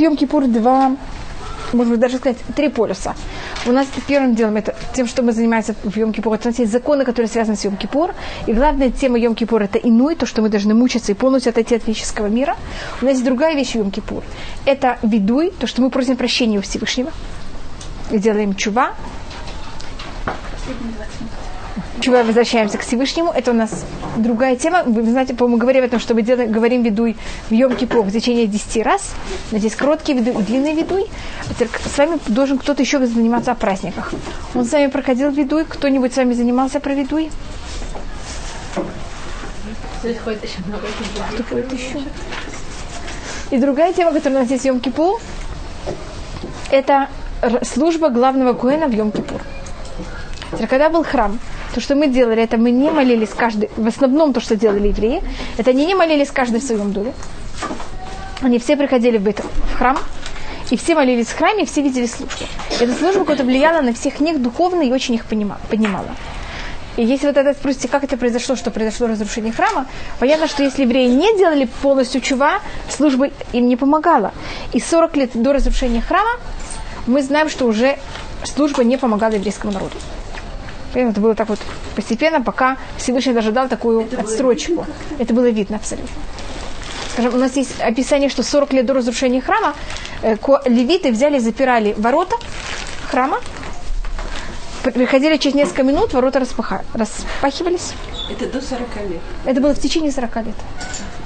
Йом-Кипур 0.00 0.46
два, 0.46 0.96
может 1.72 1.92
быть, 1.92 2.00
даже 2.00 2.16
сказать, 2.18 2.38
три 2.56 2.68
полюса. 2.68 3.14
У 3.66 3.72
нас 3.72 3.86
первым 4.06 4.34
делом 4.34 4.56
это 4.56 4.74
тем, 4.94 5.06
что 5.06 5.22
мы 5.22 5.32
занимаемся 5.32 5.74
в 5.84 5.96
Йом-Кипур. 5.96 6.34
Это 6.34 6.48
у 6.48 6.50
нас 6.50 6.58
есть 6.58 6.72
законы, 6.72 7.04
которые 7.04 7.28
связаны 7.28 7.56
с 7.56 7.64
Йом-Кипур. 7.64 8.14
И 8.46 8.52
главная 8.52 8.90
тема 8.90 9.18
Йом-Кипур 9.18 9.62
это 9.62 9.78
иной, 9.78 10.16
то, 10.16 10.26
что 10.26 10.42
мы 10.42 10.48
должны 10.48 10.74
мучиться 10.74 11.12
и 11.12 11.14
полностью 11.14 11.50
отойти 11.50 11.76
от 11.76 11.82
физического 11.82 12.26
мира. 12.26 12.56
У 13.00 13.04
нас 13.04 13.14
есть 13.14 13.24
другая 13.24 13.54
вещь 13.54 13.72
в 13.72 13.76
Йом-Кипур. 13.76 14.22
Это 14.64 14.98
видуй, 15.02 15.50
то, 15.50 15.66
что 15.66 15.82
мы 15.82 15.90
просим 15.90 16.16
прощения 16.16 16.58
у 16.58 16.62
Всевышнего. 16.62 17.12
И 18.10 18.18
делаем 18.18 18.54
чува. 18.54 18.94
Чува 22.00 22.22
возвращаемся 22.22 22.78
к 22.78 22.80
Всевышнему. 22.80 23.30
Это 23.30 23.50
у 23.50 23.54
нас 23.54 23.84
другая 24.16 24.56
тема. 24.56 24.82
Вы 24.84 25.10
знаете, 25.10 25.34
по-моему, 25.34 25.58
говорим 25.58 25.84
о 25.84 25.88
том, 25.88 26.00
что 26.00 26.14
мы 26.14 26.22
делаем, 26.22 26.50
говорим 26.50 26.82
видуй 26.82 27.16
в 27.50 27.52
Йом 27.52 27.76
Кипур 27.76 28.04
в 28.04 28.10
течение 28.10 28.46
10 28.46 28.82
раз. 28.82 29.12
Здесь 29.52 29.76
короткий 29.76 30.14
видуй, 30.14 30.42
длинный 30.42 30.74
видуй. 30.74 31.06
А 31.48 31.88
с 31.88 31.98
вами 31.98 32.18
должен 32.28 32.58
кто-то 32.58 32.82
еще 32.82 33.04
заниматься 33.06 33.52
о 33.52 33.54
праздниках. 33.54 34.14
Он 34.54 34.64
с 34.64 34.72
вами 34.72 34.86
проходил 34.86 35.30
видуй? 35.30 35.66
Кто-нибудь 35.66 36.14
с 36.14 36.16
вами 36.16 36.32
занимался 36.32 36.80
про 36.80 36.94
видуй? 36.94 37.30
Кто 40.00 41.42
ходит 41.44 41.72
еще? 41.72 42.00
И 43.50 43.58
другая 43.58 43.92
тема, 43.92 44.12
которая 44.12 44.38
у 44.38 44.42
нас 44.42 44.50
есть 44.50 44.62
в 44.62 44.66
Йом 44.66 44.80
Кипур, 44.80 45.20
это 46.70 47.08
служба 47.62 48.08
главного 48.08 48.54
Куэна 48.54 48.86
в 48.86 48.92
Йом 48.92 49.12
Кипур. 49.12 49.42
Когда 50.68 50.88
был 50.88 51.04
храм, 51.04 51.38
то, 51.74 51.80
что 51.80 51.94
мы 51.94 52.08
делали, 52.08 52.42
это 52.42 52.56
мы 52.56 52.70
не 52.70 52.90
молились 52.90 53.30
каждый, 53.30 53.70
в 53.76 53.86
основном 53.86 54.32
то, 54.32 54.40
что 54.40 54.56
делали 54.56 54.88
евреи, 54.88 55.22
это 55.56 55.70
они 55.70 55.86
не 55.86 55.94
молились 55.94 56.30
каждый 56.30 56.60
в 56.60 56.64
своем 56.64 56.92
доме. 56.92 57.12
Они 58.42 58.58
все 58.58 58.76
приходили 58.76 59.18
в, 59.18 59.22
быт, 59.22 59.40
в 59.40 59.78
храм, 59.78 59.98
и 60.70 60.76
все 60.76 60.94
молились 60.94 61.28
в 61.28 61.36
храме, 61.36 61.64
и 61.64 61.66
все 61.66 61.82
видели 61.82 62.06
службу. 62.06 62.44
Эта 62.80 62.92
служба 62.94 63.20
какая-то 63.20 63.44
влияла 63.44 63.82
на 63.82 63.92
всех 63.92 64.20
них 64.20 64.40
духовно 64.40 64.82
и 64.82 64.92
очень 64.92 65.14
их 65.14 65.24
поднимала. 65.26 66.16
И 66.96 67.04
если 67.04 67.26
вот 67.26 67.36
это 67.36 67.54
спросите, 67.54 67.88
как 67.88 68.04
это 68.04 68.16
произошло, 68.16 68.56
что 68.56 68.70
произошло 68.70 69.06
разрушение 69.06 69.52
храма, 69.52 69.86
понятно, 70.18 70.48
что 70.48 70.62
если 70.62 70.82
евреи 70.82 71.08
не 71.08 71.36
делали 71.38 71.68
полностью 71.82 72.20
чува, 72.20 72.60
служба 72.88 73.30
им 73.52 73.68
не 73.68 73.76
помогала. 73.76 74.32
И 74.72 74.80
40 74.80 75.16
лет 75.16 75.30
до 75.34 75.52
разрушения 75.52 76.02
храма 76.02 76.30
мы 77.06 77.22
знаем, 77.22 77.48
что 77.48 77.66
уже 77.66 77.96
служба 78.44 78.84
не 78.84 78.96
помогала 78.96 79.32
еврейскому 79.32 79.72
народу. 79.72 79.96
Это 80.94 81.20
было 81.20 81.34
так 81.34 81.48
вот 81.48 81.58
постепенно, 81.94 82.40
пока 82.42 82.76
Всевышний 82.96 83.32
даже 83.32 83.52
дал 83.52 83.68
такую 83.68 84.02
это 84.02 84.20
отстрочку. 84.20 84.74
Было 84.74 84.86
это 85.18 85.34
было 85.34 85.50
видно 85.50 85.76
абсолютно. 85.76 86.14
Скажем, 87.12 87.34
у 87.34 87.38
нас 87.38 87.56
есть 87.56 87.80
описание, 87.80 88.28
что 88.28 88.42
40 88.42 88.72
лет 88.72 88.86
до 88.86 88.94
разрушения 88.94 89.40
храма 89.40 89.74
э, 90.22 90.36
левиты 90.66 91.10
взяли, 91.10 91.38
запирали 91.38 91.94
ворота 91.98 92.36
храма, 93.10 93.38
приходили 94.82 95.36
через 95.36 95.54
несколько 95.54 95.82
минут, 95.82 96.12
ворота 96.12 96.38
распаха, 96.40 96.84
распахивались. 96.94 97.92
Это 98.30 98.46
до 98.46 98.60
40 98.60 98.80
лет? 99.08 99.20
Это 99.44 99.60
было 99.60 99.74
в 99.74 99.80
течение 99.80 100.12
40 100.12 100.36
лет. 100.36 100.54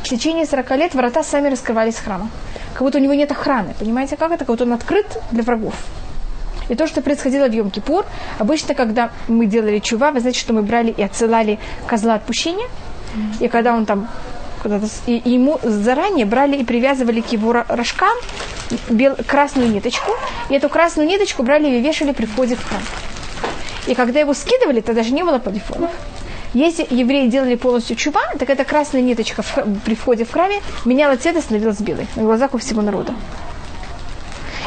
В 0.03 0.09
течение 0.09 0.47
40 0.47 0.71
лет 0.73 0.95
ворота 0.95 1.23
сами 1.23 1.49
раскрывались 1.49 1.97
храма. 1.97 2.31
Как 2.73 2.83
будто 2.83 2.99
у 2.99 3.01
него 3.01 3.15
нет 3.15 3.31
охраны. 3.31 3.75
Понимаете, 3.79 4.17
как 4.17 4.33
это? 4.33 4.39
Как 4.39 4.49
будто 4.49 4.65
он 4.65 4.73
открыт 4.73 5.07
для 5.31 5.43
врагов. 5.43 5.75
И 6.69 6.75
то, 6.75 6.87
что 6.87 7.03
происходило 7.03 7.47
в 7.47 7.53
Йом-Кипур, 7.53 8.05
обычно, 8.39 8.75
когда 8.75 9.11
мы 9.29 9.47
делали 9.47 9.79
чува, 9.79 10.11
вы 10.11 10.21
знаете, 10.21 10.41
что 10.41 10.53
мы 10.53 10.63
брали 10.63 10.91
и 10.91 11.03
отсылали 11.03 11.59
козла 11.87 12.15
отпущения, 12.15 12.69
и 13.41 13.49
когда 13.49 13.75
он 13.75 13.87
там 13.87 14.09
и 15.07 15.21
ему 15.27 15.61
заранее 15.63 16.25
брали 16.25 16.57
и 16.57 16.65
привязывали 16.65 17.21
к 17.21 17.33
его 17.33 17.53
рожкам 17.69 18.17
бел, 18.89 19.15
красную 19.27 19.71
ниточку, 19.71 20.13
и 20.49 20.55
эту 20.55 20.69
красную 20.71 21.07
ниточку 21.07 21.43
брали 21.43 21.69
и 21.69 21.81
вешали 21.81 22.13
при 22.13 22.25
входе 22.25 22.57
в 22.57 22.65
храм. 22.67 22.81
И 23.87 23.95
когда 23.95 24.21
его 24.21 24.33
скидывали, 24.33 24.81
то 24.81 24.95
даже 24.95 25.13
не 25.13 25.23
было 25.23 25.39
полифонов. 25.39 25.91
Если 26.55 26.87
евреи 26.89 27.27
делали 27.29 27.57
полностью 27.57 27.97
чува, 27.97 28.23
так 28.39 28.49
эта 28.49 28.65
красная 28.65 29.03
ниточка 29.03 29.43
в, 29.43 29.59
при 29.85 29.95
входе 29.95 30.25
в 30.25 30.31
храме 30.31 30.61
меняла 30.85 31.17
цвет 31.17 31.37
и 31.37 31.41
становилась 31.41 31.81
белой 31.81 32.07
на 32.15 32.23
глазах 32.23 32.55
у 32.55 32.59
всего 32.59 32.81
народа. 32.81 33.13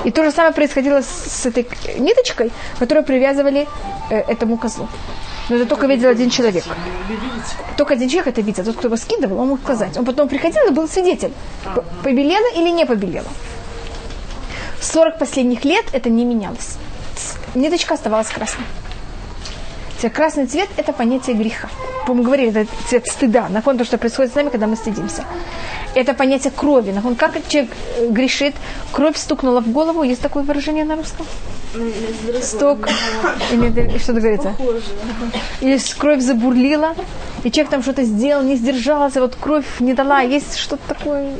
И 0.03 0.12
то 0.12 0.24
же 0.24 0.31
самое 0.31 0.53
происходило 0.53 1.02
с, 1.02 1.46
этой 1.46 1.68
ниточкой, 1.97 2.52
которую 2.80 3.03
привязывали 3.03 3.68
э, 4.09 4.18
этому 4.18 4.58
козлу. 4.58 4.88
Но 5.50 5.56
это 5.56 5.66
только 5.66 5.88
видел 5.88 6.09
один 6.09 6.30
человек. 6.30 6.63
Только 7.78 7.94
один 7.94 8.09
человек 8.09 8.28
это 8.28 8.41
видел. 8.41 8.63
Тот, 8.63 8.75
кто 8.75 8.88
его 8.88 8.97
скидывал, 8.97 9.40
он 9.40 9.47
мог 9.50 9.62
сказать. 9.62 9.97
Он 9.97 10.06
потом 10.06 10.28
приходил 10.28 10.62
и 10.68 10.72
был 10.72 10.88
свидетель. 10.88 11.34
Побелело 12.03 12.47
или 12.56 12.69
не 12.69 12.85
побелело. 12.85 13.28
40 14.81 15.18
последних 15.18 15.66
лет 15.66 15.85
это 15.94 16.09
не 16.09 16.25
менялось. 16.25 16.78
Ниточка 17.56 17.96
оставалась 17.96 18.28
красной. 18.28 18.66
Красный 20.13 20.46
цвет– 20.46 20.69
это 20.78 20.94
понятие 20.94 21.35
греха. 21.35 21.69
Мы 22.08 22.24
говорили, 22.24 22.62
это 22.62 22.72
цвет 22.88 23.08
стыда, 23.08 23.50
на 23.50 23.62
фон 23.62 23.78
то, 23.78 23.84
что 23.84 23.97
происходит 23.97 24.31
с 24.31 24.35
нами, 24.35 24.50
когда 24.50 24.68
мы 24.68 24.75
стыдимся 24.75 25.24
это 25.97 26.13
понятие 26.13 26.52
крови. 26.56 26.94
Он 27.03 27.16
как 27.16 27.34
человек 27.47 27.72
э, 27.97 28.08
грешит, 28.09 28.56
кровь 28.91 29.18
стукнула 29.18 29.62
в 29.62 29.72
голову. 29.72 30.03
Есть 30.03 30.22
такое 30.22 30.44
выражение 30.44 30.85
на 30.85 30.96
русском? 30.96 31.25
Сток. 32.41 32.88
Или 33.52 33.97
что-то 33.97 34.19
говорится? 34.19 34.56
Или 35.62 35.80
кровь 35.97 36.22
забурлила, 36.22 36.96
и 37.44 37.52
человек 37.52 37.72
там 37.72 37.81
что-то 37.81 38.03
сделал, 38.03 38.44
не 38.44 38.56
сдержался, 38.56 39.22
вот 39.22 39.36
кровь 39.36 39.80
не 39.80 39.94
дала. 39.94 40.22
Есть 40.22 40.58
что-то 40.58 40.81
такое. 40.88 41.31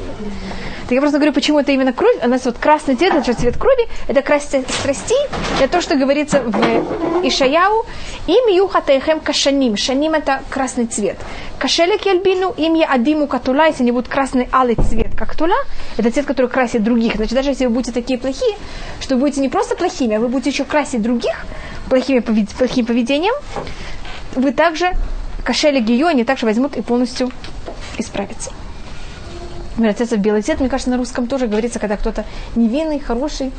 Так 0.84 0.91
я 0.91 1.02
просто 1.02 1.18
говорю, 1.18 1.34
почему 1.34 1.59
это 1.59 1.72
именно 1.72 1.91
кровь. 1.91 2.16
У 2.24 2.28
нас 2.30 2.46
вот 2.46 2.58
красный 2.58 2.96
цвет, 2.96 3.13
это 3.13 3.34
цвет 3.34 3.58
крови, 3.58 3.88
это 4.07 4.22
красть 4.22 4.56
страсти, 4.69 5.16
это 5.59 5.69
то, 5.69 5.81
что 5.81 5.96
говорится 5.96 6.41
в 6.41 7.28
Ишаяу. 7.28 7.86
Им 8.28 8.47
юхатайхем 8.47 9.19
кашаним. 9.19 9.75
Шаним 9.75 10.13
это 10.13 10.41
красный 10.50 10.86
цвет. 10.86 11.18
Кашелек 11.59 12.06
ельбину, 12.06 12.53
им 12.56 12.75
я 12.75 12.86
адиму 12.86 13.28
катула, 13.28 13.66
если 13.68 13.84
они 13.84 13.91
будут 13.91 14.07
красный 14.07 14.47
алый 14.53 14.75
цвет, 14.75 15.16
как 15.18 15.36
тула, 15.36 15.57
это 15.97 16.12
цвет, 16.12 16.25
который 16.25 16.50
красит 16.50 16.84
других. 16.84 17.16
Значит, 17.16 17.34
даже 17.34 17.50
если 17.50 17.66
вы 17.66 17.74
будете 17.74 17.91
такие 17.91 18.19
плохие, 18.19 18.56
что 19.00 19.16
вы 19.16 19.22
будете 19.22 19.41
не 19.41 19.50
просто 19.50 19.75
плохими, 19.75 20.16
а 20.16 20.19
вы 20.19 20.28
будете 20.28 20.52
еще 20.52 20.66
красить 20.66 21.02
других 21.02 21.46
плохими, 21.90 22.19
плохим 22.19 22.86
поведением, 22.86 23.34
вы 24.36 24.52
также, 24.52 24.94
кошели 25.44 25.80
ее, 25.81 26.08
они 26.08 26.24
также 26.24 26.46
возьмут 26.46 26.75
и 26.75 26.81
полностью 26.81 27.31
исправятся. 27.98 28.52
Превратятся 29.75 30.16
в 30.16 30.20
белый 30.20 30.42
цвет. 30.42 30.59
Мне 30.59 30.70
кажется, 30.70 30.90
на 30.90 30.98
русском 30.98 31.28
тоже 31.28 31.48
говорится, 31.48 31.80
когда 31.80 31.98
кто-то 31.98 32.25
невинный, 32.56 33.00
хороший, 33.00 33.52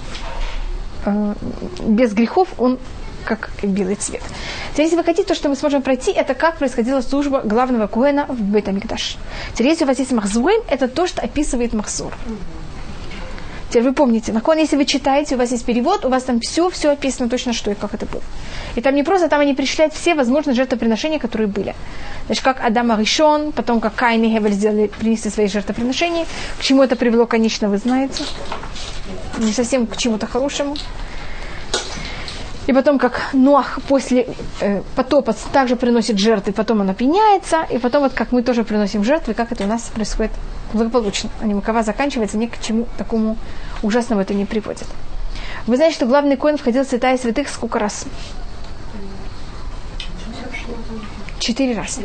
э, 1.04 1.34
без 1.80 2.12
грехов, 2.12 2.48
он 2.58 2.78
как 3.24 3.50
белый 3.62 3.94
цвет. 3.96 4.22
Теперь, 4.72 4.86
если 4.86 4.96
вы 4.96 5.04
хотите, 5.04 5.28
то, 5.28 5.34
что 5.34 5.48
мы 5.48 5.56
сможем 5.56 5.82
пройти, 5.82 6.10
это 6.10 6.34
как 6.34 6.56
происходила 6.56 7.02
служба 7.02 7.42
главного 7.42 7.86
Куэна 7.86 8.26
в 8.26 8.40
Бетамикдаш. 8.40 9.16
Теперь, 9.52 9.68
если 9.68 9.84
у 9.84 9.86
вас 9.86 9.98
есть 9.98 10.12
Махзуэм, 10.12 10.62
это 10.68 10.88
то, 10.88 11.06
что 11.06 11.20
описывает 11.20 11.74
Махзур. 11.74 12.12
Теперь 13.68 13.82
вы 13.82 13.92
помните, 13.92 14.32
на 14.32 14.40
кон, 14.40 14.56
если 14.58 14.76
вы 14.76 14.86
читаете, 14.86 15.34
у 15.34 15.38
вас 15.38 15.50
есть 15.50 15.64
перевод, 15.66 16.04
у 16.06 16.08
вас 16.08 16.22
там 16.22 16.40
все, 16.40 16.70
все 16.70 16.90
описано 16.90 17.28
точно, 17.28 17.52
что 17.52 17.70
и 17.70 17.74
как 17.74 17.92
это 17.92 18.06
было. 18.06 18.22
И 18.76 18.80
там 18.80 18.94
не 18.94 19.02
просто, 19.02 19.28
там 19.28 19.40
они 19.40 19.54
пришляют 19.54 19.92
все 19.92 20.14
возможные 20.14 20.54
жертвоприношения, 20.54 21.18
которые 21.18 21.48
были. 21.48 21.74
Значит, 22.26 22.44
как 22.44 22.64
Адам 22.64 22.92
Аришон, 22.92 23.52
потом 23.52 23.80
как 23.80 23.94
Каин 23.94 24.24
и 24.24 24.30
Хевель 24.30 24.52
сделали, 24.52 24.90
принесли 24.98 25.30
свои 25.30 25.48
жертвоприношения. 25.48 26.24
К 26.58 26.62
чему 26.62 26.82
это 26.82 26.96
привело, 26.96 27.26
конечно, 27.26 27.68
вы 27.68 27.76
знаете. 27.76 28.24
Не 29.38 29.52
совсем 29.52 29.86
к 29.86 29.96
чему-то 29.98 30.26
хорошему. 30.26 30.76
И 32.66 32.72
потом, 32.72 32.98
как 32.98 33.30
Ноах 33.32 33.78
после 33.88 34.28
э, 34.60 34.82
потопа 34.94 35.34
также 35.52 35.76
приносит 35.76 36.18
жертвы, 36.18 36.52
потом 36.52 36.80
он 36.80 36.90
опьяняется, 36.90 37.66
и 37.70 37.78
потом 37.78 38.02
вот 38.02 38.12
как 38.12 38.32
мы 38.32 38.42
тоже 38.42 38.62
приносим 38.62 39.04
жертвы, 39.04 39.32
как 39.32 39.52
это 39.52 39.64
у 39.64 39.66
нас 39.66 39.90
происходит 39.94 40.32
благополучно. 40.72 41.30
А 41.40 41.46
не 41.46 41.54
мукава 41.54 41.82
заканчивается, 41.82 42.36
ни 42.36 42.46
к 42.46 42.60
чему 42.60 42.86
такому 42.96 43.36
ужасному 43.82 44.20
это 44.20 44.34
не 44.34 44.44
приводит. 44.44 44.86
Вы 45.66 45.76
знаете, 45.76 45.96
что 45.96 46.06
главный 46.06 46.36
коин 46.36 46.56
входил 46.56 46.84
в 46.84 46.88
святая 46.88 47.18
святых 47.18 47.48
сколько 47.48 47.78
раз? 47.78 48.06
Четыре 51.38 51.76
раза. 51.76 52.02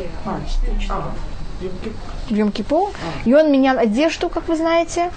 В 2.28 2.32
Йом-Кипу. 2.32 2.94
И 3.24 3.34
он 3.34 3.50
менял 3.52 3.78
одежду, 3.78 4.28
как 4.28 4.48
вы 4.48 4.56
знаете, 4.56 5.10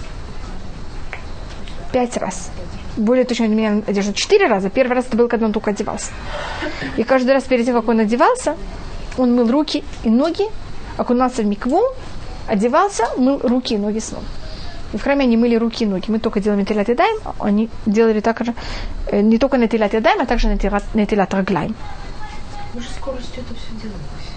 пять 1.91 2.17
раз 2.17 2.49
более 2.97 3.25
точно 3.25 3.45
он 3.45 3.55
менял 3.55 3.83
одежду 3.87 4.13
четыре 4.13 4.47
раза. 4.47 4.69
Первый 4.69 4.93
раз 4.93 5.05
это 5.07 5.17
был, 5.17 5.27
когда 5.27 5.45
он 5.45 5.53
только 5.53 5.71
одевался. 5.71 6.11
И 6.97 7.03
каждый 7.03 7.31
раз 7.33 7.43
перед 7.43 7.65
тем, 7.65 7.75
как 7.75 7.87
он 7.87 7.99
одевался, 7.99 8.57
он 9.17 9.35
мыл 9.35 9.49
руки 9.49 9.83
и 10.03 10.09
ноги, 10.09 10.45
окунался 10.97 11.43
в 11.43 11.45
микву, 11.45 11.81
одевался, 12.47 13.03
мыл 13.17 13.39
руки 13.43 13.75
и 13.75 13.77
ноги 13.77 13.99
снова. 13.99 14.23
И 14.93 14.97
в 14.97 15.03
храме 15.03 15.23
они 15.23 15.37
мыли 15.37 15.55
руки 15.55 15.83
и 15.83 15.87
ноги. 15.87 16.05
Мы 16.09 16.19
только 16.19 16.39
делаем 16.39 16.61
нетилат 16.61 16.87
ядаем, 16.87 17.19
они 17.39 17.69
делали 17.85 18.21
так 18.21 18.43
же, 18.45 18.53
э, 19.07 19.21
не 19.21 19.37
только 19.37 19.57
нетилат 19.57 19.93
ядаем, 19.93 20.21
а 20.21 20.25
также 20.25 20.47
нетилат 20.47 21.33
раглаем. 21.33 21.75
Уже 22.73 22.87
скоростью 22.89 23.43
это 23.43 23.53
все 23.55 23.71
делалось. 23.81 24.29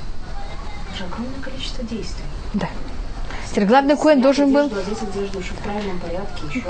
Уже 0.95 1.05
огромное 1.05 1.41
количество 1.41 1.85
действий. 1.85 2.25
Да. 2.55 2.69
Теперь 3.51 3.67
главный 3.67 3.97
коин 3.97 4.21
должен 4.23 4.53
был... 4.53 4.69
Порядке. 4.69 6.63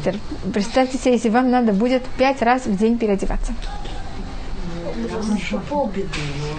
Теперь 0.00 0.20
представьте 0.52 0.98
себе, 0.98 1.12
если 1.12 1.28
вам 1.28 1.50
надо 1.50 1.72
будет 1.72 2.02
пять 2.18 2.42
раз 2.42 2.66
в 2.66 2.76
день 2.76 2.98
переодеваться. 2.98 3.54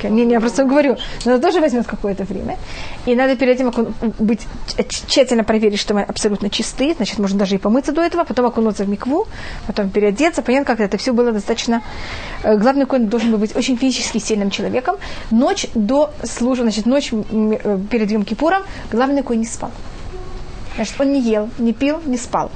Не, 0.03 0.25
не, 0.25 0.33
я 0.33 0.39
просто 0.39 0.63
говорю, 0.65 0.97
но 1.25 1.33
это 1.33 1.41
тоже 1.41 1.59
возьмет 1.61 1.85
какое-то 1.87 2.23
время. 2.23 2.57
И 3.05 3.15
надо 3.15 3.35
перед 3.35 3.59
этим 3.59 3.71
быть 4.19 4.41
тщ- 4.77 5.05
тщательно 5.07 5.43
проверить, 5.43 5.79
что 5.79 5.93
мы 5.93 6.01
абсолютно 6.03 6.49
чисты, 6.49 6.93
значит, 6.95 7.19
можно 7.19 7.39
даже 7.39 7.55
и 7.55 7.57
помыться 7.57 7.91
до 7.91 8.01
этого, 8.01 8.23
потом 8.23 8.45
окунуться 8.45 8.83
в 8.83 8.89
микву, 8.89 9.27
потом 9.67 9.89
переодеться. 9.89 10.41
Понятно, 10.41 10.65
как 10.65 10.79
это 10.79 10.97
все 10.97 11.13
было 11.13 11.31
достаточно... 11.31 11.81
э, 12.43 12.57
Главный 12.57 12.85
коин 12.85 13.07
должен 13.07 13.31
был 13.31 13.37
быть 13.39 13.55
очень 13.55 13.77
физически 13.77 14.19
сильным 14.19 14.49
человеком. 14.49 14.95
Ночь 15.31 15.67
до 15.75 16.11
службы, 16.23 16.63
значит, 16.63 16.85
ночь 16.85 17.11
э, 17.11 17.79
перед 17.89 18.11
Йом 18.11 18.23
Кипуром 18.23 18.63
главный 18.91 19.23
коин 19.23 19.41
не 19.41 19.45
спал. 19.47 19.71
Значит, 20.75 20.95
он 20.99 21.11
не 21.11 21.21
ел, 21.21 21.49
не 21.57 21.73
пил, 21.73 21.99
не 22.05 22.17
спал. 22.17 22.51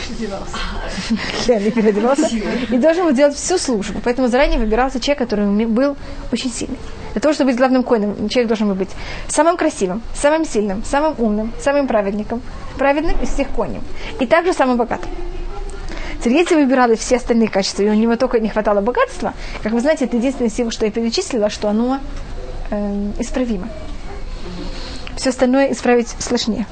Да, 1.46 1.58
не 1.58 1.70
переодевался. 1.70 2.28
И 2.70 2.78
должен 2.78 3.06
был 3.06 3.12
делать 3.12 3.36
всю 3.36 3.58
службу. 3.58 4.00
Поэтому 4.04 4.28
заранее 4.28 4.58
выбирался 4.58 5.00
человек, 5.00 5.18
который 5.18 5.66
был 5.66 5.96
очень 6.32 6.50
сильный. 6.52 6.78
Для 7.12 7.20
того, 7.20 7.34
чтобы 7.34 7.50
быть 7.50 7.58
главным 7.58 7.82
коином, 7.82 8.28
человек 8.28 8.48
должен 8.48 8.68
был 8.68 8.74
быть 8.74 8.90
самым 9.28 9.56
красивым, 9.56 10.02
самым 10.14 10.44
сильным, 10.44 10.84
самым 10.84 11.14
умным, 11.18 11.52
самым 11.60 11.86
праведником, 11.88 12.40
праведным 12.78 13.20
из 13.20 13.30
всех 13.30 13.48
конем. 13.48 13.82
И 14.20 14.26
также 14.26 14.52
самым 14.52 14.76
богатым. 14.76 15.10
Теперь, 16.22 16.46
выбирали 16.54 16.96
все 16.96 17.16
остальные 17.16 17.48
качества, 17.48 17.82
и 17.82 17.88
у 17.88 17.94
него 17.94 18.14
только 18.16 18.40
не 18.40 18.50
хватало 18.50 18.82
богатства, 18.82 19.32
как 19.62 19.72
вы 19.72 19.80
знаете, 19.80 20.04
это 20.04 20.18
единственное 20.18 20.50
сила, 20.50 20.70
что 20.70 20.84
я 20.84 20.92
перечислила, 20.92 21.48
что 21.48 21.68
оно 21.68 21.98
эм, 22.70 23.14
исправимо. 23.18 23.68
Все 25.16 25.30
остальное 25.30 25.72
исправить 25.72 26.08
сложнее. 26.18 26.66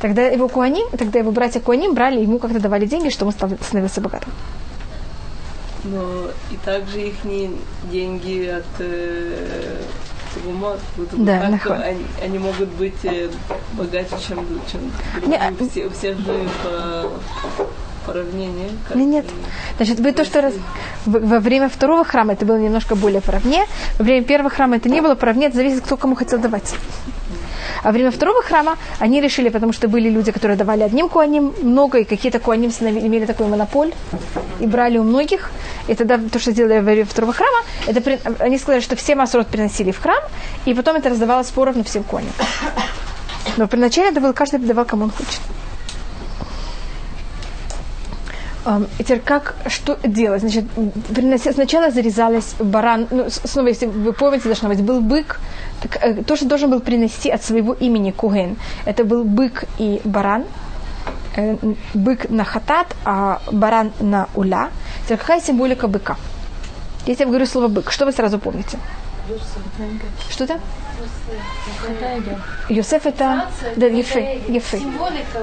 Тогда 0.00 0.22
его 0.22 0.48
куаним, 0.48 0.88
тогда 0.96 1.18
его 1.18 1.30
братья 1.30 1.60
куаним 1.60 1.94
брали, 1.94 2.20
ему 2.20 2.38
как-то 2.38 2.58
давали 2.60 2.86
деньги, 2.86 3.10
чтобы 3.10 3.32
он 3.38 3.56
становился 3.60 4.00
богатым. 4.00 4.32
Но 5.84 6.26
и 6.50 6.56
также 6.64 7.00
их 7.08 7.14
деньги 7.90 8.46
от 8.46 8.64
э, 8.80 9.76
бы 10.44 11.06
Да, 11.12 11.58
как 11.62 11.80
они, 11.84 12.04
они 12.22 12.38
могут 12.38 12.68
быть 12.70 13.02
э, 13.04 13.30
богаче, 13.72 14.14
чем, 14.26 14.46
чем 14.70 14.80
Не, 15.26 15.38
другие. 15.38 15.40
а- 15.40 15.70
Все, 15.70 15.86
у 15.86 15.90
всех 15.90 16.18
же 16.18 16.48
по, 16.62 17.10
по 18.06 18.12
равнению. 18.12 18.70
как 18.86 18.96
Не, 18.96 19.06
нет. 19.06 19.24
и- 19.24 19.76
Значит, 19.76 20.00
вы 20.00 20.12
то, 20.12 20.24
что 20.24 20.42
раз... 20.42 20.54
во 21.06 21.40
время 21.40 21.68
второго 21.68 22.04
храма 22.04 22.34
это 22.34 22.44
было 22.44 22.58
немножко 22.58 22.94
более 22.94 23.20
поровне, 23.20 23.64
во 23.98 24.04
время 24.04 24.24
первого 24.24 24.50
храма 24.50 24.76
это 24.76 24.88
не 24.88 25.00
было 25.00 25.14
поровне, 25.14 25.46
это 25.46 25.56
зависит, 25.56 25.82
кто 25.82 25.96
кому 25.96 26.14
хотел 26.14 26.38
давать. 26.38 26.74
А 27.82 27.92
время 27.92 28.10
второго 28.10 28.42
храма 28.42 28.76
они 28.98 29.20
решили, 29.20 29.48
потому 29.48 29.72
что 29.72 29.88
были 29.88 30.08
люди, 30.08 30.32
которые 30.32 30.56
давали 30.56 30.82
одним 30.82 31.08
куаним 31.08 31.54
много, 31.62 31.98
и 31.98 32.04
какие-то 32.04 32.38
куаним 32.38 32.70
имели 32.70 33.26
такой 33.26 33.46
монополь 33.46 33.92
и 34.60 34.66
брали 34.66 34.98
у 34.98 35.02
многих. 35.02 35.50
И 35.88 35.94
тогда 35.94 36.18
то, 36.18 36.38
что 36.38 36.52
сделали 36.52 36.74
во 36.78 36.82
время 36.82 37.04
второго 37.04 37.32
храма, 37.32 37.58
это 37.86 38.00
при- 38.00 38.20
они 38.38 38.58
сказали, 38.58 38.80
что 38.80 38.96
все 38.96 39.14
масрот 39.14 39.46
приносили 39.48 39.90
в 39.90 39.98
храм, 39.98 40.22
и 40.66 40.74
потом 40.74 40.96
это 40.96 41.08
раздавалось 41.10 41.48
поровну 41.50 41.84
всем 41.84 42.04
куаним. 42.04 42.32
Но 43.56 43.66
при 43.66 43.78
начале 43.78 44.10
это 44.10 44.20
было, 44.20 44.32
каждый 44.32 44.60
давал, 44.60 44.84
кому 44.84 45.04
он 45.04 45.10
хочет. 45.10 45.40
Ам, 48.30 48.36
и 48.36 48.48
теперь 48.98 49.20
как, 49.20 49.54
что 49.66 49.98
делать? 50.04 50.42
Значит, 50.42 50.64
сначала 51.54 51.90
зарезалась 51.90 52.54
баран, 52.58 53.06
ну, 53.10 53.26
снова, 53.28 53.68
если 53.68 53.86
вы 53.86 54.12
помните, 54.12 54.44
должно 54.44 54.68
быть, 54.68 54.82
был 54.82 55.00
бык, 55.00 55.40
так, 55.82 55.98
э, 56.02 56.22
то, 56.24 56.36
что 56.36 56.46
должен 56.46 56.70
был 56.70 56.80
принести 56.80 57.30
от 57.30 57.42
своего 57.42 57.72
имени 57.72 58.10
Куген, 58.10 58.56
это 58.84 59.04
был 59.04 59.24
бык 59.24 59.64
и 59.78 60.00
баран, 60.04 60.44
Э, 61.36 61.56
бык 61.94 62.28
на 62.30 62.44
хатат, 62.44 62.96
а 63.04 63.40
баран 63.52 63.92
на 64.00 64.28
уля. 64.34 64.70
Теперь 65.04 65.18
какая 65.18 65.40
символика 65.40 65.86
быка? 65.86 66.16
Если 67.06 67.22
я 67.22 67.28
говорю 67.28 67.46
слово 67.46 67.68
бык, 67.68 67.90
что 67.90 68.04
вы 68.04 68.12
сразу 68.12 68.38
помните? 68.38 68.78
Что 72.82 72.96
это? 72.96 73.48
Да, 73.76 73.86
Ефе, 73.86 74.40
Ефе. 74.48 74.80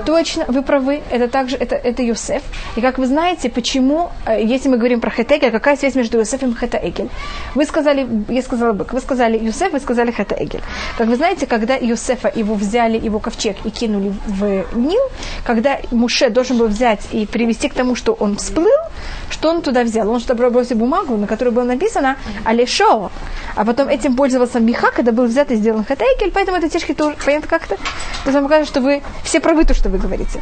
Точно, 0.05 0.45
вы 0.47 0.61
правы, 0.61 1.01
это 1.11 1.27
также, 1.27 1.57
это, 1.57 1.75
это 1.75 2.03
Йосеф. 2.03 2.41
И 2.75 2.81
как 2.81 2.97
вы 2.97 3.07
знаете, 3.07 3.49
почему, 3.49 4.09
э, 4.25 4.43
если 4.43 4.69
мы 4.69 4.77
говорим 4.77 5.01
про 5.01 5.11
Хетегель, 5.11 5.51
какая 5.51 5.75
связь 5.77 5.95
между 5.95 6.17
Йосефом 6.19 6.51
и 6.51 6.55
Хетаэгель? 6.55 7.09
Вы 7.55 7.65
сказали, 7.65 8.07
я 8.29 8.41
сказала 8.41 8.73
бык, 8.73 8.93
вы 8.93 8.99
сказали 9.01 9.37
Йосеф, 9.37 9.73
вы 9.73 9.79
сказали 9.79 10.11
Хетаэгель. 10.11 10.61
Как 10.97 11.07
вы 11.07 11.15
знаете, 11.15 11.47
когда 11.47 11.75
Йосефа 11.75 12.31
его 12.33 12.55
взяли, 12.55 12.97
его 12.97 13.19
ковчег 13.19 13.57
и 13.65 13.69
кинули 13.69 14.13
в 14.25 14.65
Нил, 14.75 15.01
когда 15.43 15.79
Муше 15.91 16.29
должен 16.29 16.57
был 16.57 16.67
взять 16.67 17.01
и 17.11 17.25
привести 17.25 17.69
к 17.69 17.73
тому, 17.73 17.95
что 17.95 18.13
он 18.13 18.37
всплыл, 18.37 18.81
что 19.29 19.49
он 19.49 19.61
туда 19.61 19.83
взял? 19.83 20.09
Он 20.09 20.19
что 20.19 20.35
бросил 20.35 20.77
бумагу, 20.77 21.17
на 21.17 21.27
которой 21.27 21.49
было 21.49 21.63
написано 21.63 22.17
Алешо. 22.45 23.11
А 23.55 23.65
потом 23.65 23.87
этим 23.89 24.15
пользовался 24.15 24.59
Миха, 24.59 24.91
когда 24.91 25.11
был 25.11 25.25
взят 25.25 25.46
и 25.51 25.55
сделан 25.55 25.83
Хатайкель, 25.83 26.31
поэтому 26.31 26.57
это 26.57 26.69
тяжкий 26.69 26.93
тоже, 26.93 27.15
понятно 27.23 27.47
как-то? 27.47 27.75
То 27.75 27.81
есть 28.25 28.35
вам 28.35 28.47
кажется, 28.47 28.71
что 28.71 28.81
вы 28.81 29.01
все 29.23 29.39
правы, 29.39 29.65
то, 29.65 29.73
что 29.73 29.89
вы 29.89 29.97
говорите. 29.97 30.41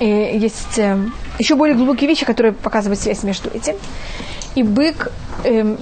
И 0.00 0.06
есть 0.06 0.78
э, 0.78 0.98
еще 1.38 1.54
более 1.54 1.76
глубокие 1.76 2.08
вещи, 2.08 2.26
которые 2.26 2.52
показывают 2.52 3.00
связь 3.00 3.22
между 3.22 3.50
этим. 3.50 3.76
И 4.54 4.62
бык, 4.62 5.12
эм, 5.44 5.78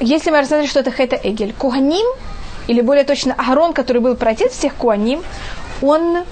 если 0.00 0.30
мы 0.30 0.40
рассмотрим, 0.40 0.68
что 0.68 0.80
это 0.80 0.90
Хета 0.90 1.18
Эгель, 1.22 1.52
Куаним, 1.52 2.06
или 2.66 2.80
более 2.80 3.04
точно 3.04 3.34
Агарон, 3.34 3.72
который 3.72 4.02
был 4.02 4.14
протец 4.16 4.52
всех 4.52 4.74
Куаним, 4.74 5.22
он 5.80 6.24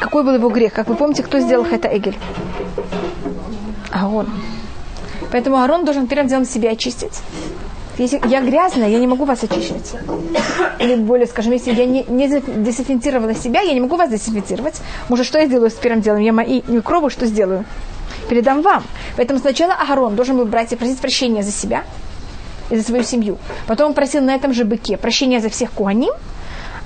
какой 0.00 0.22
был 0.22 0.34
его 0.34 0.48
грех? 0.48 0.72
Как 0.72 0.88
вы 0.88 0.94
помните, 0.94 1.22
кто 1.22 1.40
сделал 1.40 1.64
Хета 1.64 1.88
Эгель? 1.88 2.16
Аарон. 3.90 4.28
Поэтому 5.32 5.56
Аарон 5.56 5.84
должен 5.84 6.06
первым 6.06 6.28
делом 6.28 6.44
себя 6.44 6.70
очистить. 6.70 7.20
Если 7.98 8.20
я 8.28 8.40
грязная, 8.40 8.88
я 8.88 8.98
не 9.00 9.08
могу 9.08 9.24
вас 9.24 9.42
очищать. 9.42 9.94
Или 10.78 10.94
более, 10.94 11.26
скажем, 11.26 11.52
если 11.52 11.72
я 11.72 11.84
не, 11.84 12.04
не 12.04 12.28
дезинфицировала 12.28 13.34
себя, 13.34 13.60
я 13.60 13.74
не 13.74 13.80
могу 13.80 13.96
вас 13.96 14.08
дезинфицировать. 14.08 14.80
Может, 15.08 15.26
что 15.26 15.38
я 15.38 15.46
сделаю 15.46 15.70
с 15.70 15.74
первым 15.74 16.00
делом? 16.00 16.20
Я 16.20 16.32
мои 16.32 16.62
микробы 16.68 17.10
что 17.10 17.26
сделаю? 17.26 17.64
Передам 18.28 18.62
вам. 18.62 18.84
Поэтому 19.16 19.40
сначала 19.40 19.74
Аарон 19.74 20.14
должен 20.14 20.36
был 20.36 20.44
брать 20.44 20.72
и 20.72 20.76
просить 20.76 20.98
прощения 20.98 21.42
за 21.42 21.50
себя 21.50 21.82
и 22.70 22.76
за 22.76 22.84
свою 22.84 23.02
семью. 23.02 23.38
Потом 23.66 23.88
он 23.88 23.94
просил 23.94 24.22
на 24.22 24.34
этом 24.34 24.52
же 24.52 24.64
быке 24.64 24.96
прощения 24.96 25.40
за 25.40 25.48
всех 25.48 25.72
куаним, 25.72 26.12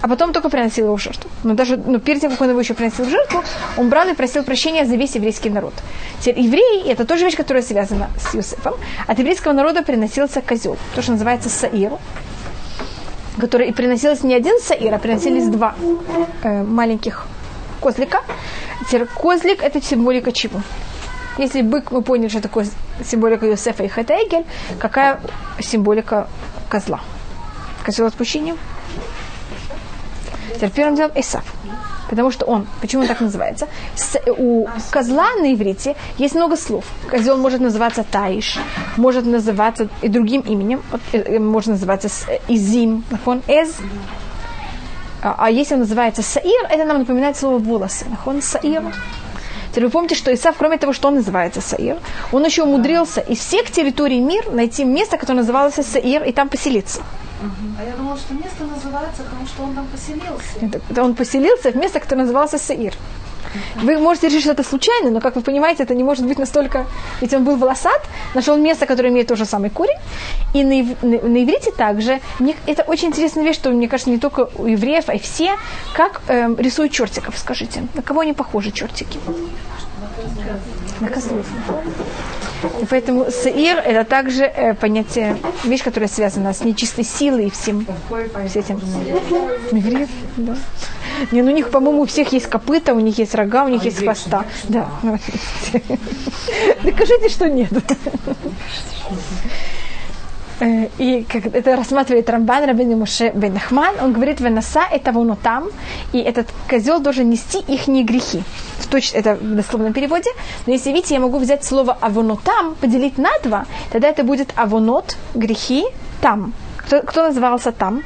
а 0.03 0.09
потом 0.09 0.33
только 0.33 0.51
приносил 0.51 0.87
его 0.87 0.97
в 0.97 1.01
жертву. 1.01 1.31
Но 1.45 1.55
даже 1.55 1.77
ну, 1.77 2.01
перед 2.01 2.21
тем, 2.21 2.33
как 2.33 2.41
он 2.41 2.51
его 2.51 2.61
еще 2.61 2.75
приносил 2.75 3.05
в 3.05 3.09
жертву, 3.09 3.43
он 3.77 3.89
брал 3.89 4.09
и 4.09 4.15
просил 4.15 4.43
прощения 4.43 4.85
за 4.85 4.97
весь 4.97 5.15
еврейский 5.15 5.49
народ. 5.49 5.73
Теперь 6.21 6.41
евреи, 6.41 6.91
это 6.91 7.07
тоже 7.07 7.25
вещь, 7.25 7.37
которая 7.37 7.63
связана 7.63 8.11
с 8.19 8.35
Юсефом, 8.35 8.75
от 9.07 9.19
еврейского 9.19 9.53
народа 9.53 9.83
приносился 9.83 10.43
козел, 10.43 10.77
то, 10.95 11.03
что 11.03 11.13
называется 11.13 11.49
саир, 11.49 11.93
который 13.41 13.69
и 13.69 13.73
приносилось 13.73 14.25
не 14.25 14.35
один 14.35 14.59
саир, 14.61 14.93
а 14.93 14.99
приносились 14.99 15.47
два 15.47 15.77
э, 16.43 16.63
маленьких 16.65 17.27
козлика. 17.81 18.23
Теперь 18.89 19.07
козлик– 19.07 19.63
это 19.63 19.81
символика 19.81 20.33
чего? 20.33 20.61
Если 21.39 21.63
бык, 21.63 21.93
мы 21.93 22.03
поняли, 22.03 22.29
что 22.29 22.41
такое 22.43 22.67
символика 23.05 23.47
Юсефа 23.47 23.85
и 23.85 23.89
Хатаэгель, 23.89 24.45
какая 24.81 25.21
символика 25.61 26.27
козла? 26.69 27.01
Козел 27.85 28.07
отпущения? 28.07 28.57
Теперь 30.55 30.71
первым 30.71 30.97
делом 30.97 31.13
Исав. 31.15 31.45
Потому 32.09 32.31
что 32.31 32.45
он, 32.45 32.67
почему 32.81 33.03
он 33.03 33.09
так 33.09 33.21
называется? 33.21 33.69
С, 33.95 34.21
у 34.37 34.69
козла 34.91 35.35
на 35.41 35.55
иврите 35.55 35.97
есть 36.19 36.35
много 36.35 36.57
слов. 36.57 36.85
Козел 37.11 37.39
может 37.39 37.61
называться 37.61 38.05
Таиш, 38.05 38.59
может 38.99 39.25
называться 39.25 39.89
и 40.03 40.09
другим 40.09 40.43
именем, 40.43 40.83
вот, 40.91 41.01
э, 41.13 41.19
э, 41.19 41.39
может 41.39 41.71
называться 41.71 42.09
э, 42.29 42.39
Изим, 42.49 43.05
он 43.25 43.43
Эз. 43.49 43.77
А, 45.23 45.37
а 45.39 45.51
если 45.51 45.75
он 45.75 45.81
называется 45.81 46.21
Саир, 46.21 46.67
это 46.69 46.85
нам 46.85 46.99
напоминает 46.99 47.37
слово 47.37 47.59
волосы. 47.59 48.05
Он 48.27 48.43
Саир. 48.43 48.83
Теперь 49.73 49.85
вы 49.87 49.91
помните, 49.91 50.15
что 50.15 50.33
Исав, 50.35 50.57
кроме 50.59 50.77
того, 50.77 50.93
что 50.93 51.09
он 51.09 51.15
называется 51.15 51.63
Саир, 51.63 51.97
он 52.31 52.45
еще 52.45 52.63
умудрился 52.63 53.21
из 53.23 53.39
всех 53.39 53.71
территорий 53.71 54.21
мира 54.21 54.51
найти 54.51 54.85
место, 54.85 55.17
которое 55.17 55.39
называлось 55.39 55.75
Саир, 55.75 56.23
и 56.25 56.33
там 56.33 56.51
поселиться. 56.51 57.01
А 57.81 57.85
я 57.85 57.97
думала, 57.97 58.19
что 58.19 58.35
место 58.35 58.65
называется, 58.65 59.23
потому 59.23 59.47
что 59.47 59.63
он 59.63 59.75
там 59.75 59.87
поселился. 59.87 60.81
Это- 60.91 61.03
он 61.03 61.15
поселился 61.15 61.71
в 61.73 61.77
место, 61.77 62.01
которое 62.01 62.21
назывался 62.21 62.59
Саир. 62.59 62.93
Вы 63.77 63.99
можете 63.99 64.29
решить, 64.29 64.43
что 64.43 64.53
это 64.53 64.63
случайно, 64.63 65.11
но, 65.11 65.21
как 65.21 65.37
вы 65.37 65.43
понимаете, 65.43 65.83
это 65.83 65.95
не 65.95 66.05
может 66.05 66.27
быть 66.27 66.39
настолько... 66.39 66.87
Ведь 67.21 67.35
он 67.35 67.45
был 67.45 67.57
волосат, 67.57 68.01
нашел 68.35 68.57
место, 68.57 68.87
которое 68.87 69.09
имеет 69.11 69.29
тот 69.29 69.39
же 69.39 69.45
самый 69.45 69.71
корень. 69.71 69.99
И 70.55 70.65
на, 70.65 70.81
ив- 70.81 71.03
на- 71.03 71.21
на 71.29 71.45
иврите 71.45 71.71
также... 71.73 72.21
мне- 72.39 72.57
это 72.67 72.83
очень 72.83 73.09
интересная 73.09 73.45
вещь, 73.45 73.57
что, 73.57 73.71
мне 73.71 73.89
кажется, 73.89 74.11
не 74.11 74.19
только 74.19 74.49
у 74.57 74.67
евреев, 74.67 75.05
а 75.09 75.15
и 75.15 75.19
все, 75.19 75.57
как 75.95 76.23
эм, 76.29 76.57
рисуют 76.59 76.93
чертиков, 76.93 77.37
скажите. 77.39 77.87
На 77.95 78.03
кого 78.03 78.21
они 78.21 78.33
похожи, 78.33 78.71
чертики? 78.71 79.19
На 81.01 81.09
козлов. 81.09 81.47
И 82.81 82.87
поэтому 82.87 83.31
саир– 83.31 83.79
это 83.85 84.09
также 84.09 84.45
э, 84.45 84.75
понятие, 84.75 85.37
вещь, 85.65 85.83
которая 85.83 86.09
связана 86.09 86.53
с 86.53 86.65
нечистой 86.65 87.05
силой 87.05 87.47
и 87.47 87.51
всем, 87.51 87.87
с 88.49 88.57
этим. 88.57 88.81
Да. 90.37 90.57
Не, 91.31 91.43
ну 91.43 91.53
у 91.53 91.55
них, 91.55 91.71
по-моему, 91.71 92.03
у 92.03 92.07
всех 92.07 92.33
есть 92.33 92.47
копыта, 92.47 92.95
у 92.95 93.01
них 93.01 93.19
есть 93.19 93.35
рога, 93.35 93.65
у 93.65 93.69
них 93.69 93.85
есть 93.85 93.99
хвоста. 93.99 94.45
Да. 94.65 94.89
Докажите, 96.83 97.29
что 97.29 97.49
нет. 97.49 97.73
Э, 100.63 100.89
и 100.99 101.25
как 101.25 101.47
это 101.47 101.75
рассматривает 101.75 102.31
Рамбан 102.31 102.65
Рабин 102.65 102.97
Муше 102.97 103.33
бен 103.35 103.55
Нахман, 103.55 103.97
он 104.01 104.13
говорит, 104.13 104.41
Венаса 104.41 104.83
это 104.89 105.11
воно 105.11 105.35
там, 105.35 105.69
и 106.13 106.19
этот 106.19 106.47
козел 106.71 107.01
должен 107.01 107.29
нести 107.31 107.59
их 107.59 107.89
не 107.89 108.05
грехи. 108.05 108.45
Точно, 108.89 109.19
это 109.19 109.35
в 109.35 109.57
дословном 109.57 109.93
переводе. 109.93 110.31
Но 110.67 110.73
если 110.73 110.93
видите, 110.93 111.15
я 111.15 111.21
могу 111.21 111.39
взять 111.39 111.65
слово 111.65 111.99
авонотам, 112.01 112.77
поделить 112.77 113.19
на 113.19 113.31
два, 113.43 113.67
тогда 113.91 114.09
это 114.09 114.23
будет 114.23 114.53
авонот, 114.55 115.17
грехи, 115.35 115.85
там. 116.21 116.53
Кто, 116.77 117.01
кто 117.03 117.23
назывался 117.25 117.73
там? 117.73 118.05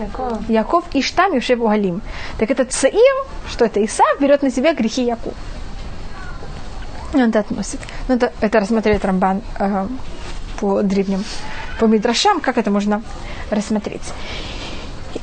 Яков. 0.00 0.48
Яков 0.48 0.84
и 0.94 1.02
Штам 1.02 1.34
Юшев 1.34 1.60
Угалим. 1.60 2.00
Так 2.38 2.50
этот 2.50 2.72
Саир, 2.72 3.14
что 3.50 3.66
это 3.66 3.84
Исав, 3.84 4.18
берет 4.18 4.42
на 4.42 4.50
себя 4.50 4.72
грехи. 4.72 5.12
И 7.12 7.16
он 7.16 7.28
это 7.28 7.40
относит. 7.40 7.80
Ну, 8.08 8.14
это, 8.14 8.32
это 8.40 8.60
рассмотрели 8.60 8.98
Рамбан 9.02 9.42
э, 9.58 9.86
по 10.64 10.82
древним, 10.82 11.24
по 11.78 11.84
Мидрашам, 11.86 12.40
как 12.40 12.56
это 12.56 12.70
можно 12.70 13.02
рассмотреть. 13.50 14.14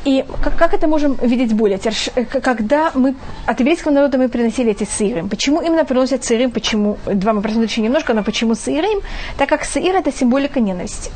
И 0.06 0.24
как, 0.44 0.56
как 0.56 0.74
это 0.74 0.88
можем 0.88 1.18
видеть 1.22 1.54
более? 1.54 1.80
Э, 2.16 2.26
когда 2.26 2.92
мы 2.94 3.16
от 3.48 3.60
еврейского 3.60 3.92
народа 3.92 4.18
мы 4.18 4.30
приносили 4.30 4.72
эти 4.72 4.84
сырым. 4.84 5.30
Почему 5.30 5.62
именно 5.62 5.84
приносят 5.84 6.24
сырым? 6.24 6.52
Почему? 6.52 6.98
Два 7.06 7.34
мы 7.34 7.42
просмотрим 7.42 7.70
еще 7.70 7.82
немножко, 7.82 8.14
но 8.14 8.24
почему 8.24 8.56
сырым? 8.56 9.02
Так 9.38 9.50
как 9.50 9.66
сыр 9.66 9.96
это 9.96 10.12
символика 10.12 10.60
ненависти. 10.60 11.12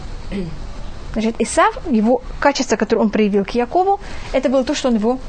Значит, 1.13 1.35
Исав, 1.39 1.79
его 1.91 2.21
качество, 2.39 2.77
которое 2.77 3.01
он 3.03 3.09
проявил 3.09 3.45
к 3.45 3.55
Якову, 3.55 3.99
это 4.33 4.49
было 4.49 4.63
то, 4.63 4.73
что 4.73 4.89
он 4.89 4.95
его 4.95 5.19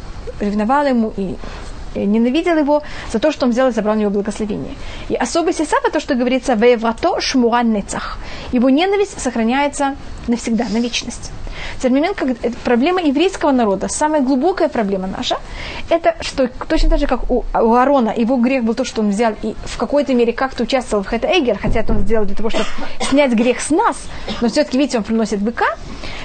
ревновал 0.40 0.86
ему 0.86 1.12
и 1.18 1.36
ненавидел 2.04 2.56
его 2.58 2.82
за 3.12 3.18
то, 3.18 3.32
что 3.32 3.46
он 3.46 3.52
взял 3.52 3.68
и 3.68 3.72
забрал 3.72 3.96
у 3.96 3.98
него 3.98 4.10
благословение. 4.10 4.74
И 5.08 5.14
особость 5.14 5.60
Исафа, 5.60 5.90
то, 5.90 6.00
что 6.00 6.14
говорится, 6.14 6.54
«Вееврато 6.54 7.20
шмуран 7.20 7.72
нецах». 7.72 8.18
Его 8.52 8.70
ненависть 8.70 9.20
сохраняется 9.20 9.96
навсегда, 10.28 10.66
на 10.70 10.78
вечность. 10.78 11.30
Тот 11.80 11.90
момент, 11.90 12.16
как 12.16 12.36
проблема 12.64 13.00
еврейского 13.02 13.52
народа, 13.52 13.88
самая 13.88 14.20
глубокая 14.20 14.68
проблема 14.68 15.06
наша, 15.06 15.36
это 15.90 16.14
что 16.20 16.48
точно 16.68 16.90
так 16.90 16.98
же, 16.98 17.06
как 17.06 17.30
у, 17.30 17.44
у 17.54 17.74
Аарона, 17.74 18.12
его 18.16 18.36
грех 18.36 18.64
был 18.64 18.74
то, 18.74 18.84
что 18.84 19.02
он 19.02 19.10
взял 19.10 19.34
и 19.42 19.54
в 19.64 19.76
какой-то 19.76 20.14
мере 20.14 20.32
как-то 20.32 20.64
участвовал 20.64 21.02
в 21.02 21.06
Хэта 21.06 21.28
Эгер, 21.28 21.58
хотя 21.58 21.80
это 21.80 21.92
он 21.92 22.00
сделал 22.00 22.24
для 22.24 22.36
того, 22.36 22.50
чтобы 22.50 22.66
снять 23.00 23.32
грех 23.32 23.60
с 23.60 23.70
нас, 23.70 23.96
но 24.40 24.48
все-таки, 24.48 24.78
видите, 24.78 24.98
он 24.98 25.04
приносит 25.04 25.40
быка. 25.40 25.66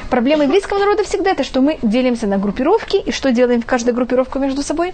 Проблема 0.10 0.44
еврейского 0.44 0.80
народа 0.80 1.04
всегда 1.04 1.32
это, 1.32 1.44
что 1.44 1.62
мы 1.62 1.78
делимся 1.82 2.28
на 2.28 2.38
группировки, 2.38 2.98
и 2.98 3.12
что 3.12 3.32
делаем 3.32 3.62
в 3.62 3.66
каждой 3.66 3.94
группировке 3.94 4.40
между 4.40 4.62
собой? 4.63 4.94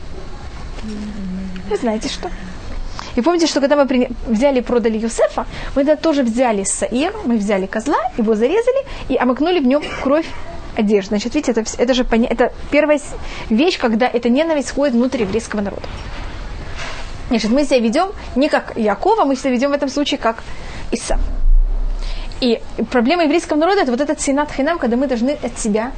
Вы 1.69 1.77
знаете 1.77 2.09
что? 2.09 2.29
И 3.15 3.21
помните, 3.21 3.47
что 3.47 3.61
когда 3.61 3.75
мы 3.75 4.09
взяли 4.27 4.59
и 4.59 4.61
продали 4.61 4.97
Юсефа, 4.97 5.47
мы 5.75 5.83
тогда 5.83 5.95
тоже 5.95 6.23
взяли 6.23 6.63
Саир, 6.63 7.13
мы 7.25 7.37
взяли 7.37 7.65
козла, 7.65 7.97
его 8.17 8.35
зарезали 8.35 8.85
и 9.09 9.17
омыкнули 9.17 9.59
в 9.59 9.65
нем 9.65 9.83
кровь 10.03 10.27
одежды. 10.75 11.09
Значит, 11.09 11.33
видите, 11.33 11.51
это, 11.51 11.63
это 11.77 11.93
же 11.93 12.05
это 12.11 12.53
первая 12.69 12.99
вещь, 13.49 13.79
когда 13.79 14.07
эта 14.07 14.29
ненависть 14.29 14.69
входит 14.69 14.93
внутрь 14.93 15.21
еврейского 15.21 15.61
народа. 15.61 15.81
Значит, 17.29 17.51
мы 17.51 17.65
себя 17.65 17.79
ведем 17.79 18.09
не 18.35 18.49
как 18.49 18.77
Якова, 18.77 19.25
мы 19.25 19.35
себя 19.35 19.49
ведем 19.49 19.71
в 19.71 19.73
этом 19.73 19.89
случае 19.89 20.19
как 20.19 20.43
Иса. 20.91 21.17
И 22.39 22.61
проблема 22.91 23.23
еврейского 23.23 23.57
народа 23.57 23.81
это 23.81 23.91
вот 23.91 23.99
этот 23.99 24.21
синат 24.21 24.51
хинам, 24.51 24.77
когда 24.77 24.95
мы 24.95 25.07
должны 25.07 25.31
от 25.31 25.57
себя 25.57 25.91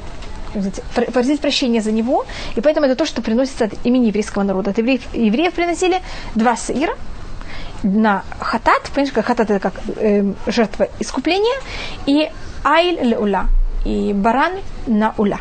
просить 1.12 1.40
прощения 1.40 1.80
за 1.80 1.92
него, 1.92 2.24
и 2.56 2.60
поэтому 2.60 2.86
это 2.86 2.96
то, 2.96 3.06
что 3.06 3.22
приносится 3.22 3.64
от 3.64 3.74
имени 3.84 4.06
еврейского 4.06 4.42
народа. 4.42 4.70
От 4.70 4.78
евреев, 4.78 5.02
евреев 5.14 5.54
приносили 5.54 6.00
два 6.34 6.56
сыра 6.56 6.94
на 7.82 8.22
хатат, 8.38 8.82
понимаешь, 8.94 9.12
как 9.12 9.26
хатат 9.26 9.50
это 9.50 9.60
как 9.60 9.74
э, 9.96 10.32
жертва 10.46 10.88
искупления, 11.00 11.60
и 12.06 12.28
айль 12.64 13.00
леула, 13.02 13.46
и 13.84 14.12
баран 14.12 14.52
на 14.86 15.14
уля. 15.18 15.38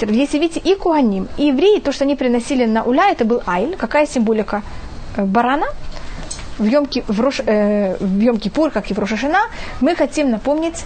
Если 0.00 0.38
видите, 0.38 0.60
и 0.60 0.74
куаним, 0.74 1.28
и 1.38 1.46
евреи, 1.46 1.80
то, 1.80 1.92
что 1.92 2.04
они 2.04 2.16
приносили 2.16 2.66
на 2.66 2.84
уля, 2.84 3.10
это 3.10 3.24
был 3.24 3.42
айль. 3.46 3.76
Какая 3.76 4.06
символика 4.06 4.62
э, 5.16 5.24
барана? 5.24 5.66
В 6.58 6.64
Йом, 6.64 6.88
в, 7.06 7.20
Рош, 7.20 7.40
э, 7.44 7.96
в 8.00 8.18
Йом 8.18 8.38
Кипур, 8.38 8.70
как 8.70 8.90
и 8.90 8.94
в 8.94 8.98
Рошашина, 8.98 9.40
мы 9.80 9.94
хотим 9.94 10.30
напомнить 10.30 10.84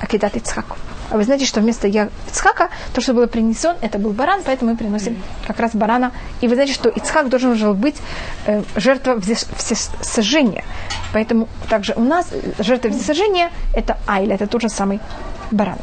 Акидат 0.00 0.36
Ицхаку. 0.36 0.76
А 1.10 1.16
вы 1.16 1.24
знаете, 1.24 1.46
что 1.46 1.60
вместо 1.60 1.86
Ицхака, 1.88 2.70
то, 2.92 3.00
что 3.00 3.14
было 3.14 3.26
принесен, 3.26 3.76
это 3.80 3.98
был 3.98 4.10
баран, 4.10 4.42
поэтому 4.44 4.72
мы 4.72 4.76
приносим 4.76 5.16
как 5.46 5.60
раз 5.60 5.72
барана. 5.74 6.12
И 6.40 6.48
вы 6.48 6.54
знаете, 6.54 6.72
что 6.74 6.88
Ицхак 6.88 7.28
должен 7.28 7.56
был 7.56 7.74
быть 7.74 7.96
э, 8.46 8.62
жертва 8.76 9.20
всесожжения. 9.20 10.64
Поэтому 11.12 11.48
также 11.68 11.94
у 11.96 12.00
нас 12.00 12.26
жертва 12.58 12.90
всесожжения– 12.90 13.50
это 13.74 13.98
айля, 14.06 14.34
это 14.34 14.46
тот 14.46 14.62
же 14.62 14.68
самый 14.68 15.00
баран. 15.50 15.78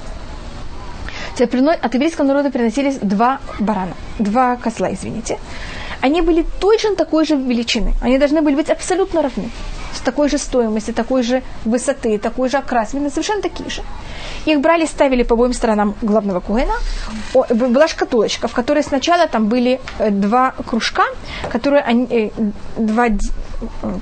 От 1.39 1.93
еврейского 1.93 2.25
народа 2.25 2.51
приносились 2.51 2.97
два 3.01 3.39
барана, 3.59 3.93
два 4.19 4.55
козла, 4.55 4.93
извините. 4.93 5.39
Они 6.03 6.21
были 6.21 6.45
точно 6.59 6.95
такой 6.95 7.25
же 7.25 7.37
величины. 7.37 7.93
Они 8.01 8.17
должны 8.17 8.41
были 8.41 8.55
быть 8.55 8.69
абсолютно 8.69 9.21
равны. 9.21 9.49
С 9.93 10.01
такой 10.01 10.27
же 10.27 10.37
стоимостью, 10.37 10.93
такой 10.93 11.23
же 11.23 11.41
высоты, 11.63 12.17
такой 12.17 12.49
же 12.49 12.57
окрасины, 12.57 13.09
совершенно 13.09 13.41
такие 13.41 13.69
же. 13.69 13.83
Их 14.45 14.59
брали, 14.59 14.85
ставили 14.85 15.23
по 15.23 15.35
обоим 15.35 15.53
сторонам 15.53 15.95
главного 16.01 16.41
кугена. 16.41 16.73
Была 17.49 17.87
шкатулочка, 17.87 18.49
в 18.49 18.53
которой 18.53 18.83
сначала 18.83 19.27
там 19.27 19.47
были 19.47 19.79
э, 19.99 20.09
два 20.09 20.53
кружка, 20.67 21.03
которые 21.49 21.83
они, 21.83 22.05
э, 22.09 22.29
два 22.77 23.07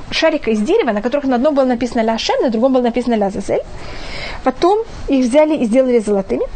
шарика 0.09 0.49
из 0.49 0.59
дерева, 0.59 0.93
на 0.93 1.03
которых 1.03 1.25
на 1.25 1.35
одном 1.35 1.53
было 1.53 1.65
написано 1.65 2.01
ля 2.01 2.17
Шем, 2.17 2.41
на 2.41 2.49
другом 2.49 2.73
было 2.73 2.81
написано 2.81 3.13
ля 3.13 3.29
Зазель. 3.29 3.61
Потом 4.43 4.79
их 5.07 5.25
взяли 5.25 5.55
и 5.55 5.65
сделали 5.65 5.99
золотыми, 5.99 6.47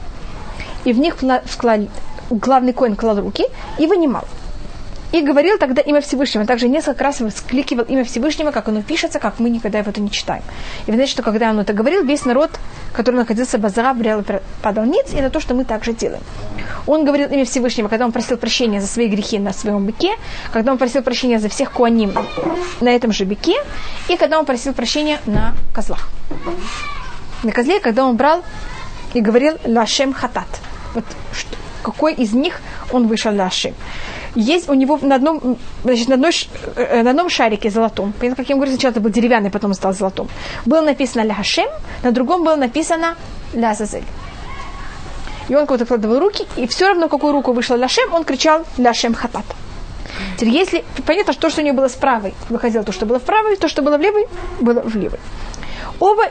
и 0.86 0.94
в 0.94 0.98
них 0.98 1.18
вклали, 1.46 1.88
главный 2.32 2.74
коин 2.74 2.96
клал 2.96 3.20
руки 3.20 3.46
и 3.78 3.86
вынимал 3.86 4.24
и 5.16 5.22
говорил 5.22 5.58
тогда 5.58 5.82
имя 5.82 6.02
Всевышнего. 6.02 6.46
Также 6.46 6.68
несколько 6.68 7.04
раз 7.04 7.22
воскликивал 7.22 7.86
имя 7.86 8.04
Всевышнего, 8.04 8.52
как 8.52 8.68
оно 8.68 8.82
пишется, 8.82 9.20
как 9.20 9.40
мы 9.40 9.50
никогда 9.50 9.80
его 9.80 9.92
не 9.96 10.12
читаем. 10.12 10.44
И 10.88 10.92
вы 10.92 10.96
знаете, 10.96 11.14
что 11.14 11.24
когда 11.24 11.50
он 11.52 11.60
это 11.60 11.72
говорил, 11.72 12.04
весь 12.04 12.26
народ, 12.26 12.52
который 12.94 13.16
находился 13.16 13.58
в 13.58 13.62
Базара, 13.62 13.94
брал 13.94 14.24
падал 14.62 14.84
ниц, 14.84 15.14
и 15.14 15.16
это 15.16 15.30
то, 15.30 15.40
что 15.40 15.54
мы 15.54 15.64
также 15.64 15.94
делаем. 15.94 16.22
Он 16.86 17.06
говорил 17.06 17.30
имя 17.30 17.46
Всевышнего, 17.46 17.88
когда 17.88 18.06
он 18.06 18.12
просил 18.12 18.38
прощения 18.38 18.82
за 18.82 18.88
свои 18.88 19.08
грехи 19.08 19.40
на 19.40 19.54
своем 19.54 19.86
быке, 19.86 20.18
когда 20.52 20.74
он 20.74 20.78
просил 20.78 21.02
прощения 21.02 21.40
за 21.40 21.48
всех 21.48 21.72
куаним 21.72 22.14
на 22.82 22.90
этом 22.90 23.14
же 23.14 23.24
быке, 23.24 23.56
и 24.10 24.18
когда 24.18 24.38
он 24.38 24.46
просил 24.46 24.74
прощения 24.74 25.20
на 25.26 25.56
козлах. 25.74 26.10
На 27.44 27.52
козле, 27.54 27.80
когда 27.80 28.04
он 28.06 28.18
брал 28.18 28.44
и 29.14 29.22
говорил 29.22 29.58
«Лашем 29.66 30.14
хатат». 30.14 30.48
Вот 30.94 31.06
что, 31.32 31.56
какой 31.84 32.14
из 32.14 32.34
них 32.34 32.60
он 32.92 33.08
вышел 33.08 33.34
Лашем 33.34 33.76
есть 34.36 34.70
у 34.70 34.74
него 34.74 35.00
на 35.02 35.16
одном, 35.16 35.58
значит, 35.84 36.08
на, 36.08 36.16
одной, 36.16 36.32
э, 36.76 37.04
на 37.04 37.10
одном 37.12 37.30
шарике 37.30 37.70
золотом, 37.70 38.14
понятно, 38.20 38.44
как 38.44 38.50
я 38.50 38.56
говорю, 38.56 38.72
сначала 38.72 38.92
это 38.92 39.00
был 39.00 39.10
деревянный, 39.10 39.50
потом 39.50 39.74
стал 39.74 39.94
золотом, 39.94 40.28
было 40.66 40.82
написано 40.82 41.24
«Ля 41.24 41.34
Хашем», 41.34 41.68
на 42.04 42.12
другом 42.12 42.44
было 42.44 42.56
написано 42.56 43.16
«Ля 43.54 43.74
Зазель». 43.74 44.04
И 45.48 45.56
он 45.56 45.66
кого-то 45.68 45.86
вкладывал 45.86 46.20
руки, 46.20 46.46
и 46.56 46.68
все 46.68 46.88
равно, 46.88 47.08
какую 47.08 47.34
руку 47.34 47.54
вышла 47.54 47.76
Ляшем, 47.76 48.14
он 48.14 48.24
кричал 48.24 48.66
Ляшем 48.78 49.14
Хатат. 49.14 49.46
Теперь, 50.38 50.54
если 50.54 50.84
понятно, 51.06 51.34
что 51.34 51.44
то, 51.44 51.50
что 51.50 51.62
у 51.62 51.64
него 51.66 51.78
было 51.78 51.88
с 51.88 51.94
правой, 51.94 52.34
выходило 52.50 52.84
то, 52.84 52.92
что 52.92 53.06
было 53.06 53.20
в 53.20 53.24
правой, 53.24 53.56
то, 53.58 53.68
что 53.68 53.82
было 53.82 53.98
в 53.98 54.02
левой, 54.02 54.28
было 54.60 54.82
в 54.82 54.96
левой. 54.96 55.20
Оба 56.00 56.24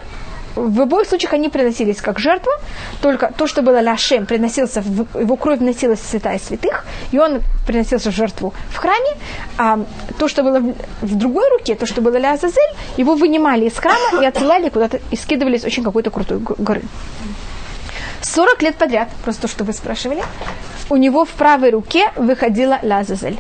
в 0.54 0.80
обоих 0.80 1.08
случаях 1.08 1.32
они 1.32 1.48
приносились 1.48 2.00
как 2.00 2.18
жертва, 2.18 2.52
только 3.00 3.32
то, 3.36 3.46
что 3.46 3.62
было 3.62 3.80
ляшем, 3.80 4.26
приносился, 4.26 4.82
в, 4.82 5.20
его 5.20 5.36
кровь 5.36 5.58
вносилась 5.58 6.00
в 6.00 6.06
святая 6.06 6.38
святых, 6.38 6.84
и 7.12 7.18
он 7.18 7.42
приносился 7.66 8.10
в 8.10 8.14
жертву 8.14 8.54
в 8.70 8.76
храме, 8.76 9.16
а 9.58 9.80
то, 10.18 10.28
что 10.28 10.42
было 10.42 10.60
в, 10.60 10.74
в 11.02 11.14
другой 11.16 11.48
руке, 11.50 11.74
то, 11.74 11.86
что 11.86 12.00
было 12.00 12.16
ля 12.16 12.32
Азазель, 12.32 12.74
его 12.96 13.14
вынимали 13.14 13.66
из 13.66 13.74
храма 13.74 14.22
и 14.22 14.26
отсылали 14.26 14.68
куда-то, 14.68 15.00
и 15.10 15.16
скидывали 15.16 15.58
с 15.58 15.64
очень 15.64 15.82
какой-то 15.82 16.10
крутой 16.10 16.38
горы. 16.38 16.82
40 18.22 18.62
лет 18.62 18.76
подряд, 18.76 19.08
просто 19.24 19.42
то, 19.42 19.48
что 19.48 19.64
вы 19.64 19.72
спрашивали, 19.72 20.22
у 20.88 20.96
него 20.96 21.24
в 21.24 21.30
правой 21.30 21.70
руке 21.70 22.10
выходила 22.16 22.78
Лазазель, 22.82 23.38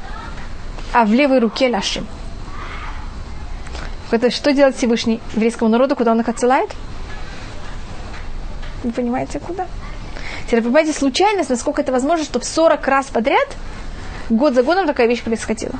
а 0.92 1.04
в 1.04 1.12
левой 1.12 1.38
руке 1.38 1.68
Лашим. 1.68 2.06
Это 4.10 4.30
что 4.30 4.52
делать 4.52 4.76
Всевышний 4.76 5.20
еврейскому 5.34 5.70
народу, 5.70 5.96
куда 5.96 6.12
он 6.12 6.20
их 6.20 6.28
отсылает? 6.28 6.70
Вы 8.84 8.92
понимаете, 8.92 9.40
куда? 9.40 9.66
Теперь 10.46 10.60
вы 10.60 10.66
понимаете 10.66 10.92
случайность, 10.92 11.48
насколько 11.48 11.80
это 11.80 11.90
возможно, 11.90 12.24
чтобы 12.24 12.44
40 12.44 12.86
раз 12.86 13.06
подряд, 13.06 13.48
год 14.28 14.54
за 14.54 14.62
годом 14.62 14.86
такая 14.86 15.06
вещь 15.06 15.22
происходила. 15.22 15.74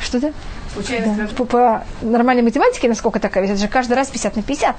Что 0.00 0.18
это? 0.18 0.32
Получается, 0.74 1.34
По, 1.36 1.44
по 1.44 1.84
нормальной 2.00 2.42
математике, 2.42 2.88
насколько 2.88 3.20
такая, 3.20 3.44
это 3.44 3.56
же 3.56 3.68
каждый 3.68 3.92
раз 3.94 4.08
50 4.08 4.36
на 4.36 4.42
50. 4.42 4.76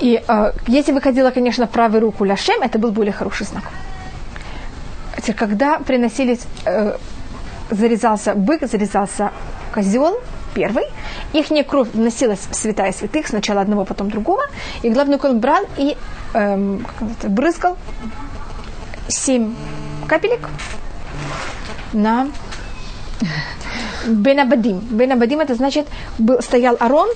И 0.00 0.22
э, 0.26 0.52
если 0.66 0.92
выходила, 0.92 1.30
конечно, 1.30 1.66
правой 1.66 2.00
руку 2.00 2.24
Ляшем, 2.24 2.62
это 2.62 2.78
был 2.78 2.92
более 2.92 3.12
хороший 3.12 3.46
знак. 3.46 3.64
Когда 5.36 5.78
приносились, 5.78 6.40
э, 6.64 6.96
зарезался 7.70 8.34
бык, 8.34 8.66
зарезался 8.66 9.32
козел, 9.74 10.20
первый, 10.54 10.84
их 11.32 11.46
кровь 11.66 11.88
вносилась 11.92 12.40
в 12.50 12.54
святая 12.54 12.92
святых, 12.92 13.28
сначала 13.28 13.60
одного, 13.60 13.84
потом 13.84 14.10
другого, 14.10 14.42
и 14.82 14.90
главный 14.90 15.18
он 15.22 15.40
брал 15.40 15.64
и 15.76 15.96
эм, 16.34 16.86
брызгал 17.22 17.76
семь 19.08 19.54
капелек 20.06 20.48
на 21.92 22.28
Бенабадим. 24.06 24.78
Бенабадим 24.78 25.40
это 25.40 25.54
значит, 25.54 25.86
был, 26.18 26.40
стоял 26.42 26.76
Арон, 26.80 27.08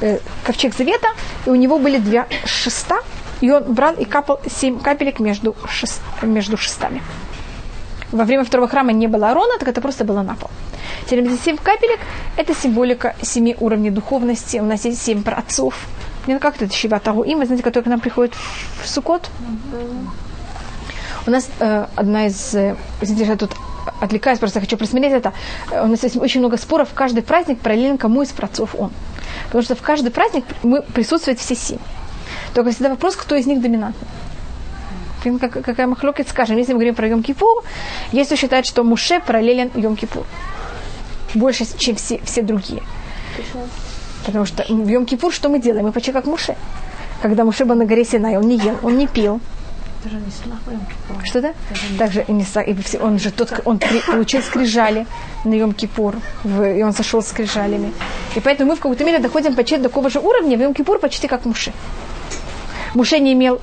э, 0.00 0.18
ковчег 0.44 0.74
завета, 0.76 1.08
и 1.46 1.50
у 1.50 1.54
него 1.54 1.78
были 1.78 1.98
две 1.98 2.26
шеста, 2.44 2.96
и 3.40 3.50
он 3.50 3.74
брал 3.74 3.94
и 3.94 4.04
капал 4.04 4.40
семь 4.50 4.78
капелек 4.80 5.20
между, 5.20 5.56
шест, 5.68 6.00
между 6.22 6.56
шестами. 6.56 7.02
Во 8.12 8.24
время 8.24 8.44
второго 8.44 8.68
храма 8.68 8.92
не 8.92 9.06
было 9.06 9.30
Арона, 9.30 9.58
так 9.58 9.68
это 9.68 9.80
просто 9.80 10.04
было 10.04 10.22
на 10.22 10.34
пол. 10.34 10.50
Теперь 11.06 11.28
семь 11.44 11.56
капелек– 11.56 12.00
это 12.36 12.54
символика 12.54 13.14
семи 13.22 13.56
уровней 13.58 13.90
духовности. 13.90 14.58
У 14.58 14.64
нас 14.64 14.84
есть 14.84 15.02
семь 15.02 15.22
праотцов. 15.22 15.74
Ну 16.26 16.38
как 16.38 16.60
это 16.60 16.72
Шива 16.74 17.00
Тагуим, 17.00 17.38
вы 17.38 17.46
знаете, 17.46 17.64
который 17.64 17.84
к 17.84 17.86
нам 17.86 18.00
приходит 18.00 18.34
в 18.82 18.88
Сукот? 18.88 19.30
У 21.26 21.30
нас 21.30 21.48
э, 21.60 21.86
одна 21.96 22.26
из... 22.26 22.54
Э, 22.54 22.76
извините, 23.00 23.26
я 23.26 23.36
тут 23.36 23.52
отвлекаюсь, 24.00 24.38
просто 24.38 24.60
хочу 24.60 24.76
просмотреть 24.76 25.12
это. 25.12 25.32
Э, 25.70 25.84
у 25.84 25.86
нас 25.86 26.02
есть 26.02 26.16
очень 26.16 26.40
много 26.40 26.56
споров. 26.56 26.88
Каждый 26.94 27.22
праздник 27.22 27.58
параллельно 27.58 27.98
кому 27.98 28.22
из 28.22 28.30
працов 28.30 28.74
он. 28.78 28.90
Потому 29.46 29.62
что 29.62 29.74
в 29.74 29.82
каждый 29.82 30.10
праздник 30.10 30.44
мы 30.62 30.82
присутствуют 30.82 31.38
все 31.38 31.54
семь. 31.54 31.78
Только 32.54 32.70
всегда 32.70 32.90
вопрос, 32.90 33.16
кто 33.16 33.34
из 33.34 33.46
них 33.46 33.60
доминантный. 33.60 34.08
Как, 35.38 35.52
какая 35.52 35.86
махлокет, 35.86 36.28
скажем, 36.28 36.56
если 36.56 36.72
мы 36.72 36.78
говорим 36.78 36.94
про 36.94 37.08
Йом-Кипур, 37.08 37.64
есть 38.12 38.28
кто 38.28 38.36
считает, 38.36 38.64
что 38.64 38.82
Муше 38.84 39.20
параллелен 39.20 39.68
Йом-Кипур. 39.74 40.24
Больше, 41.34 41.64
чем 41.78 41.96
все, 41.96 42.20
все 42.24 42.42
другие. 42.42 42.82
Потому 44.26 44.44
что 44.46 44.62
в 44.64 44.88
Йом-Кипур 44.88 45.32
что 45.32 45.48
мы 45.48 45.60
делаем? 45.60 45.86
Мы 45.86 45.92
почти 45.92 46.12
как 46.12 46.26
Муше. 46.26 46.56
Когда 47.22 47.44
Муше 47.44 47.64
был 47.64 47.74
на 47.74 47.84
горе 47.86 48.04
Синай, 48.04 48.36
он 48.36 48.48
не 48.48 48.56
ел, 48.56 48.76
он 48.82 48.96
не 48.98 49.06
пил, 49.06 49.40
слабым. 50.42 50.80
что 51.24 51.40
да? 51.42 51.52
Также 51.98 52.24
не, 52.28 52.44
он 53.00 53.18
же 53.18 53.30
тот, 53.30 53.60
он 53.66 53.78
получил 54.06 54.42
скрижали 54.42 55.06
на 55.44 55.54
Йом 55.54 55.72
Кипур, 55.74 56.14
в- 56.44 56.62
и 56.78 56.82
он 56.82 56.92
сошел 56.94 57.20
с 57.22 57.28
скрижалями. 57.28 57.92
И 58.34 58.40
поэтому 58.40 58.70
мы 58.70 58.76
в 58.76 58.80
какой-то 58.80 59.04
мере 59.04 59.18
доходим 59.18 59.54
почти 59.54 59.76
до 59.76 59.84
такого 59.84 60.08
же 60.10 60.18
уровня, 60.18 60.56
в 60.56 60.60
Йом 60.60 60.72
Кипур 60.74 60.98
почти 60.98 61.28
как 61.28 61.44
Муше. 61.44 61.72
Муше 62.94 63.20
не 63.20 63.32
имел, 63.32 63.60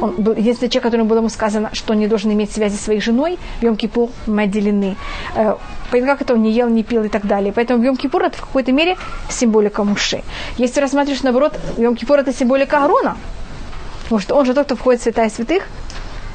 он 0.00 0.12
был 0.12 0.34
единственный 0.34 0.68
человек, 0.68 0.84
которому 0.84 1.08
было 1.08 1.18
ему 1.18 1.28
сказано, 1.28 1.70
что 1.72 1.92
он 1.92 1.98
не 1.98 2.06
должен 2.06 2.32
иметь 2.32 2.50
связи 2.52 2.76
со 2.76 2.84
своей 2.84 3.00
женой, 3.00 3.38
в 3.60 3.62
Йом 3.62 3.76
Кипур 3.76 4.10
мы 4.26 4.42
отделены. 4.42 4.96
Э, 5.34 5.56
Поэтому 5.90 6.12
как 6.12 6.22
это 6.22 6.34
он 6.34 6.42
не 6.42 6.52
ел, 6.52 6.68
не 6.68 6.82
пил 6.82 7.04
и 7.04 7.08
так 7.08 7.26
далее. 7.26 7.52
Поэтому 7.52 7.82
Йом 7.84 7.96
это 7.96 8.36
в 8.36 8.40
какой-то 8.40 8.72
мере 8.72 8.96
символика 9.28 9.84
Муше. 9.84 10.22
Если 10.56 10.80
рассматриваешь 10.80 11.22
наоборот, 11.22 11.58
Йом 11.78 11.96
это 12.20 12.32
символика 12.32 12.78
Аарона, 12.78 13.16
Потому 14.04 14.20
что 14.20 14.34
он 14.34 14.46
же 14.46 14.54
тот, 14.54 14.66
кто 14.66 14.76
входит 14.76 15.00
в 15.00 15.04
святая 15.04 15.30
святых, 15.30 15.64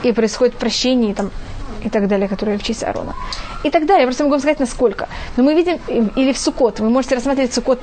и 0.04 0.12
происходит 0.12 0.56
прощение 0.56 1.14
там, 1.14 1.32
и 1.86 1.90
так 1.90 2.08
далее, 2.08 2.28
которые 2.28 2.58
в 2.58 2.64
честь 2.64 2.84
Аарона. 2.84 3.14
И 3.64 3.70
так 3.70 3.86
далее. 3.86 4.06
Просто 4.08 4.24
могу 4.24 4.32
вам 4.32 4.40
сказать, 4.40 4.60
насколько. 4.60 5.08
Но 5.38 5.44
мы 5.44 5.54
видим, 5.54 5.80
или 6.16 6.34
в 6.34 6.38
Сукот, 6.38 6.80
вы 6.80 6.90
можете 6.90 7.16
рассматривать 7.16 7.54
Сукот, 7.54 7.80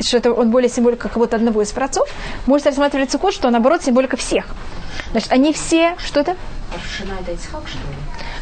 что 0.00 0.16
это 0.16 0.32
он 0.32 0.50
более 0.50 0.70
символика 0.70 1.08
кого-то 1.08 1.36
одного 1.36 1.62
из 1.62 1.72
працов, 1.72 2.08
можете 2.46 2.70
рассматривать 2.70 3.10
Сукот, 3.10 3.34
что 3.34 3.50
наоборот 3.50 3.82
символика 3.82 4.16
всех. 4.16 4.46
Значит, 5.10 5.32
они 5.32 5.52
все, 5.52 5.94
что 5.98 6.20
это? 6.20 6.36
Шина 6.96 7.12
это 7.20 7.32
Ицхак, 7.32 7.62
что 7.68 7.78
ли? 7.78 7.94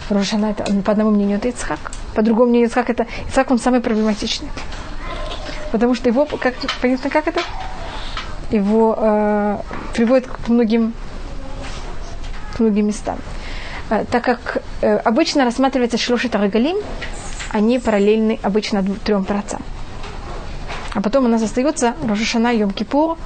Рошана, 0.09 0.47
это, 0.47 0.64
по 0.83 0.92
одному 0.92 1.11
мнению, 1.11 1.38
это 1.38 1.49
Ицхак. 1.49 1.92
По 2.14 2.23
другому 2.23 2.50
мнению, 2.50 2.69
Ицхак, 2.69 2.90
это 2.90 3.07
Ицхак, 3.28 3.50
он 3.50 3.58
самый 3.58 3.80
проблематичный. 3.80 4.49
Потому 5.73 5.95
что 5.95 6.08
его, 6.08 6.26
как, 6.26 6.54
понятно, 6.80 7.10
как 7.10 7.28
это? 7.28 7.41
Его 8.50 8.97
э, 8.99 9.58
приводит 9.95 10.26
к 10.26 10.49
многим, 10.49 10.93
к 12.56 12.60
многим 12.60 12.86
местам. 12.86 13.19
Э, 13.90 14.04
так 14.10 14.24
как 14.24 14.62
э, 14.80 14.96
обычно 14.96 15.44
рассматривается 15.44 15.98
Шлошит 15.98 16.34
Арагалим, 16.34 16.76
они 17.50 17.78
параллельны 17.78 18.38
обычно 18.42 18.84
трем 19.04 19.24
працам. 19.24 19.62
А 20.94 21.00
потом 21.02 21.24
у 21.24 21.28
нас 21.28 21.42
остается 21.42 21.94
Рожешана, 22.02 22.54
Йом 22.54 22.70
Кипур, 22.70 23.18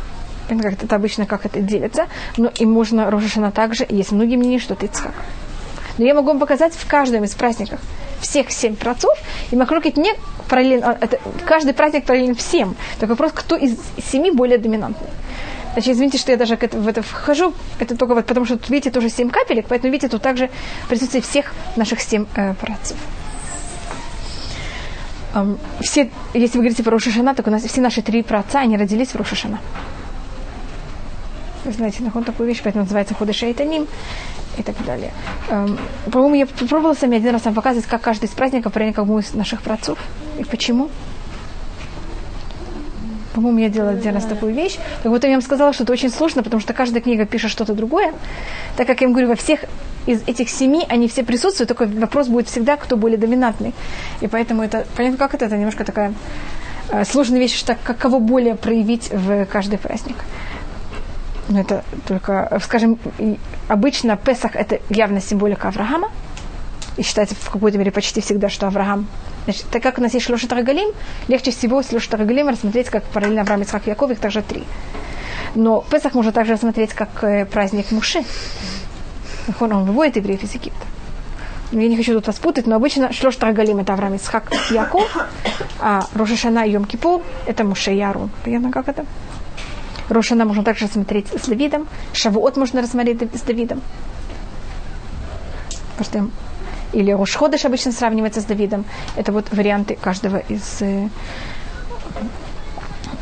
Понятно, 0.48 0.70
как 0.72 0.83
это 0.83 0.96
обычно 0.96 1.27
как 1.27 1.46
это 1.46 1.61
делится, 1.61 2.07
но 2.37 2.50
и 2.55 2.66
можно 2.66 3.11
Рожешана 3.11 3.50
также, 3.50 3.87
есть 3.88 4.12
многие 4.12 4.37
мнения, 4.37 4.59
что 4.59 4.74
это 4.74 4.85
Ицхак. 4.85 5.14
Но 5.96 6.05
я 6.05 6.14
могу 6.14 6.29
вам 6.29 6.38
показать 6.38 6.74
в 6.74 6.87
каждом 6.87 7.24
из 7.24 7.35
праздников 7.35 7.81
всех 8.20 8.50
семь 8.50 8.77
працов, 8.77 9.16
и 9.50 9.57
Махлокит 9.57 9.96
не 9.96 10.12
параллельно, 10.48 10.98
а, 11.00 11.09
каждый 11.46 11.72
праздник 11.72 12.05
параллелен 12.05 12.35
всем. 12.35 12.77
Только 12.98 13.12
вопрос, 13.12 13.33
кто 13.33 13.57
из 13.57 13.79
семи 14.11 14.31
более 14.31 14.59
доминантный. 14.59 15.09
Значит, 15.75 15.95
извините, 15.95 16.19
что 16.19 16.31
я 16.31 16.39
даже 16.39 16.57
в 16.57 16.89
это 16.89 17.03
вхожу, 17.03 17.53
это 17.81 17.97
только 17.97 18.15
вот 18.15 18.27
потому, 18.27 18.47
что 18.47 18.57
тут, 18.57 18.71
видите, 18.71 18.91
тоже 18.91 19.11
семь 19.11 19.29
капелек, 19.29 19.67
поэтому, 19.69 19.93
видите, 19.93 20.09
тут 20.09 20.23
также 20.23 20.49
присутствие 20.89 21.21
всех 21.21 21.53
наших 21.75 22.01
семь 22.01 22.27
э, 22.37 22.55
працов. 22.55 22.97
Ам, 25.35 25.59
все, 25.81 26.13
если 26.33 26.59
вы 26.59 26.65
говорите 26.65 26.85
про 26.85 26.93
Рошашана, 26.93 27.35
так 27.35 27.49
у 27.49 27.51
нас 27.51 27.65
все 27.65 27.81
наши 27.81 28.03
три 28.03 28.23
праотца, 28.23 28.61
они 28.61 28.77
родились 28.77 29.09
в 29.09 29.17
Рошашана. 29.17 29.59
Вы 31.65 31.73
знаете, 31.73 32.05
нахон 32.05 32.23
такую 32.23 32.49
вещь, 32.49 32.61
поэтому 32.63 32.85
называется 32.85 33.15
Ходыша 33.15 33.47
и 33.47 33.53
Таним 33.53 33.89
и 34.57 34.63
так 34.63 34.77
далее. 34.85 35.13
Эм, 35.49 35.77
по-моему, 36.13 36.37
я 36.37 36.47
пробовала 36.47 36.95
сами 36.95 37.17
один 37.17 37.33
раз 37.33 37.45
вам 37.47 37.55
показывать, 37.55 37.87
как 37.87 38.01
каждый 38.01 38.27
из 38.27 38.31
праздников 38.31 38.73
проник 38.73 38.95
как 38.95 39.09
из 39.09 39.35
наших 39.35 39.61
працов. 39.63 39.99
И 40.39 40.45
почему? 40.45 40.89
По-моему, 43.35 43.59
я 43.59 43.68
делала 43.68 43.92
один 43.92 44.14
раз 44.14 44.25
такую 44.25 44.55
вещь. 44.55 44.77
Так 45.03 45.11
вот, 45.11 45.25
я 45.25 45.31
вам 45.31 45.42
сказала, 45.42 45.73
что 45.73 45.83
это 45.83 45.92
очень 45.92 46.11
сложно, 46.11 46.42
потому 46.44 46.61
что 46.61 46.73
каждая 46.73 47.03
книга 47.03 47.27
пишет 47.27 47.51
что-то 47.51 47.75
другое. 47.75 48.14
Так 48.77 48.87
как 48.87 49.01
я 49.01 49.09
вам 49.09 49.12
говорю, 49.12 49.29
во 49.29 49.35
всех 49.35 49.64
из 50.07 50.23
этих 50.29 50.49
семи 50.49 50.87
они 50.88 51.09
все 51.09 51.25
присутствуют, 51.25 51.68
только 51.68 51.87
вопрос 51.87 52.29
будет 52.29 52.49
всегда, 52.49 52.77
кто 52.77 52.97
более 52.97 53.18
доминантный. 53.18 53.75
И 54.20 54.29
поэтому 54.29 54.62
это, 54.62 54.87
понятно, 54.97 55.18
как 55.18 55.35
это, 55.35 55.47
это 55.47 55.57
немножко 55.57 55.85
такая 55.85 56.14
э, 56.90 57.05
сложная 57.05 57.40
вещь, 57.40 57.59
что 57.59 57.77
как 57.83 57.99
кого 57.99 58.20
более 58.20 58.55
проявить 58.55 59.11
в 59.11 59.47
каждый 59.47 59.79
праздник. 59.79 60.16
Но 61.49 61.61
это 61.61 61.85
только, 62.07 62.47
э, 62.51 62.61
скажем, 62.61 62.99
обычно 63.66 64.16
Песах 64.16 64.55
это 64.55 64.79
явно 64.90 65.20
символика 65.20 65.68
Авраама. 65.68 66.11
И 66.97 67.03
считается 67.03 67.35
в 67.35 67.51
какой-то 67.51 67.79
мере 67.79 67.90
почти 67.90 68.20
всегда, 68.20 68.49
что 68.49 68.68
Авраам. 68.68 69.09
Значит, 69.45 69.67
так 69.71 69.83
как 69.83 69.99
у 69.99 70.03
нас 70.03 70.15
есть 70.15 70.27
Шлошет 70.27 70.53
Рагалим, 70.53 70.91
легче 71.29 71.51
всего 71.51 71.83
Шлошет 71.83 72.15
Рагалим 72.15 72.49
рассмотреть 72.49 72.89
как 72.89 73.05
параллельно 73.05 73.43
Авраам, 73.43 73.63
Исхак, 73.63 73.87
Яков, 73.87 74.11
их 74.11 74.19
также 74.19 74.43
три. 74.43 74.65
Но 75.55 75.83
Песах 75.91 76.15
можно 76.15 76.33
также 76.33 76.55
рассмотреть 76.55 76.95
как 76.95 77.23
э, 77.23 77.45
праздник 77.45 77.91
Муши. 77.91 78.25
Он, 79.61 79.73
он 79.73 79.85
выводит 79.85 80.17
евреев 80.17 80.43
из 80.43 80.55
Египта. 80.55 80.87
Я 81.73 81.89
не 81.89 81.97
хочу 81.97 82.15
тут 82.15 82.27
вас 82.27 82.37
путать, 82.37 82.67
но 82.67 82.77
обычно 82.77 83.13
Шлош 83.13 83.37
Тарагалим 83.37 83.79
это 83.79 83.93
Авраам, 83.93 84.17
Исхак, 84.17 84.53
Яков, 84.71 85.17
а 85.81 86.07
Рошашана 86.15 86.67
и 86.67 86.71
Йом 86.71 86.85
Кипур 86.85 87.23
это 87.47 87.65
Муше 87.65 87.93
и 87.93 88.01
Арун. 88.01 88.31
Понятно, 88.45 88.71
как 88.71 88.89
это? 88.89 89.05
Рошана 90.09 90.45
можно 90.45 90.63
также 90.63 90.87
рассмотреть 90.87 91.29
с 91.29 91.49
Давидом, 91.49 91.89
Шавуот 92.13 92.57
можно 92.57 92.83
рассмотреть 92.83 93.23
с 93.35 93.41
Давидом. 93.41 93.81
Потому 95.97 96.31
что 96.31 96.44
или 96.95 97.13
Рошходыш 97.13 97.65
обычно 97.65 97.93
сравнивается 97.93 98.41
с 98.41 98.45
Давидом. 98.45 98.85
Это 99.17 99.33
вот 99.33 99.47
варианты 99.53 99.97
каждого 100.01 100.39
из, 100.39 100.81
э, 100.81 101.09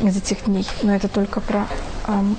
из 0.01 0.17
этих 0.17 0.45
дней. 0.45 0.65
Но 0.83 0.93
это 0.95 1.07
только 1.07 1.41
про... 1.41 1.65
ам, 2.07 2.35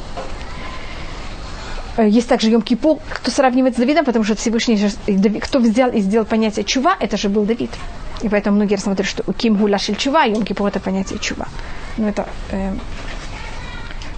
Э, 1.97 2.09
Есть 2.09 2.29
также 2.29 2.51
Йом 2.51 2.63
Кипур, 2.63 2.99
кто 3.09 3.31
сравнивает 3.31 3.75
с 3.75 3.79
Давидом, 3.79 4.05
потому 4.05 4.25
что 4.25 4.35
Всевышний 4.35 4.77
Дави- 5.07 5.41
кто 5.41 5.59
взял 5.61 5.91
и 5.91 6.01
сделал 6.01 6.27
понятие 6.27 6.65
чува, 6.65 6.97
это 7.01 7.17
же 7.17 7.29
был 7.29 7.45
Давид. 7.45 7.71
И 8.23 8.29
поэтому 8.29 8.57
многие 8.57 8.75
рассматривают, 8.77 9.11
что 9.11 9.23
у 9.27 9.33
Ким 9.33 9.57
Гуля 9.57 9.79
Шель 9.79 9.97
Чува, 9.97 10.25
Йом 10.25 10.45
Кипур 10.45 10.67
это 10.69 10.81
понятие 10.81 11.19
чува. 11.19 11.47
Но 11.97 12.09
это 12.09 12.27
э, 12.51 12.73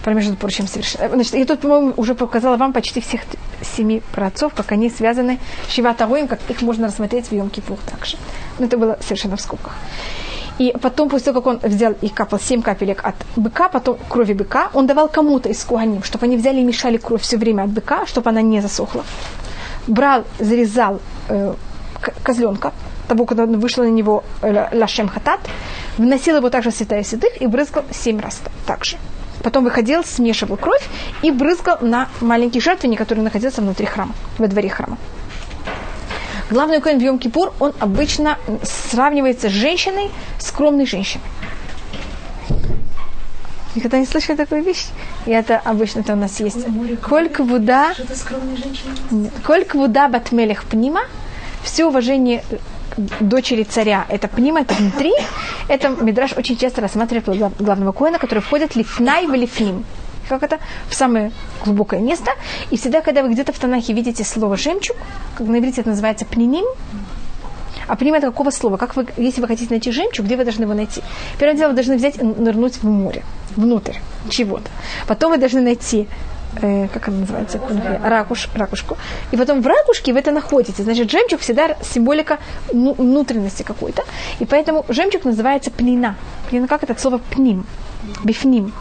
про 0.06 0.14
между 0.14 0.36
прочим 0.36 0.68
совершенно. 0.68 1.08
Значит, 1.08 1.34
я 1.34 1.44
тут, 1.44 1.58
по-моему, 1.58 1.92
уже 1.96 2.14
показала 2.14 2.56
вам 2.56 2.72
почти 2.72 3.00
всех 3.00 3.22
семи 3.60 4.02
праотцов, 4.12 4.54
как 4.54 4.70
они 4.70 4.88
связаны 4.88 5.40
с 5.68 5.72
Шива 5.72 5.92
Тароем, 5.94 6.28
как 6.28 6.38
их 6.48 6.62
можно 6.62 6.86
рассмотреть 6.86 7.26
в 7.26 7.32
Йом 7.32 7.50
Кипур 7.50 7.76
также. 7.90 8.16
Но 8.60 8.66
это 8.66 8.78
было 8.78 8.98
совершенно 9.00 9.36
в 9.36 9.40
скобках. 9.40 9.74
И 10.58 10.72
потом, 10.80 11.08
после 11.08 11.32
того, 11.32 11.40
как 11.40 11.64
он 11.64 11.70
взял 11.70 11.92
и 12.02 12.08
капал 12.08 12.38
семь 12.38 12.62
капелек 12.62 13.04
от 13.04 13.16
быка, 13.34 13.68
потом 13.68 13.98
крови 14.08 14.34
быка, 14.34 14.70
он 14.74 14.86
давал 14.86 15.08
кому-то 15.08 15.48
из 15.48 15.64
куаним, 15.64 16.04
чтобы 16.04 16.26
они 16.26 16.36
взяли 16.36 16.60
и 16.60 16.64
мешали 16.64 16.98
кровь 16.98 17.22
все 17.22 17.36
время 17.36 17.64
от 17.64 17.70
быка, 17.70 18.06
чтобы 18.06 18.30
она 18.30 18.42
не 18.42 18.60
засохла. 18.60 19.04
Брал, 19.88 20.22
зарезал 20.38 21.00
э, 21.28 21.54
козленка, 22.22 22.72
того, 23.08 23.24
когда 23.24 23.46
вышла 23.46 23.82
на 23.82 23.90
него 23.90 24.22
э, 24.42 24.68
Лашем 24.72 25.08
Хатат, 25.08 25.40
вносил 25.98 26.36
его 26.36 26.48
также 26.48 26.70
в 26.70 26.76
святая 26.76 27.02
святых 27.02 27.42
и 27.42 27.48
брызгал 27.48 27.82
семь 27.90 28.20
раз 28.20 28.40
также. 28.66 28.98
Потом 29.46 29.62
выходил, 29.62 30.02
смешивал 30.02 30.56
кровь 30.56 30.82
и 31.22 31.30
брызгал 31.30 31.78
на 31.80 32.08
маленький 32.20 32.60
жертвенник, 32.60 32.98
который 32.98 33.20
находился 33.20 33.62
внутри 33.62 33.86
храма, 33.86 34.12
во 34.38 34.48
дворе 34.48 34.68
храма. 34.68 34.98
Главный 36.50 36.80
коин 36.80 36.98
в 36.98 37.02
Йом 37.04 37.20
Кипур, 37.20 37.54
он 37.60 37.72
обычно 37.78 38.38
сравнивается 38.64 39.48
с 39.48 39.52
женщиной, 39.52 40.10
скромной 40.40 40.84
женщиной. 40.84 41.22
Никогда 43.76 44.00
не 44.00 44.06
слышали 44.06 44.34
такую 44.34 44.64
вещь? 44.64 44.86
И 45.26 45.30
это 45.30 45.58
обычно 45.58 46.00
это 46.00 46.14
у 46.14 46.16
нас 46.16 46.40
есть. 46.40 46.66
Коль 47.08 47.28
квуда... 47.28 47.94
Коль 49.46 49.64
квуда 49.64 50.08
батмелех 50.08 50.64
пнима, 50.64 51.02
все 51.62 51.86
уважение 51.86 52.42
дочери 53.20 53.64
царя, 53.64 54.06
это 54.08 54.28
пнима, 54.28 54.60
это 54.60 54.74
внутри, 54.74 55.12
это 55.68 55.88
Мидраш 55.88 56.32
очень 56.36 56.56
часто 56.56 56.80
рассматривает 56.80 57.54
главного 57.58 57.92
коина, 57.92 58.18
который 58.18 58.40
входит 58.40 58.76
лифнай 58.76 59.26
в 59.26 59.34
лифним. 59.34 59.84
Как 60.28 60.42
это? 60.42 60.58
В 60.88 60.94
самое 60.94 61.30
глубокое 61.64 62.00
место. 62.00 62.32
И 62.70 62.76
всегда, 62.76 63.00
когда 63.00 63.22
вы 63.22 63.32
где-то 63.32 63.52
в 63.52 63.58
Танахе 63.58 63.92
видите 63.92 64.24
слово 64.24 64.56
«жемчуг», 64.56 64.96
как 65.36 65.46
на 65.46 65.58
иврите 65.58 65.82
это 65.82 65.90
называется 65.90 66.24
«пниним», 66.24 66.64
а 67.86 67.94
пним 67.94 68.14
это 68.14 68.26
какого 68.26 68.50
слова? 68.50 68.76
Как 68.76 68.96
вы, 68.96 69.06
если 69.16 69.40
вы 69.40 69.46
хотите 69.46 69.70
найти 69.70 69.92
жемчуг, 69.92 70.26
где 70.26 70.36
вы 70.36 70.44
должны 70.44 70.64
его 70.64 70.74
найти? 70.74 71.02
Первое 71.38 71.56
дело, 71.56 71.68
вы 71.68 71.74
должны 71.76 71.96
взять 71.96 72.16
и 72.16 72.22
нырнуть 72.22 72.82
в 72.82 72.84
море, 72.84 73.22
внутрь 73.54 73.98
чего-то. 74.28 74.68
Потом 75.06 75.30
вы 75.32 75.38
должны 75.38 75.60
найти 75.60 76.08
э, 76.62 76.88
как 76.88 77.08
она 77.08 77.18
называется, 77.18 77.60
ракуш, 78.02 78.48
ракушку. 78.54 78.96
И 79.30 79.36
потом 79.36 79.62
в 79.62 79.66
ракушке 79.66 80.12
вы 80.12 80.20
это 80.20 80.32
находите. 80.32 80.82
Значит, 80.82 81.10
жемчуг 81.10 81.40
всегда 81.40 81.76
символика 81.82 82.38
ну, 82.72 82.94
внутренности 82.94 83.62
какой-то. 83.62 84.02
И 84.38 84.44
поэтому 84.44 84.84
жемчуг 84.88 85.24
называется 85.24 85.70
пнина. 85.70 86.16
Пнина, 86.48 86.68
как 86.68 86.82
это 86.82 87.00
слово 87.00 87.18
пним? 87.18 87.66
Бифним. 88.24 88.72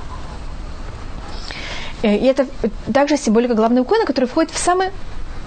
Э, 2.01 2.15
и 2.15 2.25
это 2.25 2.47
также 2.93 3.17
символика 3.17 3.55
главного 3.55 3.83
коина, 3.85 4.05
который 4.05 4.25
входит 4.25 4.51
в 4.51 4.57
самое 4.57 4.91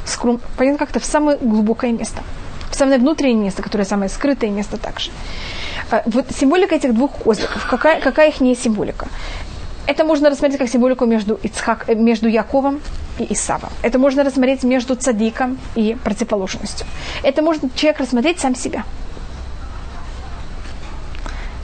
скрум, 0.04 0.40
понятно, 0.56 0.78
как-то 0.78 1.00
в 1.00 1.04
самое 1.04 1.38
глубокое 1.38 1.92
место. 1.92 2.22
В 2.70 2.74
самое 2.74 2.98
внутреннее 2.98 3.44
место, 3.44 3.62
которое 3.62 3.84
самое 3.84 4.08
скрытое 4.08 4.50
место 4.50 4.76
также. 4.76 5.10
Э, 5.90 6.02
вот 6.06 6.26
символика 6.30 6.74
этих 6.74 6.94
двух 6.94 7.12
козликов, 7.12 7.66
какая, 7.68 8.00
какая 8.00 8.30
их 8.30 8.40
не 8.40 8.54
символика? 8.54 9.08
Это 9.88 10.04
можно 10.04 10.28
рассмотреть 10.28 10.58
как 10.58 10.68
символику 10.68 11.06
между, 11.06 11.40
Ицхак, 11.42 11.88
э, 11.88 11.94
между 11.94 12.28
Яковом 12.28 12.82
и 13.18 13.32
Исавом. 13.32 13.70
Это 13.80 13.98
можно 13.98 14.22
рассмотреть 14.22 14.62
между 14.62 14.94
цадиком 14.96 15.58
и 15.76 15.96
противоположностью. 16.04 16.86
Это 17.22 17.40
может 17.40 17.62
человек 17.74 17.98
рассмотреть 18.00 18.38
сам 18.38 18.54
себя. 18.54 18.84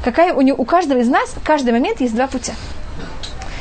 Какая 0.02 0.32
у, 0.32 0.40
него, 0.40 0.56
у 0.58 0.64
каждого 0.64 1.00
из 1.00 1.08
нас, 1.08 1.34
каждый 1.44 1.74
момент 1.74 2.00
есть 2.00 2.14
два 2.14 2.26
путя. 2.26 2.54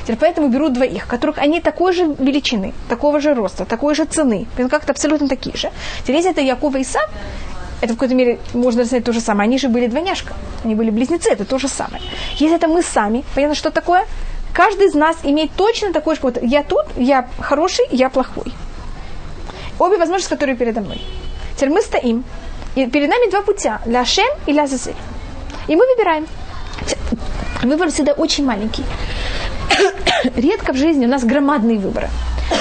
Теперь 0.04 0.16
поэтому 0.16 0.48
берут 0.48 0.72
двоих, 0.72 1.08
которых 1.08 1.40
они 1.40 1.60
такой 1.60 1.92
же 1.92 2.16
величины, 2.18 2.74
такого 2.88 3.20
же 3.20 3.34
роста, 3.34 3.66
такой 3.66 3.96
же 3.96 4.06
цены, 4.06 4.48
как-то 4.56 4.94
абсолютно 4.94 5.28
такие 5.28 5.58
же. 5.58 5.72
Теперь 6.04 6.16
если 6.16 6.32
это 6.32 6.40
Яков 6.40 6.74
и 6.76 6.84
Исав, 6.84 7.10
это 7.82 7.94
в 7.94 7.96
какой-то 7.98 8.16
мере 8.16 8.40
можно 8.54 8.84
рассмотреть 8.84 9.06
то 9.06 9.12
же 9.12 9.20
самое. 9.20 9.48
Они 9.48 9.58
же 9.58 9.68
были 9.68 9.88
двойняшка, 9.88 10.34
они 10.64 10.74
были 10.74 10.90
близнецы, 10.90 11.32
это 11.32 11.44
то 11.44 11.60
же 11.60 11.68
самое. 11.68 12.02
Если 12.38 12.56
это 12.56 12.70
мы 12.70 12.82
сами, 12.82 13.26
понятно, 13.36 13.56
что 13.56 13.70
такое? 13.70 14.06
Каждый 14.54 14.88
из 14.88 14.94
нас 14.94 15.18
имеет 15.24 15.52
точно 15.56 15.92
такой 15.92 16.16
же, 16.16 16.22
вот 16.22 16.42
я 16.42 16.64
тут, 16.64 16.86
я 16.96 17.28
хороший, 17.40 17.86
я 17.90 18.10
плохой. 18.10 18.54
Обе 19.80 19.98
возможности, 19.98 20.30
которые 20.30 20.56
передо 20.56 20.82
мной. 20.82 21.02
Теперь 21.56 21.70
мы 21.70 21.82
стоим, 21.82 22.24
и 22.76 22.86
перед 22.86 23.10
нами 23.10 23.32
два 23.32 23.42
путя, 23.42 23.82
ля 23.86 24.06
Шем 24.06 24.28
и 24.46 24.54
ля 24.54 24.68
Зазель. 24.68 24.96
И 25.68 25.76
мы 25.76 25.84
выбираем. 25.88 26.28
Выбор 27.64 27.90
всегда 27.90 28.12
очень 28.12 28.46
маленький. 28.46 28.84
Редко 30.36 30.74
в 30.74 30.78
жизни 30.78 31.06
у 31.06 31.10
нас 31.10 31.24
громадные 31.24 31.80
выборы. 31.80 32.10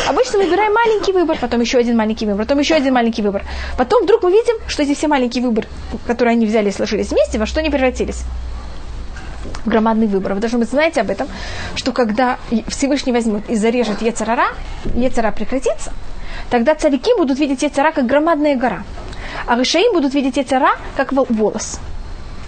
Обычно 0.09 0.38
мы 0.38 0.44
выбираем 0.44 0.72
маленький 0.72 1.12
выбор, 1.12 1.37
потом 1.38 1.61
еще 1.61 1.76
один 1.76 1.96
маленький 1.96 2.24
выбор, 2.24 2.46
потом 2.46 2.59
еще 2.61 2.74
один 2.74 2.94
маленький 2.94 3.20
выбор. 3.20 3.44
Потом 3.76 4.05
вдруг 4.05 4.22
мы 4.22 4.31
видим, 4.31 4.55
что 4.66 4.83
эти 4.83 4.94
все 4.94 5.09
маленькие 5.09 5.44
выборы, 5.44 5.68
которые 6.07 6.33
они 6.33 6.46
взяли 6.46 6.70
и 6.70 6.72
сложились 6.72 7.11
вместе, 7.11 7.38
во 7.38 7.44
что 7.44 7.61
они 7.61 7.68
превратились 7.68 8.22
громадный 9.66 10.07
выбор. 10.07 10.35
Вы 10.35 10.40
должны 10.40 10.59
быть 10.59 10.70
знаете 10.70 11.01
об 11.01 11.11
этом, 11.11 11.29
что 11.75 11.92
когда 11.92 12.38
Всевышний 12.68 13.12
возьмет 13.12 13.48
и 13.48 13.57
зарежет 13.57 14.03
Ецарара, 14.03 14.48
Ецара 14.94 15.33
прекратится, 15.33 15.92
тогда 16.51 16.75
царики 16.75 17.16
будут 17.16 17.38
видеть 17.38 17.62
Ецара 17.62 17.92
как 17.92 18.07
громадная 18.07 18.57
гора. 18.57 18.83
А 19.46 19.57
Рашаим 19.57 19.92
будут 19.92 20.14
видеть 20.14 20.37
Ецара 20.37 20.72
как 20.96 21.12
волос. 21.12 21.79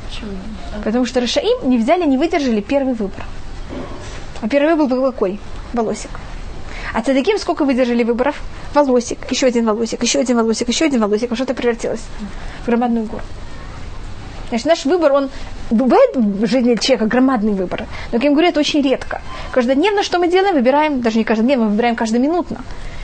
Почему? 0.09 0.33
Потому 0.85 1.07
что 1.07 1.21
Рашаим 1.21 1.69
не 1.69 1.79
взяли, 1.79 2.05
не 2.05 2.19
выдержали 2.19 2.61
первый 2.61 2.95
выбор. 2.95 3.25
А 4.41 4.49
первый 4.49 4.75
выбор 4.75 4.99
был 4.99 5.11
какой? 5.13 5.41
Волосик. 5.73 6.11
А 6.93 7.03
цадыким 7.03 7.39
сколько 7.39 7.65
выдержали 7.65 8.05
выборов? 8.05 8.41
Волосик, 8.75 9.19
еще 9.31 9.47
один 9.47 9.67
волосик, 9.67 10.03
еще 10.03 10.21
один 10.21 10.37
волосик, 10.37 10.69
еще 10.69 10.85
один 10.85 11.01
волосик. 11.01 11.33
А 11.33 11.35
что-то 11.35 11.55
превратилось 11.55 12.03
в 12.63 12.67
громадную 12.67 13.07
гору. 13.07 13.23
Значит, 14.55 14.67
наш 14.69 14.85
выбор, 14.85 15.13
он 15.13 15.31
бывает 15.71 16.15
в 16.15 16.47
жизни 16.47 16.77
человека 16.77 17.07
громадный 17.07 17.55
выбор, 17.55 17.87
но, 18.13 18.19
как 18.19 18.23
я 18.23 18.31
говорю, 18.31 18.49
это 18.51 18.61
очень 18.61 18.83
редко. 18.83 19.21
Каждодневно 19.51 20.05
что 20.05 20.21
мы 20.21 20.29
делаем? 20.29 20.55
Выбираем, 20.55 21.01
даже 21.01 21.19
не 21.19 21.25
каждодневно, 21.25 21.65
мы 21.65 21.71
выбираем 21.73 21.97
каждоминутно. 21.97 22.61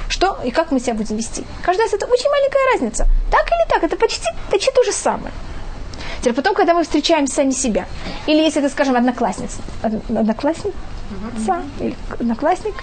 Что 0.09 0.39
и 0.45 0.53
как 0.53 0.71
мы 0.71 0.79
себя 0.79 0.95
будем 0.95 1.17
вести. 1.17 1.43
Каждый 1.65 1.81
раз 1.83 1.93
это 1.93 2.07
очень 2.07 2.31
маленькая 2.31 2.73
разница. 2.73 3.09
Так 3.33 3.49
или 3.49 3.69
так, 3.69 3.83
это 3.83 3.97
почти, 3.97 4.29
почти 4.49 4.71
то 4.71 4.85
же 4.85 4.93
самое. 4.93 5.33
Теперь 6.21 6.35
потом, 6.35 6.55
когда 6.55 6.73
мы 6.73 6.85
встречаем 6.85 7.27
сами 7.27 7.51
себя, 7.51 7.87
или 8.29 8.39
если 8.41 8.63
это, 8.63 8.71
скажем, 8.71 8.95
одноклассница, 8.95 9.59
одноклассник, 9.83 10.75
или 11.81 11.97
одноклассник. 12.13 12.75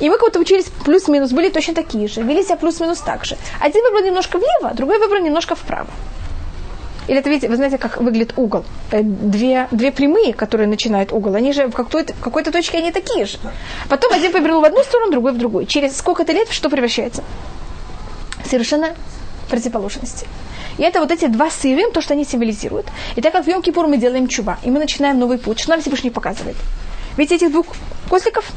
И 0.00 0.10
мы 0.10 0.18
как-то 0.18 0.40
учились 0.40 0.66
плюс-минус, 0.84 1.30
были 1.30 1.48
точно 1.48 1.74
такие 1.74 2.08
же, 2.08 2.22
вели 2.22 2.42
себя 2.42 2.56
плюс-минус 2.56 2.98
так 2.98 3.24
же. 3.24 3.36
Один 3.60 3.84
выбрал 3.84 4.04
немножко 4.04 4.38
влево, 4.38 4.74
другой 4.74 4.98
выбрал 4.98 5.22
немножко 5.22 5.54
вправо. 5.54 5.86
Или 7.10 7.18
это, 7.18 7.28
видите, 7.28 7.48
вы 7.48 7.56
знаете, 7.56 7.76
как 7.76 8.00
выглядит 8.00 8.34
угол. 8.36 8.64
Э, 8.92 9.02
две, 9.02 9.66
две 9.72 9.90
прямые, 9.90 10.32
которые 10.32 10.68
начинают 10.68 11.12
угол, 11.12 11.34
они 11.34 11.52
же 11.52 11.66
в 11.66 11.72
какой-то, 11.72 12.14
в 12.14 12.20
какой-то 12.20 12.52
точке 12.52 12.78
они 12.78 12.92
такие 12.92 13.26
же. 13.26 13.38
Потом 13.88 14.12
один 14.12 14.30
повернул 14.30 14.60
в 14.60 14.64
одну 14.64 14.80
сторону, 14.84 15.10
другой 15.10 15.32
в 15.32 15.38
другую. 15.38 15.66
Через 15.66 15.96
сколько-то 15.96 16.32
лет 16.32 16.48
что 16.52 16.70
превращается? 16.70 17.24
Совершенно 18.48 18.94
противоположности. 19.48 20.28
И 20.78 20.84
это 20.84 21.00
вот 21.00 21.10
эти 21.10 21.26
два 21.26 21.50
сырым, 21.50 21.90
то, 21.90 22.00
что 22.00 22.14
они 22.14 22.24
символизируют. 22.24 22.86
И 23.16 23.20
так 23.20 23.32
как 23.32 23.44
в 23.44 23.48
Йом-Кипур 23.48 23.88
мы 23.88 23.96
делаем 23.96 24.28
чува, 24.28 24.58
и 24.62 24.70
мы 24.70 24.78
начинаем 24.78 25.18
новый 25.18 25.38
путь, 25.38 25.58
что 25.58 25.70
нам 25.70 25.80
Всевышний 25.80 26.10
показывает? 26.10 26.56
Видите 27.16 27.34
этих 27.34 27.50
двух 27.50 27.66
козликов? 28.08 28.48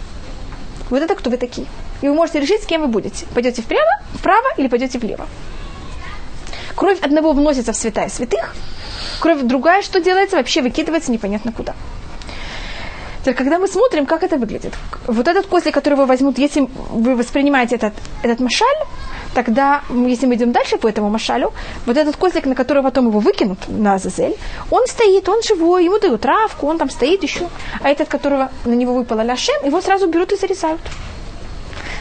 Вот 0.91 1.01
это 1.01 1.15
кто 1.15 1.31
вы 1.31 1.37
такие. 1.37 1.65
И 2.03 2.07
вы 2.07 2.13
можете 2.13 2.39
решить, 2.39 2.61
с 2.61 2.67
кем 2.67 2.81
вы 2.81 2.87
будете. 2.87 3.25
Пойдете 3.33 3.63
вправо, 3.63 3.89
вправо 4.13 4.47
или 4.57 4.67
пойдете 4.67 4.99
влево. 4.99 5.27
Кровь 6.75 6.99
одного 7.01 7.33
вносится 7.33 7.71
в 7.71 7.75
святая 7.75 8.09
святых, 8.09 8.55
кровь 9.19 9.41
другая, 9.41 9.81
что 9.81 9.99
делается, 9.99 10.37
вообще 10.37 10.61
выкидывается 10.61 11.11
непонятно 11.11 11.51
куда. 11.51 11.73
Теперь, 13.21 13.35
когда 13.35 13.57
мы 13.57 13.67
смотрим, 13.67 14.05
как 14.05 14.23
это 14.23 14.37
выглядит, 14.37 14.73
вот 15.07 15.27
этот 15.27 15.45
козлик, 15.45 15.73
который 15.73 15.93
вы 15.93 16.05
возьмут, 16.05 16.37
если 16.37 16.67
вы 16.89 17.15
воспринимаете 17.15 17.75
этот, 17.75 17.93
этот 18.21 18.41
машаль, 18.41 18.75
тогда, 19.33 19.81
если 19.89 20.25
мы 20.25 20.35
идем 20.35 20.51
дальше 20.51 20.77
по 20.77 20.87
этому 20.89 21.09
машалю, 21.09 21.53
вот 21.85 21.95
этот 21.95 22.17
козлик, 22.17 22.45
на 22.45 22.53
который 22.53 22.83
потом 22.83 23.07
его 23.07 23.19
выкинут 23.19 23.59
на 23.69 23.93
Азазель, 23.93 24.35
он 24.71 24.85
стоит, 24.87 25.29
он 25.29 25.41
живой, 25.41 25.85
ему 25.85 25.99
дают 25.99 26.19
травку, 26.21 26.67
он 26.67 26.77
там 26.77 26.89
стоит 26.89 27.23
еще. 27.23 27.47
А 27.81 27.89
этот, 27.89 28.09
которого 28.09 28.51
на 28.65 28.73
него 28.73 28.93
выпало 28.93 29.21
ляшем, 29.21 29.65
его 29.65 29.79
сразу 29.79 30.07
берут 30.07 30.33
и 30.33 30.35
зарезают. 30.35 30.81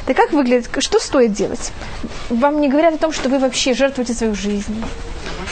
Так 0.07 0.17
как 0.17 0.33
выглядит, 0.33 0.69
что 0.79 0.99
стоит 0.99 1.33
делать? 1.33 1.73
Вам 2.29 2.61
не 2.61 2.69
говорят 2.69 2.95
о 2.95 2.99
том, 2.99 3.13
что 3.13 3.29
вы 3.29 3.39
вообще 3.39 3.73
жертвуете 3.75 4.15
свою 4.15 4.35
жизнь. 4.35 4.85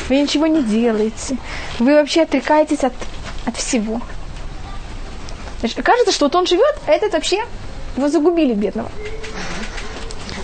Вы 0.09 0.23
ничего 0.23 0.47
не 0.47 0.63
делаете. 0.63 1.37
Вы 1.79 1.95
вообще 1.95 2.23
отрекаетесь 2.23 2.83
от, 2.83 2.93
от 3.47 3.57
всего. 3.57 4.01
Значит, 5.61 5.83
кажется, 5.85 6.13
что 6.13 6.27
вот 6.27 6.35
он 6.35 6.47
живет, 6.47 6.75
а 6.87 6.91
этот 6.91 7.13
вообще 7.13 7.45
его 7.97 8.09
загубили, 8.09 8.55
бедного. 8.55 8.91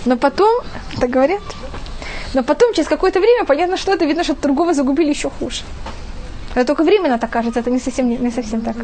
Но 0.05 0.15
потом, 0.15 0.63
так 1.01 1.09
говорят, 1.09 1.41
но 2.33 2.43
потом, 2.43 2.73
через 2.73 2.87
какое-то 2.87 3.19
время, 3.19 3.45
понятно, 3.45 3.77
что 3.77 3.91
это 3.91 4.05
видно, 4.05 4.23
что 4.23 4.35
другого 4.35 4.73
загубили 4.73 5.09
еще 5.09 5.29
хуже. 5.29 5.63
Это 6.57 6.65
только 6.65 6.83
временно 6.83 7.19
так 7.19 7.29
кажется, 7.29 7.59
это 7.59 7.69
не 7.69 7.79
совсем, 7.79 8.09
не 8.09 8.31
совсем 8.31 8.61
так. 8.61 8.75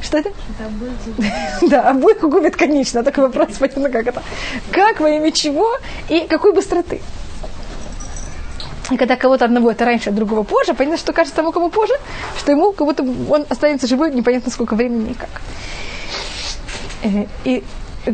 Что 0.00 0.18
это? 0.18 0.30
Да, 1.62 1.90
обоих 1.90 2.20
губит, 2.20 2.54
конечно. 2.54 3.02
Такой 3.02 3.24
вопрос, 3.24 3.56
понятно, 3.58 3.90
как 3.90 4.06
это. 4.06 4.22
Как, 4.70 5.00
во 5.00 5.08
имя 5.08 5.32
чего 5.32 5.68
и 6.08 6.20
какой 6.28 6.52
быстроты. 6.52 7.00
И 8.92 8.96
когда 8.96 9.16
кого-то 9.16 9.44
одного 9.44 9.72
это 9.72 9.84
раньше, 9.84 10.10
а 10.10 10.12
другого 10.12 10.44
позже, 10.44 10.72
понятно, 10.74 10.98
что 10.98 11.12
кажется 11.12 11.34
тому, 11.34 11.50
кому 11.50 11.68
позже, 11.68 11.94
что 12.38 12.52
ему 12.52 12.70
как 12.70 12.86
будто 12.86 13.02
он 13.02 13.44
останется 13.48 13.88
живой 13.88 14.12
непонятно 14.12 14.52
сколько 14.52 14.76
времени 14.76 15.10
и 15.10 15.14
как. 15.14 15.30
Э, 17.02 17.26
и 17.44 17.64
э, 18.06 18.12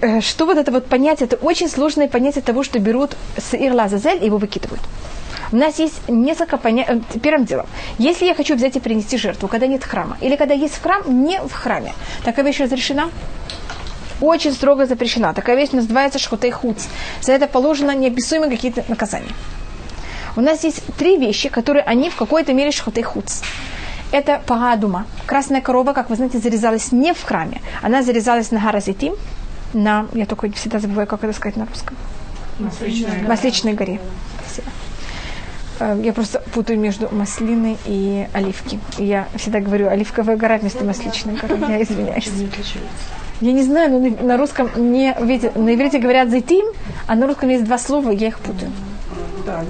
э, 0.00 0.20
что 0.22 0.46
вот 0.46 0.56
это 0.56 0.72
вот 0.72 0.86
понятие, 0.86 1.26
это 1.26 1.36
очень 1.36 1.68
сложное 1.68 2.08
понятие 2.08 2.40
того, 2.40 2.62
что 2.62 2.78
берут 2.78 3.16
с 3.36 3.52
Ирлазазель 3.54 4.22
и 4.22 4.26
его 4.26 4.38
выкидывают. 4.38 4.80
У 5.52 5.56
нас 5.56 5.78
есть 5.78 6.08
несколько 6.08 6.56
понятий. 6.56 7.02
Первым 7.20 7.44
делом, 7.44 7.66
если 7.98 8.24
я 8.24 8.34
хочу 8.34 8.56
взять 8.56 8.74
и 8.76 8.80
принести 8.80 9.18
жертву, 9.18 9.48
когда 9.48 9.66
нет 9.66 9.84
храма, 9.84 10.16
или 10.22 10.36
когда 10.36 10.54
есть 10.54 10.80
храм, 10.80 11.02
не 11.24 11.38
в 11.40 11.52
храме, 11.52 11.92
такая 12.24 12.44
вещь 12.46 12.60
разрешена? 12.60 13.10
Очень 14.22 14.52
строго 14.52 14.86
запрещена. 14.86 15.34
Такая 15.34 15.56
вещь 15.56 15.72
называется 15.72 16.18
шхутей 16.18 16.52
хуц. 16.52 16.84
За 17.20 17.32
это 17.32 17.46
положено 17.46 17.94
неописуемые 17.94 18.50
какие-то 18.50 18.84
наказания. 18.88 19.32
У 20.36 20.40
нас 20.40 20.64
есть 20.64 20.82
три 20.96 21.18
вещи, 21.18 21.50
которые 21.50 21.82
они 21.82 22.08
в 22.08 22.16
какой-то 22.16 22.54
мере 22.54 22.70
шхутей 22.70 23.02
хуц. 23.02 23.42
Это 24.12 24.40
парадума. 24.46 25.06
Красная 25.26 25.60
корова, 25.60 25.92
как 25.92 26.08
вы 26.08 26.16
знаете, 26.16 26.38
зарезалась 26.38 26.92
не 26.92 27.12
в 27.12 27.22
храме. 27.22 27.60
Она 27.82 28.02
зарезалась 28.02 28.50
на 28.52 28.60
Харазитим, 28.60 29.14
на, 29.72 30.06
я 30.14 30.24
только 30.26 30.50
всегда 30.52 30.78
забываю, 30.78 31.06
как 31.06 31.24
это 31.24 31.32
сказать 31.32 31.56
на 31.56 31.66
русском. 31.66 31.96
Масличной, 32.58 33.22
Масличной 33.22 33.72
горе. 33.72 34.00
Э, 35.80 36.00
я 36.02 36.12
просто 36.12 36.42
путаю 36.54 36.78
между 36.78 37.08
маслиной 37.14 37.76
и 37.86 38.26
оливки. 38.32 38.78
Я 38.98 39.28
всегда 39.36 39.60
говорю 39.60 39.88
оливковая 39.88 40.36
гора 40.36 40.58
вместо 40.58 40.84
масличной 40.84 41.34
горы. 41.34 41.56
Я 41.68 41.82
извиняюсь. 41.82 42.30
Я 43.40 43.52
не 43.52 43.62
знаю, 43.64 43.90
но 43.90 44.24
на 44.24 44.36
русском 44.36 44.70
не, 44.76 45.16
видите, 45.20 45.50
на 45.56 45.74
иврите 45.74 45.98
говорят 45.98 46.30
зайтим, 46.30 46.64
а 47.08 47.16
на 47.16 47.26
русском 47.26 47.48
есть 47.48 47.64
два 47.64 47.76
слова, 47.76 48.10
я 48.10 48.28
их 48.28 48.38
путаю. 48.38 48.70
Да, 49.44 49.64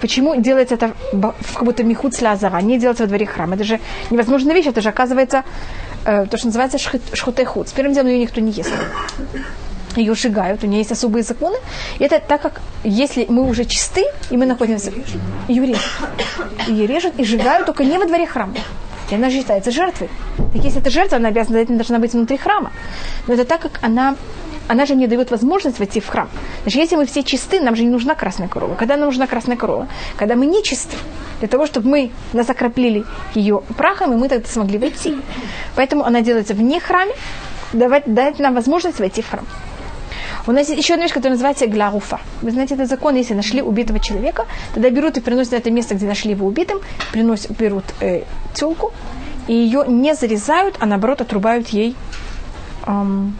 почему 0.00 0.34
делается 0.34 0.74
это 0.74 0.92
в 1.12 1.54
как 1.54 1.64
будто 1.64 1.84
михут 1.84 2.14
слязара, 2.14 2.60
не 2.60 2.78
делается 2.78 3.04
во 3.04 3.08
дворе 3.08 3.26
храма? 3.26 3.54
Это 3.54 3.62
же 3.62 3.78
невозможная 4.10 4.54
вещь, 4.54 4.66
это 4.66 4.80
же 4.80 4.88
оказывается 4.88 5.44
э, 6.04 6.26
то, 6.28 6.36
что 6.36 6.48
называется 6.48 6.78
шхутехут. 6.78 7.68
С 7.68 7.72
первым 7.72 7.94
делом 7.94 8.08
ее 8.08 8.18
никто 8.18 8.40
не 8.40 8.50
ест 8.50 8.72
ее 10.00 10.14
сжигают, 10.14 10.64
у 10.64 10.66
нее 10.66 10.78
есть 10.78 10.92
особые 10.92 11.22
законы. 11.22 11.56
И 11.98 12.04
это 12.04 12.20
так 12.20 12.42
как, 12.42 12.60
если 12.84 13.26
мы 13.28 13.48
уже 13.48 13.64
чисты, 13.64 14.04
и 14.30 14.36
мы 14.36 14.46
находимся... 14.46 14.92
Ее 15.48 15.66
режут. 15.66 15.84
Ее 16.68 16.86
режут 16.86 17.14
и 17.18 17.24
сжигают 17.24 17.66
только 17.66 17.84
не 17.84 17.98
во 17.98 18.06
дворе 18.06 18.26
храма. 18.26 18.54
И 19.10 19.14
она 19.14 19.30
считается 19.30 19.70
жертвой. 19.70 20.08
Так 20.52 20.64
если 20.64 20.80
это 20.80 20.90
жертва, 20.90 21.18
она 21.18 21.28
обязана, 21.28 21.64
должна 21.64 21.98
быть 21.98 22.12
внутри 22.12 22.36
храма. 22.36 22.72
Но 23.26 23.34
это 23.34 23.44
так 23.44 23.60
как 23.60 23.78
она 23.82 24.16
она 24.68 24.84
же 24.86 24.94
мне 24.94 25.06
дает 25.06 25.30
возможность 25.30 25.78
войти 25.78 26.00
в 26.00 26.08
храм. 26.08 26.28
Значит, 26.62 26.80
если 26.80 26.96
мы 26.96 27.06
все 27.06 27.22
чисты, 27.22 27.60
нам 27.60 27.76
же 27.76 27.84
не 27.84 27.90
нужна 27.90 28.14
красная 28.14 28.48
корова. 28.48 28.74
Когда 28.74 28.96
нам 28.96 29.06
нужна 29.06 29.26
красная 29.26 29.56
корова? 29.56 29.88
Когда 30.16 30.34
мы 30.34 30.46
не 30.46 30.62
чисты. 30.64 30.96
Для 31.38 31.48
того, 31.48 31.66
чтобы 31.66 31.88
мы 31.88 32.10
нас 32.32 32.50
окропили 32.50 33.04
ее 33.34 33.62
прахом, 33.76 34.12
и 34.12 34.16
мы 34.16 34.28
тогда 34.28 34.48
смогли 34.48 34.78
войти. 34.78 35.16
Поэтому 35.76 36.04
она 36.04 36.20
делается 36.20 36.54
вне 36.54 36.80
храме, 36.80 37.12
давать, 37.72 38.12
дать 38.12 38.38
нам 38.38 38.54
возможность 38.54 38.98
войти 38.98 39.22
в 39.22 39.28
храм. 39.28 39.46
У 40.46 40.52
нас 40.52 40.68
есть 40.68 40.78
еще 40.78 40.94
одна 40.94 41.04
вещь, 41.04 41.14
которая 41.14 41.32
называется 41.32 41.66
гляруфа. 41.66 42.20
Вы 42.42 42.52
знаете, 42.52 42.74
это 42.74 42.86
закон, 42.86 43.16
если 43.16 43.34
нашли 43.34 43.62
убитого 43.62 43.98
человека, 43.98 44.46
тогда 44.74 44.90
берут 44.90 45.16
и 45.16 45.20
приносят 45.20 45.52
на 45.52 45.56
это 45.56 45.70
место, 45.70 45.94
где 45.94 46.06
нашли 46.06 46.30
его 46.30 46.46
убитым, 46.46 46.78
приносят, 47.12 47.50
берут 47.50 47.84
э, 48.00 48.22
телку, 48.54 48.92
и 49.48 49.52
ее 49.52 49.84
не 49.88 50.14
зарезают, 50.14 50.76
а 50.78 50.86
наоборот 50.86 51.20
отрубают 51.20 51.68
ей, 51.68 51.96
эм, 52.86 53.36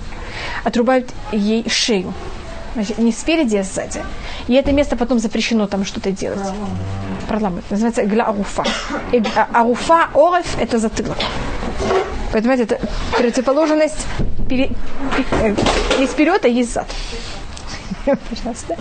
отрубают 0.65 1.09
ей 1.33 1.69
шею. 1.69 2.13
Значит, 2.75 2.99
не 2.99 3.13
спереди, 3.13 3.57
а 3.57 3.63
сзади. 3.63 4.03
И 4.49 4.55
это 4.55 4.73
место 4.73 4.97
потом 4.97 5.19
запрещено 5.19 5.67
там 5.67 5.85
что-то 5.85 6.11
делать. 6.11 6.47
Проламывать. 7.29 7.65
Называется 7.71 8.05
гляруфа. 8.05 8.65
И 9.13 9.23
аруфа, 9.53 10.09
ореф– 10.15 10.59
это 10.61 10.79
затылок. 10.79 11.17
Понимаете, 12.33 12.65
это 12.65 12.81
противоположность 13.17 14.07
пере, 14.49 14.71
есть 15.99 16.13
вперед, 16.13 16.45
а 16.45 16.49
есть 16.49 16.73
зад. 16.73 16.87
Пожалуйста. 18.05 18.77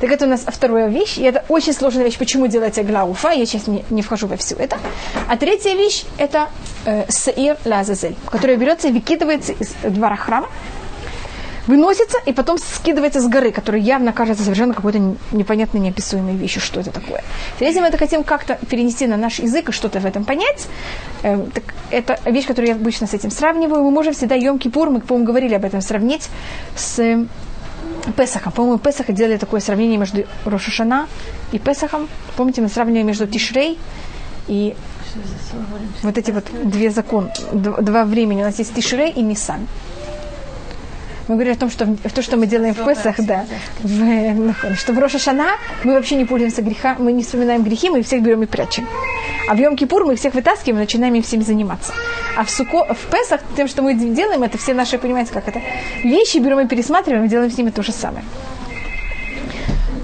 Так 0.00 0.10
это 0.10 0.26
у 0.26 0.28
нас 0.28 0.44
вторая 0.46 0.88
вещь, 0.88 1.18
и 1.18 1.22
это 1.22 1.44
очень 1.48 1.72
сложная 1.72 2.04
вещь, 2.04 2.18
почему 2.18 2.46
делать 2.46 2.78
глауфа, 2.84 3.30
я 3.30 3.46
сейчас 3.46 3.66
не, 3.66 3.84
не 3.90 4.02
вхожу 4.02 4.26
во 4.26 4.36
все 4.36 4.56
это. 4.56 4.78
А 5.28 5.36
третья 5.36 5.74
вещь– 5.74 6.04
это 6.18 6.48
э, 6.84 7.04
саир 7.08 7.56
лазазель, 7.64 8.16
которая 8.30 8.56
берется 8.56 8.88
и 8.88 8.92
выкидывается 8.92 9.52
из 9.52 9.74
двора 9.84 10.16
храма, 10.16 10.48
выносится 11.66 12.18
и 12.26 12.32
потом 12.32 12.58
скидывается 12.58 13.20
с 13.20 13.28
горы, 13.28 13.52
которая 13.52 13.80
явно 13.80 14.12
кажется 14.12 14.44
совершенно 14.44 14.74
какой-то 14.74 14.98
непонятной, 15.32 15.80
неописуемой 15.80 16.36
вещью. 16.36 16.62
Что 16.62 16.80
это 16.80 16.90
такое? 16.90 17.22
Если 17.60 17.80
мы 17.80 17.86
это 17.86 17.98
хотим 17.98 18.24
как-то 18.24 18.58
перенести 18.70 19.06
на 19.06 19.16
наш 19.16 19.38
язык 19.38 19.68
и 19.68 19.72
что-то 19.72 20.00
в 20.00 20.06
этом 20.06 20.24
понять, 20.24 20.68
э, 21.22 21.38
так 21.52 21.64
это 21.90 22.18
вещь, 22.30 22.46
которую 22.46 22.68
я 22.68 22.74
обычно 22.74 23.06
с 23.06 23.14
этим 23.14 23.30
сравниваю. 23.30 23.82
Мы 23.82 23.90
можем 23.90 24.12
всегда 24.12 24.34
Йом 24.34 24.58
Кипур, 24.58 24.90
мы, 24.90 25.00
по-моему, 25.00 25.26
говорили 25.26 25.54
об 25.54 25.64
этом, 25.64 25.80
сравнить 25.80 26.28
с 26.76 27.26
Песахом. 28.16 28.52
По-моему, 28.52 28.78
Песаха 28.78 29.12
делали 29.12 29.36
такое 29.36 29.60
сравнение 29.60 29.98
между 29.98 30.24
Рошашана 30.44 31.08
и 31.52 31.58
Песахом. 31.58 32.08
Помните, 32.36 32.60
мы 32.60 32.68
сравнивали 32.68 33.02
между 33.02 33.26
Тишрей 33.26 33.78
и 34.48 34.74
вот 36.02 36.18
эти 36.18 36.30
вот 36.30 36.44
две 36.64 36.90
законы, 36.90 37.32
два 37.52 38.04
времени. 38.04 38.42
У 38.42 38.44
нас 38.44 38.58
есть 38.58 38.74
Тишрей 38.74 39.10
и 39.10 39.22
Нисан. 39.22 39.66
Мы 41.28 41.34
говорим 41.34 41.54
о 41.54 41.56
том, 41.56 41.70
что 41.70 41.86
то, 42.14 42.22
что 42.22 42.36
мы 42.36 42.46
делаем 42.46 42.74
в 42.74 42.84
Песах, 42.84 43.16
да, 43.18 43.44
в, 43.80 44.74
что 44.76 44.92
в 44.92 44.98
Роша 44.98 45.18
Шана 45.18 45.56
мы 45.82 45.94
вообще 45.94 46.14
не 46.14 46.24
пользуемся 46.24 46.62
греха, 46.62 46.94
мы 46.98 47.12
не 47.12 47.24
вспоминаем 47.24 47.64
грехи, 47.64 47.90
мы 47.90 48.02
всех 48.02 48.22
берем 48.22 48.44
и 48.44 48.46
прячем. 48.46 48.86
А 49.48 49.54
в 49.54 49.58
Йом-Кипур 49.58 50.04
мы 50.04 50.14
всех 50.14 50.34
вытаскиваем 50.34 50.76
и 50.76 50.80
начинаем 50.80 51.14
им 51.14 51.22
всеми 51.22 51.42
заниматься. 51.42 51.92
А 52.36 52.44
в, 52.44 52.50
Суко, 52.50 52.84
в 52.94 53.10
Песах 53.10 53.40
тем, 53.56 53.66
что 53.66 53.82
мы 53.82 53.94
делаем, 53.94 54.42
это 54.44 54.56
все 54.56 54.72
наши, 54.72 54.98
понимаете, 54.98 55.32
как 55.32 55.48
это, 55.48 55.60
вещи 56.04 56.38
берем 56.38 56.60
и 56.60 56.68
пересматриваем, 56.68 57.24
и 57.24 57.28
делаем 57.28 57.50
с 57.50 57.58
ними 57.58 57.70
то 57.70 57.82
же 57.82 57.92
самое. 57.92 58.24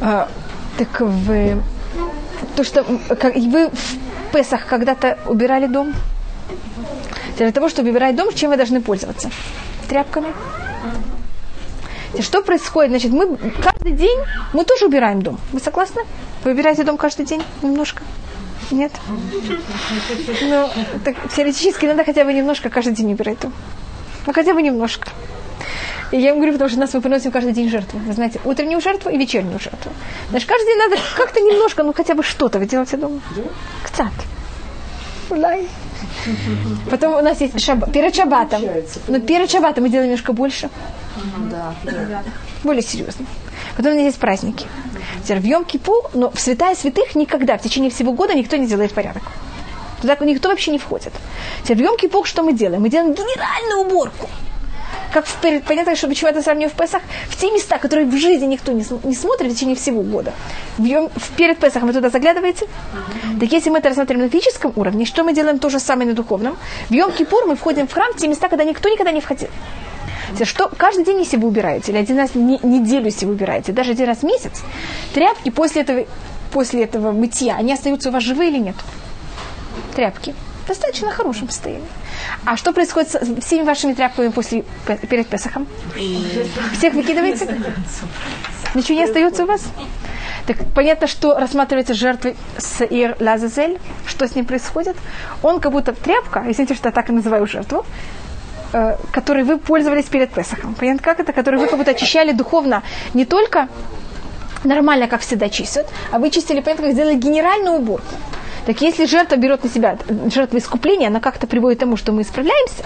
А, 0.01 0.29
так 0.77 1.01
в, 1.01 1.63
то, 2.57 2.65
что 2.65 2.85
как, 3.17 3.37
вы 3.37 3.69
в 3.69 4.33
Песах 4.33 4.67
когда-то 4.67 5.19
убирали 5.27 5.67
дом, 5.67 5.95
для 7.37 7.53
того, 7.53 7.69
чтобы 7.69 7.91
убирать 7.91 8.17
дом, 8.17 8.33
чем 8.35 8.51
вы 8.51 8.57
должны 8.57 8.81
пользоваться? 8.81 9.31
Тряпками. 9.89 10.29
Что 12.21 12.43
происходит? 12.43 12.91
Значит, 12.91 13.13
мы 13.13 13.37
каждый 13.63 13.93
день, 13.93 14.19
мы 14.53 14.65
тоже 14.65 14.87
убираем 14.87 15.23
дом. 15.23 15.39
Вы 15.53 15.61
согласны? 15.61 16.03
Вы 16.45 16.53
убираете 16.53 16.85
дом 16.85 16.97
каждый 16.97 17.25
день 17.25 17.43
немножко? 17.63 18.03
Нет? 18.71 18.93
Ну, 20.43 20.71
так, 21.05 21.17
теоретически 21.35 21.87
надо 21.87 22.05
хотя 22.05 22.25
бы 22.25 22.33
немножко 22.33 22.71
каждый 22.71 22.95
день 22.95 23.13
убирать 23.13 23.41
дом. 23.41 23.53
Ну, 24.27 24.33
хотя 24.33 24.55
бы 24.55 24.63
немножко. 24.63 25.09
И 26.11 26.19
я 26.19 26.31
им 26.31 26.37
говорю, 26.37 26.53
потому 26.53 26.69
что 26.69 26.79
нас 26.79 26.93
мы 26.93 27.01
приносим 27.01 27.31
каждый 27.31 27.55
день 27.55 27.71
жертву. 27.71 27.99
Вы 27.99 28.13
знаете, 28.13 28.41
утреннюю 28.45 28.81
жертву 28.83 29.11
и 29.11 29.17
вечернюю 29.17 29.59
жертву. 29.59 29.93
Значит, 30.29 30.49
каждый 30.49 30.67
день 30.67 30.79
надо 30.79 30.97
как-то 31.17 31.41
немножко, 31.41 31.83
ну 31.83 31.95
хотя 31.95 32.15
бы 32.15 32.23
что-то 32.23 32.59
вы 32.59 32.67
делаете 32.67 32.99
дома. 32.99 33.21
Кцат. 33.83 34.13
Лай. 35.31 35.67
Потом 36.91 37.15
у 37.15 37.21
нас 37.21 37.41
есть 37.41 37.61
шаб... 37.61 37.91
перед 37.93 38.15
шабатом. 38.15 38.63
Но 39.09 39.21
перед 39.21 39.51
шабатом 39.51 39.85
мы 39.85 39.91
делаем 39.91 40.11
немножко 40.11 40.33
больше. 40.33 40.71
Да. 41.51 41.75
Более 42.65 42.83
серьезно. 42.83 43.27
Потом 43.77 43.93
у 43.93 43.95
нас 43.95 44.05
есть 44.05 44.19
праздники. 44.19 44.67
В 45.27 45.45
Йом 45.45 45.65
Кипу, 45.65 46.11
но 46.15 46.31
в 46.31 46.41
святая 46.41 46.75
святых 46.75 47.15
никогда, 47.15 47.57
в 47.57 47.63
течение 47.63 47.91
всего 47.91 48.13
года 48.13 48.35
никто 48.35 48.57
не 48.57 48.67
делает 48.67 48.93
порядок. 48.93 49.23
Туда 50.01 50.17
никто 50.21 50.49
вообще 50.49 50.73
не 50.73 50.79
входит. 50.79 51.13
Теперь 51.63 51.79
в 51.79 51.81
Йом 51.81 51.97
Кипу 51.97 52.25
что 52.25 52.43
мы 52.43 52.53
делаем? 52.53 52.83
Мы 52.83 52.89
делаем 52.89 53.15
генеральную 53.15 53.87
уборку 53.87 54.29
как 55.13 55.27
в, 55.27 55.37
понятно, 55.67 55.95
что 55.95 56.09
почему 56.09 56.31
это 56.31 56.43
сравниваю 56.43 56.71
в 56.71 56.77
Песах, 56.77 57.03
в 57.29 57.37
те 57.37 57.51
места, 57.51 57.79
которые 57.79 58.07
в 58.07 58.17
жизни 58.17 58.47
никто 58.47 58.73
не, 58.73 58.85
не 59.05 59.15
смотрит 59.15 59.53
в 59.53 59.55
течение 59.55 59.77
всего 59.77 60.03
года. 60.03 60.33
В, 60.79 60.83
в, 60.85 61.31
перед 61.37 61.59
Песахом 61.59 61.89
вы 61.89 61.95
туда 61.95 62.11
заглядываете? 62.11 62.67
Mm-hmm. 62.67 63.41
Так 63.41 63.53
если 63.53 63.71
мы 63.71 63.79
это 63.79 63.91
рассматриваем 63.91 64.27
на 64.27 64.31
физическом 64.31 64.73
уровне, 64.77 65.05
что 65.05 65.23
мы 65.23 65.35
делаем 65.35 65.59
то 65.59 65.69
же 65.69 65.79
самое 65.79 66.09
на 66.09 66.15
духовном? 66.15 66.57
В 66.89 66.93
Йом-Кипур 66.93 67.47
мы 67.47 67.57
входим 67.57 67.87
в 67.87 67.93
храм 67.93 68.13
в 68.13 68.17
те 68.17 68.27
места, 68.29 68.49
когда 68.49 68.65
никто 68.65 68.89
никогда 68.89 69.13
не 69.13 69.21
входил. 69.21 69.49
Что 70.45 70.71
каждый 70.77 71.05
день, 71.05 71.19
если 71.19 71.37
вы 71.37 71.49
убираете, 71.49 71.93
или 71.93 71.99
один 71.99 72.19
раз 72.19 72.31
в 72.31 72.37
неделю, 72.37 73.05
если 73.05 73.27
вы 73.27 73.33
убираете, 73.33 73.73
даже 73.73 73.93
один 73.93 74.07
раз 74.07 74.19
в 74.19 74.23
месяц, 74.23 74.63
тряпки 75.13 75.51
после 75.51 75.83
этого, 75.83 76.07
после 76.53 76.85
этого 76.85 77.13
мытья, 77.13 77.57
они 77.57 77.73
остаются 77.73 78.09
у 78.09 78.13
вас 78.13 78.23
живые 78.23 78.51
или 78.51 78.59
нет? 78.59 78.77
Тряпки. 79.95 80.35
Достаточно 80.67 81.11
хорошем 81.11 81.51
состоянии. 81.51 81.89
А 82.45 82.57
что 82.57 82.73
происходит 82.73 83.11
с 83.11 83.45
всеми 83.45 83.63
вашими 83.63 83.95
тряпками 83.95 84.29
после, 84.29 84.65
перед 85.09 85.27
Песохом? 85.27 85.67
Всех 86.77 86.95
выкидываете? 86.95 87.61
Ничего 88.75 88.99
не 88.99 89.05
остается 89.05 89.45
у 89.45 89.47
вас? 89.47 89.63
Так 90.47 90.57
понятно, 90.75 91.07
что 91.07 91.39
рассматривается 91.39 91.95
жертвой 91.95 92.37
Саир 92.59 93.17
Лазазель. 93.21 93.79
Что 94.07 94.27
с 94.27 94.35
ним 94.35 94.45
происходит? 94.45 94.97
Он 95.43 95.61
как 95.61 95.73
будто 95.73 95.93
тряпка, 95.93 96.45
извините, 96.49 96.75
что 96.75 96.89
я 96.89 96.93
так 96.93 97.11
и 97.11 97.13
называю 97.13 97.47
жертву, 97.47 97.85
э, 98.73 98.97
которой 99.13 99.45
вы 99.45 99.59
пользовались 99.59 100.07
перед 100.07 100.33
Песохом. 100.33 100.75
Понятно, 100.75 101.03
как 101.03 101.21
это? 101.21 101.33
Который 101.33 101.61
вы 101.61 101.69
как 101.69 101.79
будто 101.79 101.93
очищали 101.93 102.33
духовно 102.33 102.83
не 103.15 103.25
только 103.25 103.69
нормально, 104.65 105.07
как 105.07 105.21
всегда 105.21 105.49
чистят, 105.49 105.89
а 106.11 106.19
вы 106.19 106.31
чистили, 106.31 106.61
понятно, 106.61 106.87
как 106.87 106.95
сделали 106.95 107.15
генеральную 107.15 107.77
уборку. 107.77 108.15
Так 108.67 108.81
если 108.81 109.07
жертва 109.07 109.37
берет 109.37 109.65
на 109.65 109.71
себя 109.71 109.99
жертва 110.33 110.59
искупления, 110.59 111.09
она 111.09 111.21
как-то 111.21 111.47
приводит 111.47 111.79
к 111.79 111.81
тому, 111.81 111.97
что 111.97 112.13
мы 112.13 112.23
исправляемся. 112.23 112.85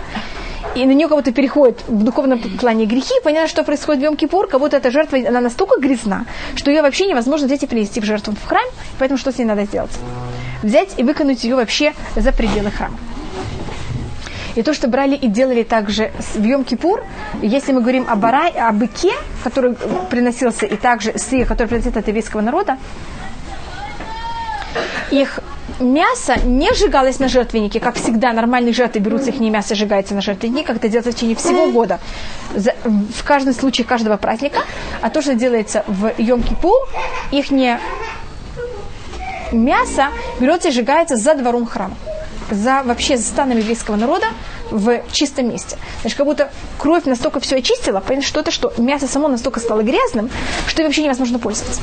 и 0.74 0.84
на 0.84 0.92
нее 0.92 1.08
кого-то 1.08 1.32
переходит 1.32 1.80
в 1.86 2.02
духовном 2.02 2.38
плане 2.38 2.86
грехи, 2.86 3.14
понятно, 3.22 3.48
что 3.48 3.62
происходит 3.64 4.02
в 4.02 4.06
Йом-Кипур, 4.06 4.58
будто 4.58 4.76
эта 4.76 4.90
жертва, 4.90 5.18
она 5.26 5.40
настолько 5.40 5.80
грязна, 5.80 6.26
что 6.54 6.70
ее 6.70 6.82
вообще 6.82 7.06
невозможно 7.06 7.46
взять 7.46 7.62
и 7.62 7.66
принести 7.66 8.00
в 8.00 8.04
жертву 8.04 8.34
в 8.34 8.46
храм, 8.46 8.64
поэтому 8.98 9.18
что 9.18 9.32
с 9.32 9.38
ней 9.38 9.44
надо 9.44 9.64
сделать? 9.64 9.92
Взять 10.62 10.98
и 10.98 11.02
выкинуть 11.02 11.44
ее 11.44 11.56
вообще 11.56 11.94
за 12.14 12.32
пределы 12.32 12.70
храма. 12.70 12.98
И 14.54 14.62
то, 14.62 14.72
что 14.72 14.88
брали 14.88 15.14
и 15.14 15.28
делали 15.28 15.62
также 15.62 16.12
в 16.34 16.42
Йом-Кипур, 16.42 17.04
если 17.42 17.72
мы 17.72 17.82
говорим 17.82 18.06
о, 18.08 18.16
барай, 18.16 18.50
о 18.52 18.72
быке, 18.72 19.12
который 19.44 19.76
приносился, 20.10 20.64
и 20.64 20.76
также 20.76 21.18
сыр, 21.18 21.46
который 21.46 21.68
приносится 21.68 22.00
от 22.00 22.08
еврейского 22.08 22.40
народа, 22.40 22.78
их 25.10 25.40
мясо 25.80 26.38
не 26.44 26.72
сжигалось 26.74 27.18
на 27.18 27.28
жертвеннике, 27.28 27.80
как 27.80 27.96
всегда 27.96 28.32
нормальные 28.32 28.72
жертвы 28.72 29.00
берутся, 29.00 29.30
их 29.30 29.40
не 29.40 29.50
мясо 29.50 29.74
сжигается 29.74 30.14
на 30.14 30.20
жертвеннике, 30.20 30.64
как 30.64 30.76
это 30.76 30.88
делается 30.88 31.12
в 31.12 31.14
течение 31.14 31.36
всего 31.36 31.70
года, 31.70 32.00
в 32.54 33.24
каждом 33.24 33.54
случае 33.54 33.86
каждого 33.86 34.16
праздника, 34.16 34.60
а 35.00 35.10
то, 35.10 35.22
что 35.22 35.34
делается 35.34 35.84
в 35.86 36.06
Йом-Кипур, 36.18 36.88
их 37.30 37.50
не 37.50 37.78
мясо 39.52 40.08
берется 40.40 40.68
и 40.68 40.72
сжигается 40.72 41.16
за 41.16 41.34
двором 41.34 41.66
храма 41.66 41.96
за 42.50 42.82
вообще 42.84 43.16
за 43.16 43.24
станом 43.24 43.58
еврейского 43.58 43.96
народа 43.96 44.26
в 44.70 45.02
чистом 45.12 45.48
месте. 45.48 45.76
Значит, 46.00 46.16
как 46.16 46.26
будто 46.26 46.50
кровь 46.78 47.04
настолько 47.04 47.40
все 47.40 47.56
очистила, 47.56 48.00
понятно, 48.00 48.26
что 48.26 48.40
это 48.40 48.50
что? 48.50 48.72
Мясо 48.78 49.06
само 49.06 49.28
настолько 49.28 49.60
стало 49.60 49.82
грязным, 49.82 50.30
что 50.66 50.82
им 50.82 50.88
вообще 50.88 51.02
невозможно 51.02 51.38
пользоваться. 51.38 51.80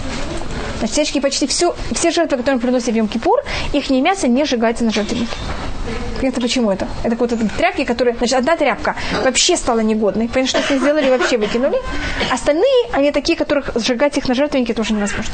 Значит, 0.83 0.95
всячески 0.95 1.19
почти 1.21 1.47
все, 1.47 1.73
все 1.93 2.11
жертвы, 2.11 2.35
которые 2.35 2.55
мы 2.55 2.61
приносим 2.61 2.93
в 2.93 2.97
Йом-Кипур, 2.97 3.37
их 3.71 3.89
мясо 3.89 4.27
не 4.27 4.43
сжигается 4.43 4.83
на 4.83 4.91
жертвеннике. 4.91 5.31
Понятно, 6.19 6.41
почему 6.41 6.71
это? 6.71 6.89
Это 7.03 7.15
вот 7.15 7.31
эти 7.31 7.47
тряпки, 7.57 7.85
которые... 7.85 8.17
Значит, 8.17 8.39
одна 8.39 8.57
тряпка 8.57 8.97
вообще 9.23 9.55
стала 9.55 9.79
негодной. 9.79 10.27
Понятно, 10.27 10.59
что 10.59 10.67
с 10.67 10.69
ней 10.69 10.79
сделали, 10.79 11.09
вообще 11.09 11.37
выкинули. 11.37 11.77
Остальные, 12.29 12.89
они 12.91 13.13
такие, 13.13 13.37
которых 13.37 13.71
сжигать 13.75 14.17
их 14.17 14.27
на 14.27 14.35
жертвеннике 14.35 14.73
тоже 14.73 14.93
невозможно. 14.93 15.33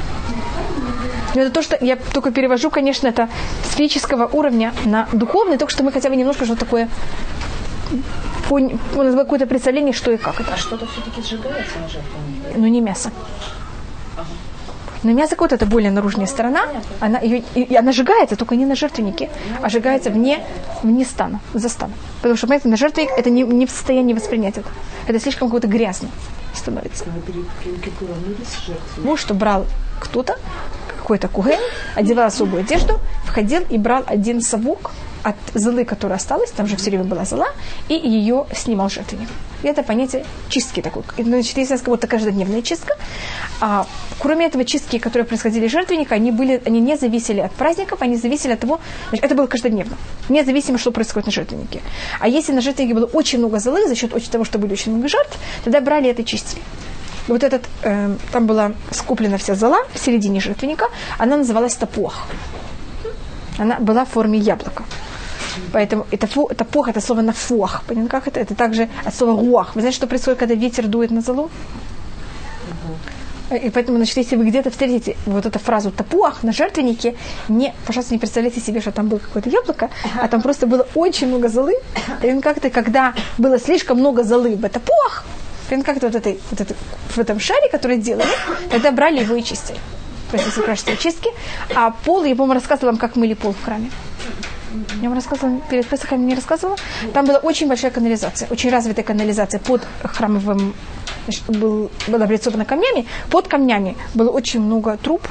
Но 1.34 1.42
это 1.42 1.50
то, 1.50 1.64
что 1.64 1.84
я 1.84 1.96
только 1.96 2.30
перевожу, 2.30 2.70
конечно, 2.70 3.08
это 3.08 3.28
с 3.68 3.74
физического 3.74 4.28
уровня 4.28 4.72
на 4.86 5.08
духовный, 5.14 5.58
только 5.58 5.74
что 5.74 5.84
мы 5.84 5.92
хотя 5.92 6.10
бы 6.10 6.16
немножко 6.16 6.46
что 6.46 6.56
такое 6.56 6.90
какое-то 8.48 9.48
представление, 9.48 9.94
что 9.94 10.12
и 10.12 10.18
как 10.18 10.42
это. 10.42 10.54
А 10.54 10.58
что-то 10.58 10.86
все-таки 10.86 11.24
сжигается 11.24 11.80
на 11.80 11.90
жертвеннике? 11.90 12.56
Ну, 12.56 12.68
не 12.68 12.82
мясо. 12.82 13.10
Но 15.04 15.12
мясо 15.12 15.36
вот 15.38 15.54
это 15.54 15.66
более 15.66 15.92
наружная 15.92 16.26
сторона, 16.26 16.68
она, 17.00 17.20
ее, 17.20 17.44
и 17.56 17.76
она 17.76 17.92
сжигается, 17.92 18.36
только 18.36 18.56
не 18.56 18.66
на 18.66 18.76
жертвеннике, 18.76 19.30
а 19.62 19.70
сжигается 19.70 20.10
вне, 20.10 20.44
вне 20.84 21.06
стана, 21.06 21.40
за 21.54 21.70
стан. 21.70 21.92
Потому 22.18 22.36
что, 22.36 22.48
понимаете, 22.48 22.68
на 22.70 22.78
жертвенник 22.78 23.12
это 23.18 23.30
не, 23.30 23.44
не 23.44 23.66
в 23.66 23.72
состоянии 23.72 24.14
воспринять 24.14 24.58
это. 24.58 24.70
Это 25.08 25.20
слишком 25.20 25.48
какое-то 25.48 25.68
грязно 25.68 26.10
становится. 26.54 27.06
Муж, 28.98 29.22
что 29.22 29.34
брал 29.34 29.66
кто-то, 30.00 30.38
какой-то 30.98 31.28
куген, 31.28 31.60
одевал 31.96 32.28
особую 32.28 32.62
одежду, 32.62 33.00
входил 33.26 33.64
и 33.70 33.78
брал 33.78 34.04
один 34.06 34.42
совок 34.42 34.92
от 35.24 35.36
золы, 35.54 35.86
которая 35.86 36.18
осталась, 36.18 36.52
там 36.52 36.68
же 36.68 36.76
все 36.76 36.90
время 36.90 37.04
была 37.04 37.26
зола, 37.26 37.48
и 37.88 37.94
ее 37.94 38.46
снимал 38.54 38.90
жертвенник. 38.90 39.30
Это 39.64 39.84
понятие 39.84 40.26
чистки 40.48 40.82
такой. 40.82 41.04
Значит, 41.18 41.58
если 41.58 41.76
как 41.76 41.86
будто 41.86 42.08
каждодневная 42.08 42.62
чистка. 42.62 42.96
А, 43.60 43.86
кроме 44.20 44.46
этого, 44.46 44.64
чистки, 44.64 45.00
которые 45.00 45.26
происходили 45.26 45.68
жертвенника, 45.68 46.16
они, 46.16 46.32
были, 46.32 46.62
они 46.66 46.80
не 46.80 46.96
зависели 46.96 47.42
от 47.42 47.52
праздников, 47.52 48.02
они 48.02 48.16
зависели 48.16 48.54
от 48.54 48.60
того, 48.60 48.80
значит, 49.10 49.26
это 49.26 49.36
было 49.36 49.48
каждодневно, 49.48 49.98
независимо, 50.30 50.78
что 50.78 50.92
происходит 50.92 51.26
на 51.26 51.32
жертвеннике. 51.34 51.82
А 52.20 52.28
если 52.28 52.54
на 52.54 52.62
жертвеннике 52.62 52.96
было 52.96 53.06
очень 53.06 53.40
много 53.40 53.60
золы, 53.60 53.88
за 53.88 53.96
счет 53.96 54.12
того, 54.32 54.46
что 54.46 54.60
были 54.60 54.72
очень 54.74 54.94
много 54.94 55.10
жертв, 55.10 55.38
тогда 55.64 55.82
брали 55.82 56.10
это 56.10 56.24
чистили 56.24 56.62
вот 57.30 57.44
этот, 57.44 57.62
э, 57.84 58.16
там 58.32 58.48
была 58.48 58.72
скуплена 58.92 59.38
вся 59.38 59.56
зола 59.56 59.78
в 59.94 60.00
середине 60.00 60.40
жертвенника, 60.40 60.86
она 61.18 61.38
называлась 61.38 61.76
топох. 61.76 62.28
Она 63.60 63.80
была 63.80 64.06
в 64.06 64.10
форме 64.10 64.40
яблока. 64.40 64.84
Поэтому 65.72 66.06
это 66.12 66.28
фу, 66.28 66.50
топох, 66.56 66.88
это 66.88 67.02
слово 67.02 67.22
на 67.22 67.34
фуах. 67.34 67.84
Понятно, 67.88 68.10
как 68.10 68.28
это? 68.28 68.40
Это 68.40 68.56
также 68.56 68.90
от 69.06 69.16
слова 69.16 69.40
руах. 69.40 69.76
Вы 69.76 69.82
знаете, 69.82 69.98
что 69.98 70.08
происходит, 70.08 70.40
когда 70.40 70.56
ветер 70.56 70.88
дует 70.88 71.12
на 71.12 71.22
золу? 71.22 71.50
И 73.52 73.72
поэтому, 73.72 73.98
значит, 73.98 74.18
если 74.18 74.36
вы 74.36 74.46
где-то 74.46 74.70
встретите 74.70 75.18
вот 75.26 75.46
эту 75.46 75.58
фразу 75.58 75.90
«тапуах» 75.90 76.44
на 76.44 76.52
жертвеннике, 76.52 77.16
не, 77.48 77.74
пожалуйста, 77.88 78.14
не 78.14 78.20
представляйте 78.20 78.62
себе, 78.62 78.80
что 78.80 78.92
там 78.92 79.08
было 79.08 79.18
какое-то 79.18 79.50
яблоко, 79.50 79.90
а 80.22 80.28
там 80.28 80.42
просто 80.42 80.68
было 80.68 80.88
очень 80.94 81.28
много 81.28 81.50
золы. 81.50 81.74
И 82.22 82.40
как-то, 82.42 82.70
когда 82.70 83.16
было 83.40 83.58
слишком 83.60 83.98
много 83.98 84.24
золы 84.24 84.56
в 84.56 84.70
тапуах, 84.70 85.26
как-то 85.84 86.08
вот, 86.08 86.16
этой, 86.16 86.40
вот 86.52 86.62
этой, 86.62 86.76
в 87.10 87.18
этом 87.18 87.40
шаре, 87.40 87.70
который 87.72 87.98
делали, 87.98 88.30
тогда 88.70 88.92
брали 88.92 89.22
его 89.22 89.36
и 89.36 89.44
чистили. 89.44 89.80
Процесс 90.32 90.54
качества 90.64 90.96
чистки. 90.96 91.30
А 91.76 91.92
пол, 91.92 92.24
я, 92.24 92.36
по-моему, 92.36 92.54
рассказывала 92.54 92.92
вам, 92.92 93.00
как 93.00 93.16
мыли 93.16 93.34
пол 93.34 93.54
в 93.54 93.64
храме. 93.64 93.90
Я 95.02 95.10
вам 95.10 95.14
рассказывала, 95.14 95.62
перед 95.70 95.88
Песохом 95.88 96.26
не 96.28 96.36
рассказывала. 96.36 96.78
Там 97.14 97.26
была 97.26 97.40
очень 97.40 97.68
большая 97.68 97.92
канализация, 97.92 98.48
очень 98.52 98.70
развитая 98.70 99.04
канализация 99.04 99.60
под 99.60 99.82
храмовым, 100.04 100.74
был, 101.48 101.90
была 102.08 102.26
облицована 102.26 102.66
камнями. 102.66 103.06
Под 103.32 103.48
камнями 103.48 103.96
было 104.14 104.30
очень 104.30 104.60
много 104.60 104.98
труб, 104.98 105.28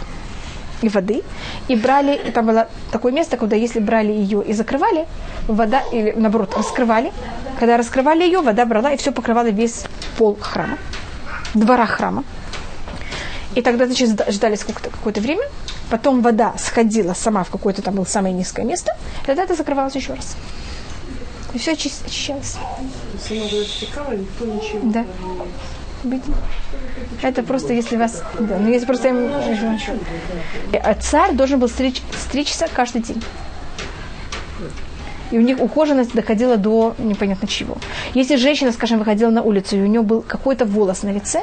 и 0.83 0.89
воды, 0.89 1.23
и 1.69 1.77
брали, 1.77 2.21
и 2.29 2.31
там 2.31 2.47
было 2.47 2.69
такое 2.93 3.13
место, 3.13 3.37
куда 3.37 3.57
если 3.57 3.81
брали 3.81 4.13
ее 4.13 4.45
и 4.45 4.53
закрывали, 4.53 5.07
вода, 5.49 5.83
или 5.93 6.13
наоборот, 6.17 6.55
раскрывали, 6.57 7.13
когда 7.59 7.77
раскрывали 7.77 8.23
ее, 8.23 8.41
вода 8.41 8.65
брала 8.65 8.93
и 8.93 8.97
все 8.97 9.13
покрывала 9.13 9.51
весь 9.51 9.85
пол 10.17 10.39
храма, 10.41 10.79
двора 11.55 11.87
храма. 11.87 12.25
И 13.55 13.63
тогда, 13.63 13.87
значит, 13.87 14.11
ждали 14.29 14.55
сколько-то, 14.55 14.91
какое-то 14.91 15.21
время, 15.21 15.43
потом 15.91 16.23
вода 16.23 16.55
сходила 16.59 17.15
сама 17.15 17.45
в 17.45 17.51
какое-то 17.51 17.83
там 17.83 17.95
было 17.95 18.05
самое 18.05 18.35
низкое 18.35 18.65
место, 18.65 18.97
и 19.23 19.27
тогда 19.27 19.45
это 19.45 19.55
закрывалось 19.55 19.95
еще 19.95 20.15
раз. 20.15 20.37
И 21.55 21.59
все 21.59 21.73
очищалось. 21.73 22.57
Да. 24.83 25.05
Это 27.23 27.43
просто 27.43 27.73
если 27.73 27.97
вас... 27.97 28.23
Да, 28.39 28.59
ну 28.59 28.69
если 28.69 28.87
просто... 28.87 29.09
А 30.73 30.95
царь 30.95 31.35
должен 31.35 31.59
был 31.59 31.69
стричь, 31.69 32.03
стричься 32.17 32.69
каждый 32.73 33.03
день. 33.03 33.23
И 35.31 35.39
у 35.39 35.43
них 35.43 35.61
ухоженность 35.61 36.15
доходила 36.15 36.57
до 36.57 36.95
непонятно 36.99 37.49
чего. 37.49 37.77
Если 38.15 38.37
женщина, 38.37 38.73
скажем, 38.73 38.99
выходила 38.99 39.31
на 39.31 39.43
улицу, 39.43 39.77
и 39.77 39.81
у 39.83 39.87
нее 39.87 40.03
был 40.03 40.23
какой-то 40.23 40.65
волос 40.65 41.03
на 41.03 41.11
лице, 41.11 41.43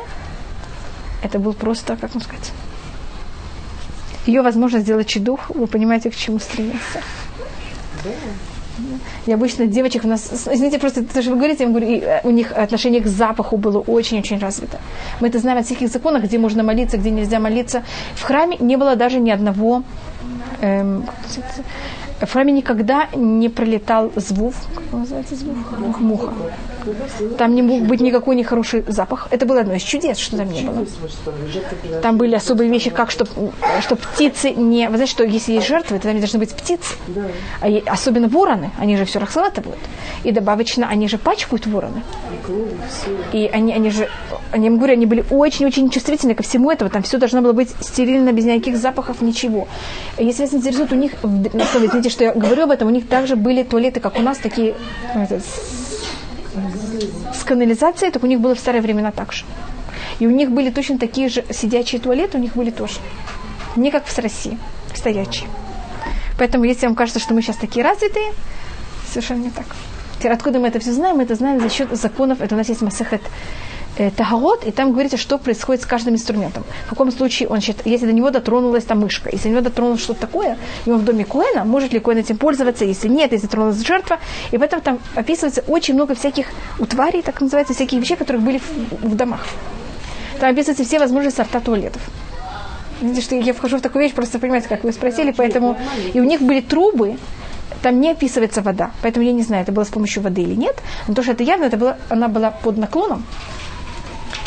это 1.24 1.38
был 1.38 1.54
просто, 1.54 1.98
как 1.98 2.14
вам 2.14 2.24
сказать, 2.24 2.52
ее 4.26 4.42
возможность 4.42 4.86
сделать 4.86 5.08
чедух, 5.08 5.50
вы 5.50 5.68
понимаете, 5.68 6.10
к 6.10 6.16
чему 6.16 6.40
стремиться. 6.40 7.00
И 9.26 9.32
обычно 9.32 9.66
девочек 9.66 10.04
у 10.04 10.08
нас, 10.08 10.48
извините, 10.52 10.80
просто 10.80 11.04
то, 11.04 11.22
что 11.22 11.32
вы 11.32 11.38
говорите, 11.38 11.64
я 11.64 11.70
говорю, 11.70 11.88
э, 11.88 12.22
у 12.24 12.30
них 12.30 12.52
отношение 12.52 13.02
к 13.02 13.08
запаху 13.08 13.58
было 13.58 13.80
очень-очень 13.80 14.38
развито. 14.38 14.80
Мы 15.22 15.30
это 15.30 15.40
знаем 15.40 15.58
от 15.58 15.66
всяких 15.66 15.90
законов, 15.90 16.24
где 16.24 16.38
можно 16.38 16.62
молиться, 16.62 16.98
где 16.98 17.10
нельзя 17.10 17.40
молиться. 17.40 17.84
В 18.16 18.24
храме 18.24 18.58
не 18.60 18.76
было 18.76 18.96
даже 18.96 19.20
ни 19.20 19.32
одного 19.32 19.84
эм, 20.62 21.06
в 22.22 22.32
храме 22.32 22.54
никогда 22.54 23.08
не 23.14 23.50
пролетал 23.50 24.12
звук, 24.16 24.54
как 24.74 25.00
называется 25.00 25.36
звук? 25.36 25.58
Муха. 26.00 26.34
Там 27.38 27.56
не 27.56 27.62
мог 27.62 27.84
быть 27.84 28.02
никакой 28.02 28.36
нехороший 28.36 28.84
запах. 28.88 29.28
Это 29.32 29.46
было 29.46 29.62
одно 29.62 29.74
из 29.74 29.82
чудес, 29.82 30.18
что 30.18 30.38
там 30.38 30.52
не 30.52 30.62
было. 30.62 30.86
Там 32.02 32.18
были 32.18 32.36
особые 32.36 32.70
вещи, 32.70 32.90
как 32.90 33.12
чтобы 33.12 33.30
чтоб 33.82 34.00
птицы 34.00 34.52
не... 34.52 34.88
Вы 34.90 34.96
знаете, 34.96 35.12
что 35.12 35.24
если 35.24 35.54
есть 35.54 35.68
жертвы, 35.68 35.98
то 35.98 36.04
там 36.04 36.14
не 36.14 36.20
должны 36.20 36.40
быть 36.40 36.54
птицы. 36.54 36.96
А 37.62 37.68
особенно 37.88 38.28
вороны, 38.28 38.72
они 38.78 38.98
же 38.98 39.06
все 39.06 39.20
расхватывают. 39.20 39.80
И 40.24 40.32
добавочно, 40.32 40.88
они 40.88 41.08
же 41.08 41.18
пачкают 41.18 41.68
вороны. 41.68 42.04
И 43.34 43.50
они, 43.52 43.74
они 43.74 43.90
же, 43.90 44.08
они, 44.52 44.68
я 44.68 44.76
говорю, 44.76 44.94
они 44.94 45.06
были 45.06 45.26
очень-очень 45.30 45.90
чувствительны 45.90 46.36
ко 46.36 46.44
всему 46.44 46.72
этому. 46.72 46.90
Там 46.90 47.04
все 47.04 47.18
должно 47.18 47.42
было 47.42 47.54
быть 47.54 47.70
стерильно, 47.82 48.32
без 48.32 48.46
никаких 48.46 48.78
запахов, 48.78 49.22
ничего. 49.22 49.68
Если 50.18 50.44
вас 50.44 50.54
интересует, 50.54 50.92
у 50.92 50.96
них, 50.96 51.14
извините, 51.24 52.10
что 52.10 52.24
я 52.24 52.34
говорю 52.34 52.64
об 52.64 52.72
этом, 52.72 52.88
у 52.88 52.92
них 52.92 53.08
также 53.08 53.36
были 53.36 53.64
туалеты, 53.64 54.00
как 54.00 54.18
у 54.18 54.22
нас, 54.22 54.38
такие 54.38 54.76
это, 55.14 55.42
с 57.34 57.44
канализацией, 57.44 58.12
так 58.12 58.24
у 58.24 58.28
них 58.28 58.40
было 58.40 58.56
в 58.56 58.60
старые 58.60 58.82
времена 58.82 59.12
так 59.12 59.34
же. 59.34 59.46
И 60.20 60.28
у 60.28 60.30
них 60.30 60.52
были 60.52 60.70
точно 60.70 60.98
такие 60.98 61.30
же 61.30 61.44
сидячие 61.52 62.00
туалеты, 62.00 62.38
у 62.38 62.42
них 62.42 62.56
были 62.56 62.72
тоже. 62.72 62.96
Не 63.76 63.92
как 63.92 64.06
в 64.06 64.20
России, 64.20 64.58
стоячие. 64.94 65.50
Поэтому, 66.38 66.64
если 66.66 66.86
вам 66.86 66.96
кажется, 66.96 67.20
что 67.20 67.34
мы 67.34 67.42
сейчас 67.42 67.58
такие 67.58 67.84
развитые, 67.84 68.34
совершенно 69.08 69.44
не 69.44 69.52
так. 69.52 69.66
Теперь, 70.18 70.32
откуда 70.32 70.60
мы 70.60 70.68
это 70.68 70.80
все 70.80 70.92
знаем? 70.92 71.18
Мы 71.18 71.24
это 71.24 71.36
знаем 71.36 71.60
за 71.60 71.70
счет 71.70 71.90
законов. 71.96 72.42
Это 72.42 72.56
у 72.56 72.58
нас 72.58 72.70
есть 72.70 72.82
Масахет 72.82 73.22
э, 73.98 74.12
Тагород, 74.12 74.66
и 74.66 74.72
там 74.72 74.92
говорится, 74.92 75.18
что 75.18 75.38
происходит 75.38 75.84
с 75.84 75.86
каждым 75.86 76.16
инструментом. 76.16 76.64
В 76.86 76.90
каком 76.90 77.12
случае 77.12 77.50
он 77.50 77.62
считает, 77.62 77.88
если 77.88 78.06
до 78.06 78.14
него 78.14 78.30
дотронулась 78.30 78.84
там 78.84 79.00
мышка, 79.00 79.30
если 79.32 79.50
до 79.50 79.50
него 79.50 79.62
дотронулось 79.62 80.02
что-то 80.02 80.22
такое, 80.22 80.58
и 80.86 80.92
он 80.92 81.00
в 81.00 81.06
доме 81.06 81.26
Коэна, 81.26 81.66
может 81.66 81.94
ли 81.94 82.00
Коэн 82.00 82.20
этим 82.20 82.38
пользоваться, 82.38 82.86
если 82.86 83.08
нет, 83.08 83.32
если 83.32 83.48
тронулась 83.48 83.80
жертва. 83.86 84.20
И 84.52 84.58
поэтому 84.58 84.82
там 84.82 85.00
описывается 85.16 85.64
очень 85.68 85.94
много 85.94 86.16
всяких 86.16 86.48
утварей, 86.80 87.22
так 87.22 87.42
называется, 87.42 87.74
всяких 87.74 88.00
вещей, 88.00 88.16
которые 88.16 88.42
были 88.42 88.60
в, 88.60 89.10
в 89.10 89.16
домах. 89.16 89.46
Там 90.40 90.50
описываются 90.52 90.84
все 90.84 91.00
возможные 91.00 91.32
сорта 91.32 91.60
туалетов. 91.60 92.02
Видите, 93.02 93.22
что 93.22 93.36
я 93.36 93.54
вхожу 93.54 93.78
в 93.78 93.82
такую 93.82 94.04
вещь, 94.04 94.14
просто 94.14 94.40
понимаете, 94.40 94.70
как 94.70 94.84
вы 94.84 94.92
спросили, 94.92 95.32
поэтому... 95.32 95.78
И 96.14 96.20
у 96.20 96.24
них 96.24 96.42
были 96.42 96.62
трубы, 96.62 97.18
там 97.82 98.00
не 98.00 98.12
описывается 98.12 98.62
вода. 98.62 98.92
Поэтому 99.02 99.26
я 99.26 99.32
не 99.32 99.44
знаю, 99.44 99.64
это 99.64 99.72
было 99.72 99.84
с 99.84 99.90
помощью 99.90 100.24
воды 100.24 100.42
или 100.42 100.56
нет. 100.56 100.76
Но 101.08 101.14
то, 101.14 101.24
что 101.24 101.34
это 101.34 101.44
явно, 101.44 101.66
это 101.66 101.78
было, 101.78 101.98
она 102.10 102.28
была 102.28 102.52
под 102.52 102.78
наклоном. 102.78 103.24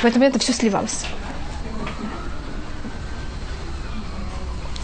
Поэтому 0.03 0.25
это 0.25 0.39
все 0.39 0.53
сливалось. 0.53 1.05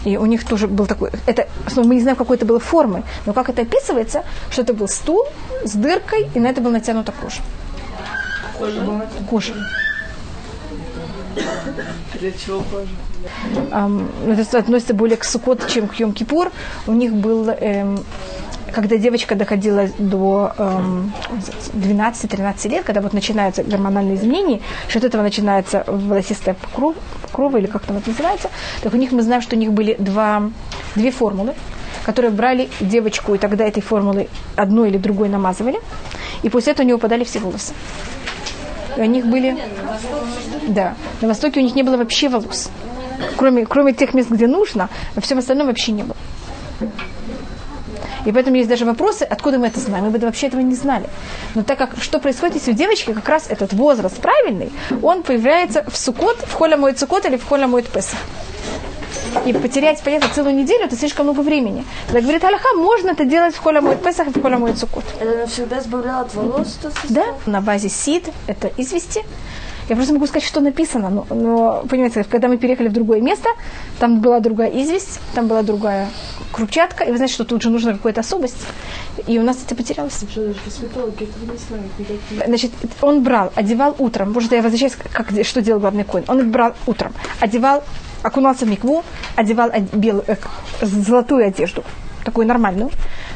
И 0.05 0.17
у 0.17 0.25
них 0.27 0.45
тоже 0.45 0.67
был 0.67 0.85
такой, 0.85 1.09
это, 1.25 1.47
мы 1.75 1.95
не 1.95 2.01
знаем, 2.01 2.15
какой 2.15 2.37
это 2.37 2.45
было 2.45 2.59
формы, 2.59 3.03
но 3.25 3.33
как 3.33 3.49
это 3.49 3.63
описывается, 3.63 4.23
что 4.51 4.61
это 4.61 4.73
был 4.73 4.87
стул 4.87 5.25
с 5.63 5.73
дыркой, 5.73 6.29
и 6.35 6.39
на 6.39 6.47
это 6.47 6.61
был 6.61 6.69
натянута 6.69 7.11
кожа. 7.11 7.41
Кожа? 8.57 9.09
Кожа. 9.29 9.53
Для 12.19 12.31
чего 12.31 12.61
кожа? 12.71 12.87
Um, 13.71 14.07
это 14.31 14.59
относится 14.59 14.93
более 14.93 15.17
к 15.17 15.23
Сукот, 15.23 15.67
чем 15.67 15.87
к 15.87 15.95
Йом-Кипур. 15.95 16.51
У 16.85 16.93
них 16.93 17.11
был, 17.11 17.49
эм, 17.49 18.05
когда 18.75 18.97
девочка 18.97 19.35
доходила 19.35 19.87
до 19.97 20.51
эм, 20.57 21.13
12-13 21.73 22.67
лет, 22.69 22.83
когда 22.83 22.99
вот 22.99 23.13
начинаются 23.13 23.63
гормональные 23.63 24.15
изменения, 24.15 24.59
что 24.89 24.99
от 24.99 25.05
этого 25.05 25.21
начинается 25.21 25.85
волосистая 25.87 26.57
кровь, 26.73 26.97
или 27.55 27.67
как 27.67 27.83
там 27.83 27.97
это 27.97 28.09
называется, 28.09 28.49
так 28.83 28.93
у 28.93 28.97
них 28.97 29.13
мы 29.13 29.21
знаем, 29.21 29.41
что 29.41 29.55
у 29.55 29.59
них 29.59 29.71
были 29.71 29.95
два, 29.97 30.51
две 30.95 31.11
формулы, 31.11 31.53
которые 32.05 32.31
брали 32.31 32.69
девочку, 32.81 33.33
и 33.33 33.37
тогда 33.37 33.65
этой 33.65 33.81
формулы 33.81 34.27
одной 34.57 34.89
или 34.89 34.97
другой 34.97 35.29
намазывали, 35.29 35.79
и 36.43 36.49
после 36.49 36.73
этого 36.73 36.83
у 36.83 36.87
нее 36.87 36.95
упадали 36.95 37.23
все 37.23 37.39
волосы. 37.39 37.73
И 38.97 38.99
у 38.99 39.05
них 39.05 39.25
были... 39.25 39.57
Да, 40.67 40.95
на 41.21 41.29
Востоке 41.29 41.61
у 41.61 41.63
них 41.63 41.75
не 41.75 41.83
было 41.83 41.95
вообще 41.95 42.27
волос 42.27 42.69
кроме, 43.37 43.65
кроме 43.65 43.93
тех 43.93 44.13
мест, 44.13 44.29
где 44.29 44.47
нужно, 44.47 44.89
во 45.15 45.21
всем 45.21 45.37
остальном 45.37 45.67
вообще 45.67 45.91
не 45.91 46.03
было. 46.03 46.15
И 48.25 48.31
поэтому 48.31 48.57
есть 48.57 48.69
даже 48.69 48.85
вопросы, 48.85 49.23
откуда 49.23 49.57
мы 49.59 49.67
это 49.67 49.79
знаем. 49.79 50.05
Мы 50.05 50.11
бы 50.11 50.19
вообще 50.19 50.47
этого 50.47 50.61
не 50.61 50.75
знали. 50.75 51.05
Но 51.53 51.63
так 51.63 51.77
как 51.77 51.91
что 52.01 52.19
происходит, 52.19 52.55
если 52.55 52.71
у 52.71 52.75
девочки 52.75 53.13
как 53.13 53.29
раз 53.29 53.45
этот 53.49 53.73
возраст 53.73 54.17
правильный, 54.19 54.71
он 55.01 55.23
появляется 55.23 55.83
в 55.87 55.97
сукот, 55.97 56.37
в 56.39 56.53
холя 56.53 56.77
моет 56.77 56.99
сукот 56.99 57.25
или 57.25 57.37
в 57.37 57.45
холя 57.45 57.67
моет 57.67 57.87
песах. 57.87 58.19
И 59.45 59.53
потерять, 59.53 60.01
понятно, 60.03 60.29
целую 60.33 60.55
неделю, 60.55 60.85
это 60.85 60.95
слишком 60.95 61.25
много 61.25 61.41
времени. 61.41 61.85
Тогда 62.07 62.21
говорит 62.21 62.43
Аллаха, 62.43 62.73
можно 62.75 63.11
это 63.11 63.25
делать 63.25 63.53
в 63.53 63.59
холя 63.59 63.81
моет 63.81 64.01
песах 64.01 64.27
и 64.27 64.31
в 64.31 64.41
холя 64.41 64.57
моет 64.57 64.77
сукот. 64.77 65.03
Это 65.19 65.39
навсегда 65.39 65.79
избавляло 65.79 66.21
от 66.21 66.33
волос? 66.33 66.79
Да, 67.09 67.25
на 67.45 67.61
базе 67.61 67.89
сид, 67.89 68.29
это 68.47 68.71
извести. 68.77 69.23
Я 69.89 69.95
просто 69.95 70.13
могу 70.13 70.25
сказать, 70.25 70.47
что 70.47 70.61
написано, 70.61 71.09
но, 71.09 71.27
но 71.29 71.85
понимаете, 71.87 72.23
когда 72.23 72.47
мы 72.47 72.57
переехали 72.57 72.87
в 72.87 72.93
другое 72.93 73.21
место, 73.21 73.49
там 73.99 74.19
была 74.19 74.39
другая 74.39 74.69
известь, 74.69 75.19
там 75.35 75.47
была 75.47 75.61
другая 75.61 76.09
крупчатка, 76.51 77.03
и 77.03 77.11
вы 77.11 77.17
знаете, 77.17 77.35
что 77.35 77.45
тут 77.45 77.61
же 77.61 77.69
нужна 77.69 77.93
какая-то 77.93 78.21
особость, 78.21 78.65
и 79.27 79.37
у 79.37 79.43
нас 79.43 79.57
это 79.63 79.75
потерялось. 79.75 80.23
Значит, 82.45 82.71
он 83.01 83.23
брал, 83.23 83.51
одевал 83.55 83.95
утром, 83.99 84.33
может, 84.33 84.51
я 84.53 84.61
возвращаюсь, 84.61 84.95
как, 85.11 85.27
что 85.43 85.61
делал 85.61 85.79
главный 85.79 86.03
конь, 86.03 86.23
он 86.27 86.51
брал 86.51 86.73
утром, 86.87 87.13
одевал, 87.39 87.83
окунался 88.23 88.65
в 88.65 88.69
микву, 88.69 89.03
одевал 89.35 89.71
белую, 89.93 90.23
э, 90.27 90.35
золотую 90.81 91.45
одежду, 91.45 91.83
такую 92.23 92.47
нормальную, 92.47 92.89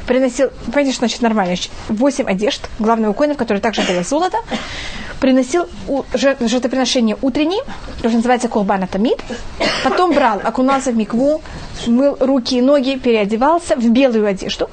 приносил, 0.09 0.49
понимаете, 0.65 0.91
что 0.91 1.01
значит 1.01 1.21
нормально, 1.21 1.55
8 1.89 2.25
одежд 2.25 2.67
главного 2.79 3.13
коина, 3.13 3.35
в 3.35 3.37
которой 3.37 3.59
также 3.59 3.83
было 3.83 4.01
золото, 4.01 4.39
приносил 5.19 5.67
жертвоприношение 6.15 7.15
утреннее, 7.21 7.61
то, 8.01 8.09
что 8.09 8.17
называется 8.17 8.47
колбана 8.47 8.87
тамид, 8.87 9.19
потом 9.83 10.15
брал, 10.15 10.41
окунался 10.43 10.91
в 10.91 10.97
микву, 10.97 11.43
мыл 11.85 12.17
руки 12.19 12.57
и 12.57 12.61
ноги, 12.61 12.97
переодевался 12.97 13.75
в 13.75 13.87
белую 13.87 14.25
одежду 14.25 14.67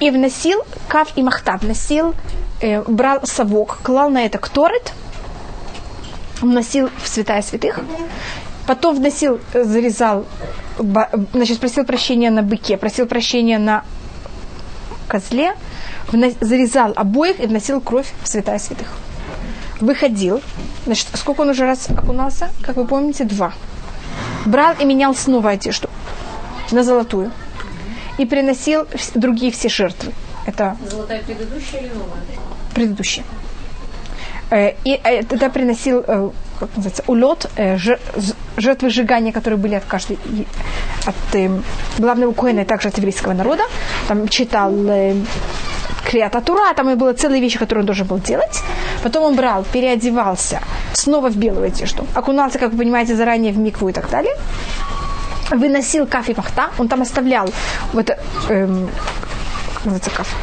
и 0.00 0.10
вносил 0.10 0.62
кав 0.88 1.08
и 1.16 1.22
махта, 1.22 1.58
вносил, 1.58 2.14
э, 2.62 2.80
брал 2.80 3.26
совок, 3.26 3.80
клал 3.82 4.08
на 4.08 4.24
это 4.24 4.38
кторет, 4.38 4.94
вносил 6.40 6.88
в 7.04 7.08
святая 7.08 7.42
святых, 7.42 7.78
потом 8.66 8.96
вносил, 8.96 9.38
зарезал, 9.52 10.24
значит, 11.34 11.58
просил 11.60 11.84
прощения 11.84 12.30
на 12.30 12.42
быке, 12.42 12.78
просил 12.78 13.06
прощения 13.06 13.58
на 13.58 13.84
козле, 15.12 15.54
зарезал 16.40 16.92
обоих 16.96 17.40
и 17.40 17.46
вносил 17.46 17.80
кровь 17.80 18.12
в 18.22 18.28
святая 18.28 18.58
святых 18.58 18.88
выходил, 19.82 20.40
значит, 20.86 21.08
сколько 21.14 21.42
он 21.42 21.50
уже 21.50 21.66
раз 21.66 21.90
окунался, 21.90 22.50
как 22.62 22.76
вы 22.76 22.86
помните, 22.86 23.24
два. 23.24 23.52
Брал 24.46 24.74
и 24.80 24.84
менял 24.84 25.14
снова 25.14 25.50
одежду 25.50 25.90
на 26.70 26.82
золотую. 26.82 27.30
И 28.18 28.26
приносил 28.26 28.86
другие 29.14 29.50
все 29.52 29.68
жертвы. 29.68 30.12
Это 30.46 30.76
Золотая 30.90 31.22
предыдущая 31.22 31.80
или 31.80 31.88
новая? 31.88 32.20
Предыдущая. 32.74 33.24
Э, 34.50 34.74
и 34.84 35.00
э, 35.02 35.24
тогда 35.24 35.48
приносил, 35.48 36.04
э, 36.06 36.30
как 36.60 36.68
называется, 36.76 37.04
улет, 37.06 37.50
жертвы 38.56 38.90
сжигания, 38.90 39.32
которые 39.32 39.58
были 39.58 39.74
от 39.74 39.84
каждой, 39.84 40.18
от 41.06 41.52
главного 41.98 42.32
коина 42.32 42.60
и 42.60 42.64
также 42.64 42.88
от 42.88 42.98
еврейского 42.98 43.32
народа. 43.32 43.62
Там 44.08 44.28
читал 44.28 44.72
Криата 46.04 46.40
Тура, 46.40 46.74
там 46.74 46.90
и 46.90 46.94
было 46.94 47.12
целые 47.12 47.40
вещи, 47.40 47.58
которые 47.58 47.82
он 47.82 47.86
должен 47.86 48.06
был 48.06 48.18
делать. 48.18 48.62
Потом 49.02 49.24
он 49.24 49.34
брал, 49.34 49.64
переодевался 49.72 50.60
снова 50.92 51.30
в 51.30 51.36
белую 51.36 51.66
одежду, 51.66 52.06
окунался, 52.14 52.58
как 52.58 52.72
вы 52.72 52.78
понимаете, 52.78 53.16
заранее 53.16 53.52
в 53.52 53.58
микву 53.58 53.88
и 53.88 53.92
так 53.92 54.10
далее. 54.10 54.34
Выносил 55.50 56.06
кафе 56.06 56.34
махта, 56.36 56.70
он 56.78 56.88
там 56.88 57.02
оставлял 57.02 57.48
вот, 57.92 58.10
эм, 58.48 58.88
называется 59.84 60.10
кафе? 60.10 60.36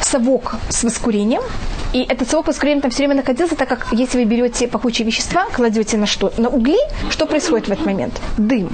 Совок 0.00 0.54
с 0.68 0.84
воскурением, 0.84 1.42
и 1.92 2.02
этот 2.02 2.30
совок 2.30 2.48
воскурением 2.48 2.82
там 2.82 2.90
все 2.90 2.98
время 2.98 3.16
находился, 3.16 3.56
так 3.56 3.68
как 3.68 3.88
если 3.92 4.18
вы 4.18 4.24
берете 4.24 4.68
пахучие 4.68 5.06
вещества, 5.06 5.46
кладете 5.52 5.96
на 5.96 6.06
что? 6.06 6.32
На 6.36 6.48
угли, 6.48 6.78
что 7.10 7.26
происходит 7.26 7.68
в 7.68 7.72
этот 7.72 7.86
момент? 7.86 8.20
Дым. 8.36 8.70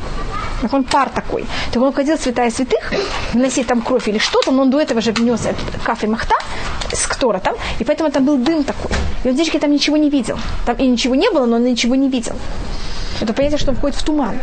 Так 0.62 0.72
он 0.72 0.84
пар 0.84 1.08
такой. 1.10 1.46
Так 1.72 1.82
он 1.82 1.92
ходил 1.92 2.18
святая 2.18 2.50
святых, 2.50 2.92
вносить 3.32 3.66
там 3.66 3.82
кровь 3.82 4.08
или 4.08 4.18
что-то, 4.18 4.50
но 4.50 4.62
он 4.62 4.70
до 4.70 4.80
этого 4.80 5.00
же 5.00 5.12
внес 5.12 5.46
этот 5.46 5.82
кафе 5.82 6.06
махта 6.06 6.36
с 6.92 7.06
ктора 7.06 7.40
там, 7.40 7.54
и 7.78 7.84
поэтому 7.84 8.10
там 8.10 8.24
был 8.24 8.36
дым 8.36 8.64
такой. 8.64 8.90
И 9.24 9.28
он 9.28 9.34
девочки 9.34 9.58
там 9.58 9.70
ничего 9.70 9.96
не 9.96 10.10
видел. 10.10 10.38
Там 10.64 10.76
и 10.76 10.86
ничего 10.86 11.14
не 11.14 11.30
было, 11.30 11.46
но 11.46 11.56
он 11.56 11.64
ничего 11.64 11.94
не 11.94 12.08
видел. 12.08 12.34
Это 13.20 13.32
понятие, 13.32 13.58
что 13.58 13.70
он 13.70 13.76
входит 13.76 13.96
в 13.96 14.04
туман. 14.04 14.38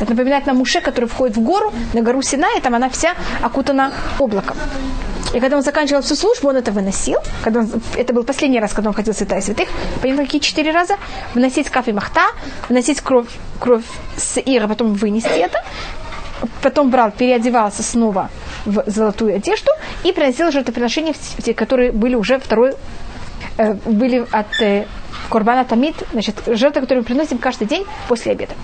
Это 0.00 0.10
напоминает 0.10 0.46
нам 0.46 0.56
Муше, 0.56 0.80
который 0.80 1.06
входит 1.06 1.36
в 1.36 1.40
гору, 1.40 1.72
на 1.92 2.02
гору 2.02 2.22
Сина, 2.22 2.46
и 2.56 2.60
там 2.60 2.74
она 2.74 2.88
вся 2.88 3.14
окутана 3.42 3.92
облаком. 4.18 4.56
И 5.34 5.40
когда 5.40 5.56
он 5.56 5.62
заканчивал 5.62 6.02
всю 6.02 6.14
службу, 6.14 6.48
он 6.48 6.56
это 6.56 6.72
выносил. 6.72 7.18
Когда 7.42 7.60
он, 7.60 7.70
это 7.96 8.14
был 8.14 8.24
последний 8.24 8.60
раз, 8.60 8.72
когда 8.72 8.90
он 8.90 8.94
ходил 8.94 9.12
в 9.12 9.16
святая 9.16 9.40
святых. 9.40 9.68
Понимаете, 10.00 10.26
какие 10.26 10.40
четыре 10.40 10.72
раза? 10.72 10.96
Выносить 11.34 11.68
кафе 11.68 11.92
махта, 11.92 12.28
выносить 12.68 13.00
кровь, 13.00 13.28
кровь 13.60 13.84
с 14.16 14.38
ира, 14.38 14.66
потом 14.68 14.94
вынести 14.94 15.28
это. 15.28 15.62
Потом 16.62 16.90
брал, 16.90 17.10
переодевался 17.10 17.82
снова 17.82 18.30
в 18.64 18.84
золотую 18.86 19.34
одежду 19.34 19.70
и 20.04 20.12
приносил 20.12 20.50
жертвоприношения, 20.50 21.14
которые 21.54 21.90
были 21.92 22.14
уже 22.14 22.38
второй, 22.38 22.74
э, 23.56 23.74
были 23.74 24.24
от 24.30 24.60
э, 24.62 24.86
Корбана 25.30 25.64
Тамид, 25.64 25.96
значит, 26.12 26.36
жертвы, 26.46 26.82
которые 26.82 27.00
мы 27.00 27.04
приносим 27.06 27.38
каждый 27.38 27.66
день 27.66 27.84
после 28.08 28.32
обеда. 28.32 28.54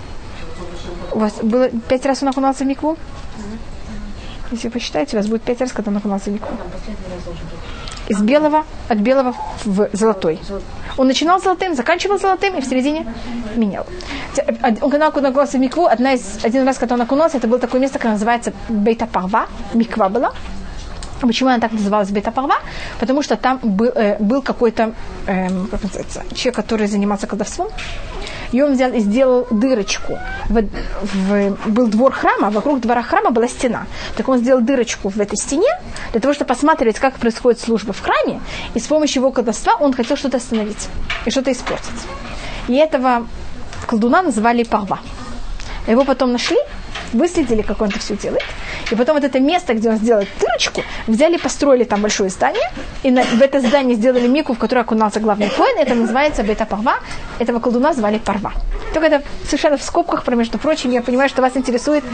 У 1.12 1.18
вас 1.18 1.32
было 1.42 1.68
пять 1.68 2.06
раз 2.06 2.22
он 2.22 2.28
окунался 2.28 2.64
в 2.64 2.66
микву? 2.66 2.96
Если 4.50 4.68
вы 4.68 4.72
посчитаете, 4.72 5.16
у 5.16 5.20
вас 5.20 5.26
будет 5.26 5.42
пять 5.42 5.60
раз, 5.60 5.72
когда 5.72 5.90
он 5.90 5.96
окунался 5.96 6.30
в 6.30 6.34
микву. 6.34 6.48
Из 8.08 8.20
белого, 8.20 8.64
от 8.88 8.98
белого 8.98 9.34
в 9.64 9.88
золотой. 9.92 10.38
Он 10.98 11.06
начинал 11.06 11.40
золотым, 11.40 11.74
заканчивал 11.74 12.18
золотым 12.18 12.54
и 12.58 12.60
в 12.60 12.64
середине 12.64 13.06
менял. 13.56 13.86
Он 14.82 14.90
когда 14.90 15.08
окунулся 15.08 15.56
в 15.56 15.60
микву, 15.60 15.86
одна 15.86 16.12
из, 16.12 16.44
один 16.44 16.66
раз, 16.66 16.78
когда 16.78 16.94
он 16.94 17.00
окунулся, 17.00 17.38
это 17.38 17.48
было 17.48 17.58
такое 17.58 17.80
место, 17.80 17.98
которое 17.98 18.14
называется 18.14 18.52
Бейта 18.68 19.06
Парва, 19.06 19.46
миква 19.72 20.08
была. 20.08 20.32
Почему 21.20 21.50
она 21.50 21.60
так 21.60 21.72
называлась 21.72 22.10
Бетапарва? 22.10 22.56
Потому 23.00 23.22
что 23.22 23.36
там 23.36 23.58
был, 23.62 23.90
э, 23.94 24.16
был 24.18 24.42
какой-то 24.42 24.94
эм, 25.26 25.68
как 25.68 25.80
человек, 26.34 26.54
который 26.54 26.86
занимался 26.86 27.26
колдовством. 27.26 27.68
И 28.52 28.62
он 28.62 28.74
взял 28.74 28.92
и 28.92 29.00
сделал 29.00 29.46
дырочку. 29.50 30.18
В, 30.48 30.68
в, 31.02 31.56
был 31.66 31.88
двор 31.88 32.12
храма, 32.12 32.48
а 32.48 32.50
вокруг 32.50 32.80
двора 32.80 33.02
храма 33.02 33.30
была 33.30 33.48
стена. 33.48 33.86
Так 34.16 34.28
он 34.28 34.38
сделал 34.38 34.60
дырочку 34.60 35.08
в 35.08 35.20
этой 35.20 35.36
стене, 35.36 35.68
для 36.12 36.20
того, 36.20 36.34
чтобы 36.34 36.48
посмотреть, 36.48 36.98
как 36.98 37.14
происходит 37.14 37.60
служба 37.60 37.92
в 37.92 38.00
храме. 38.00 38.40
И 38.74 38.78
с 38.78 38.86
помощью 38.86 39.22
его 39.22 39.32
колдовства 39.32 39.74
он 39.74 39.92
хотел 39.92 40.16
что-то 40.16 40.36
остановить 40.36 40.88
и 41.26 41.30
что-то 41.30 41.50
испортить. 41.50 42.06
И 42.68 42.74
этого 42.74 43.26
колдуна 43.86 44.22
называли 44.22 44.62
Парва. 44.62 45.00
Его 45.86 46.04
потом 46.04 46.32
нашли, 46.32 46.58
выследили, 47.14 47.62
как 47.62 47.80
он 47.80 47.88
это 47.88 47.98
все 47.98 48.16
делает. 48.16 48.44
И 48.90 48.94
потом 48.94 49.14
вот 49.14 49.24
это 49.24 49.40
место, 49.40 49.74
где 49.74 49.88
он 49.88 49.96
сделал 49.96 50.24
дырочку, 50.40 50.82
взяли, 51.06 51.36
построили 51.36 51.84
там 51.84 52.02
большое 52.02 52.30
здание, 52.30 52.70
и 53.02 53.10
на, 53.10 53.22
в 53.22 53.40
это 53.40 53.60
здание 53.60 53.96
сделали 53.96 54.26
мику, 54.28 54.54
в 54.54 54.58
которой 54.58 54.80
окунался 54.80 55.20
главный 55.20 55.48
коин. 55.48 55.78
Это 55.78 55.94
называется 55.94 56.42
Бета 56.42 56.66
Парва. 56.66 56.96
Этого 57.38 57.60
колдуна 57.60 57.92
звали 57.92 58.18
Парва. 58.18 58.52
Только 58.92 59.08
это 59.08 59.22
совершенно 59.44 59.76
в 59.76 59.82
скобках, 59.82 60.24
про 60.24 60.36
между 60.36 60.58
прочим, 60.58 60.90
я 60.92 61.02
понимаю, 61.02 61.28
что 61.28 61.42
вас 61.42 61.56
интересуют 61.56 62.04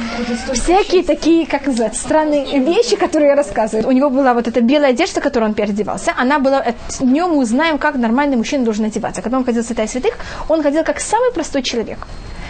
всякие 0.52 1.02
такие, 1.02 1.46
как 1.46 1.66
называется, 1.66 2.00
странные 2.00 2.58
вещи, 2.60 2.96
которые 2.96 3.30
я 3.30 3.34
рассказываю. 3.36 3.88
У 3.88 3.92
него 3.92 4.10
была 4.10 4.34
вот 4.34 4.48
эта 4.48 4.60
белая 4.60 4.90
одежда, 4.90 5.20
которой 5.20 5.44
он 5.44 5.54
переодевался. 5.54 6.14
Она 6.16 6.38
была, 6.38 6.64
днем 7.00 7.30
мы 7.30 7.36
узнаем, 7.38 7.78
как 7.78 7.96
нормальный 7.96 8.36
мужчина 8.36 8.64
должен 8.64 8.86
одеваться. 8.86 9.22
Когда 9.22 9.38
он 9.38 9.44
ходил 9.44 9.62
в 9.62 9.66
святая 9.66 9.86
святых, 9.86 10.14
он 10.48 10.62
ходил 10.62 10.84
как 10.84 11.00
самый 11.00 11.32
простой 11.32 11.62
человек 11.62 11.98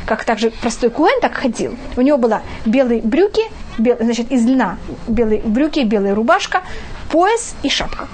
как 0.06 0.24
также 0.24 0.50
простой 0.50 0.90
куэн 0.90 1.20
так 1.20 1.34
ходил. 1.34 1.76
У 1.96 2.00
него 2.00 2.18
было 2.18 2.42
белые 2.66 3.00
брюки, 3.00 3.42
бел, 3.78 3.96
значит, 4.00 4.30
из 4.30 4.44
льна 4.46 4.78
белые 5.06 5.40
брюки, 5.40 5.80
белая 5.80 6.14
рубашка, 6.14 6.62
пояс 7.10 7.54
и 7.62 7.68
шапка. 7.68 8.08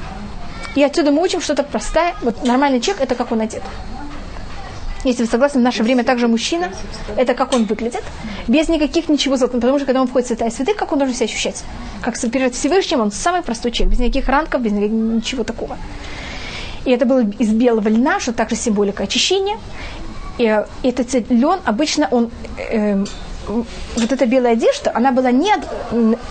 И 0.74 0.82
отсюда 0.82 1.10
мы 1.10 1.22
учим 1.22 1.40
что-то 1.40 1.62
простое. 1.62 2.14
Вот 2.22 2.44
нормальный 2.44 2.80
человек– 2.80 3.02
это 3.04 3.14
как 3.14 3.32
он 3.32 3.40
одет. 3.40 3.62
Если 5.04 5.22
вы 5.22 5.28
согласны, 5.28 5.60
в 5.60 5.62
наше 5.62 5.82
время 5.82 6.04
также 6.04 6.26
мужчина, 6.26 6.72
это 7.16 7.34
как 7.34 7.52
он 7.52 7.64
выглядит, 7.64 8.02
без 8.48 8.68
никаких 8.68 9.08
ничего 9.08 9.36
золота. 9.36 9.58
Потому 9.58 9.78
что 9.78 9.86
когда 9.86 10.00
он 10.00 10.08
входит 10.08 10.26
в 10.26 10.28
святая 10.28 10.50
святых, 10.50 10.76
как 10.76 10.92
он 10.92 10.98
должен 10.98 11.14
себя 11.14 11.26
ощущать? 11.26 11.62
Как 12.02 12.18
перед 12.18 12.54
Всевышним, 12.54 13.00
он 13.00 13.12
самый 13.12 13.42
простой 13.42 13.70
человек, 13.70 13.92
без 13.92 14.00
никаких 14.00 14.28
ранков, 14.28 14.60
без 14.62 14.72
ничего 14.72 15.44
такого. 15.44 15.78
И 16.84 16.90
это 16.90 17.04
было 17.04 17.20
из 17.20 17.50
белого 17.50 17.88
льна, 17.88 18.20
что 18.20 18.32
также 18.32 18.56
символика 18.56 19.04
очищения. 19.04 19.58
И 20.38 20.62
этот 20.82 21.30
лен 21.30 21.60
обычно 21.64 22.08
он 22.10 22.30
э, 22.70 23.04
вот 23.48 24.12
эта 24.12 24.26
белая 24.26 24.52
одежда, 24.52 24.90
она 24.94 25.12
была 25.12 25.30
не 25.30 25.52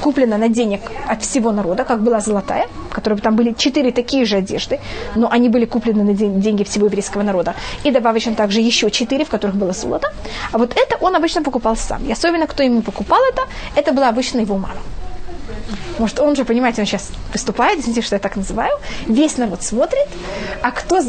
куплена 0.01 0.38
на 0.38 0.49
денег 0.49 0.82
от 1.08 1.24
всего 1.24 1.51
народа, 1.51 1.84
как 1.84 2.03
была 2.03 2.20
золотая, 2.20 2.68
которая 2.91 3.20
там 3.20 3.36
были 3.36 3.53
четыре 3.53 3.91
такие 3.91 4.26
же 4.26 4.38
одежды, 4.38 4.80
но 5.16 5.30
они 5.32 5.49
были 5.49 5.66
куплены 5.66 6.03
на 6.03 6.14
деньги 6.14 6.64
всего 6.64 6.86
еврейского 6.86 7.24
народа. 7.24 7.56
И 7.84 7.91
добавочно 7.91 8.36
также 8.36 8.62
еще 8.62 8.91
четыре, 8.91 9.26
в 9.26 9.30
которых 9.30 9.56
было 9.56 9.74
золото. 9.74 10.12
А 10.51 10.58
вот 10.58 10.74
это 10.76 10.97
он 10.99 11.16
обычно 11.16 11.41
покупал 11.43 11.76
сам. 11.76 12.06
И 12.06 12.12
особенно, 12.12 12.47
кто 12.47 12.64
ему 12.64 12.82
покупал 12.82 13.20
это, 13.32 13.43
это 13.76 13.93
была 13.93 14.10
обычно 14.10 14.39
его 14.39 14.58
мама. 14.58 14.82
Может, 15.97 16.20
он 16.20 16.36
же, 16.36 16.43
понимаете, 16.43 16.82
он 16.82 16.88
сейчас 16.88 17.12
выступает, 17.32 17.80
извините, 17.80 18.01
что 18.01 18.16
я 18.16 18.20
так 18.20 18.36
называю, 18.36 18.78
весь 19.08 19.38
народ 19.38 19.64
смотрит, 19.64 20.08
а 20.62 20.72
кто 20.72 21.01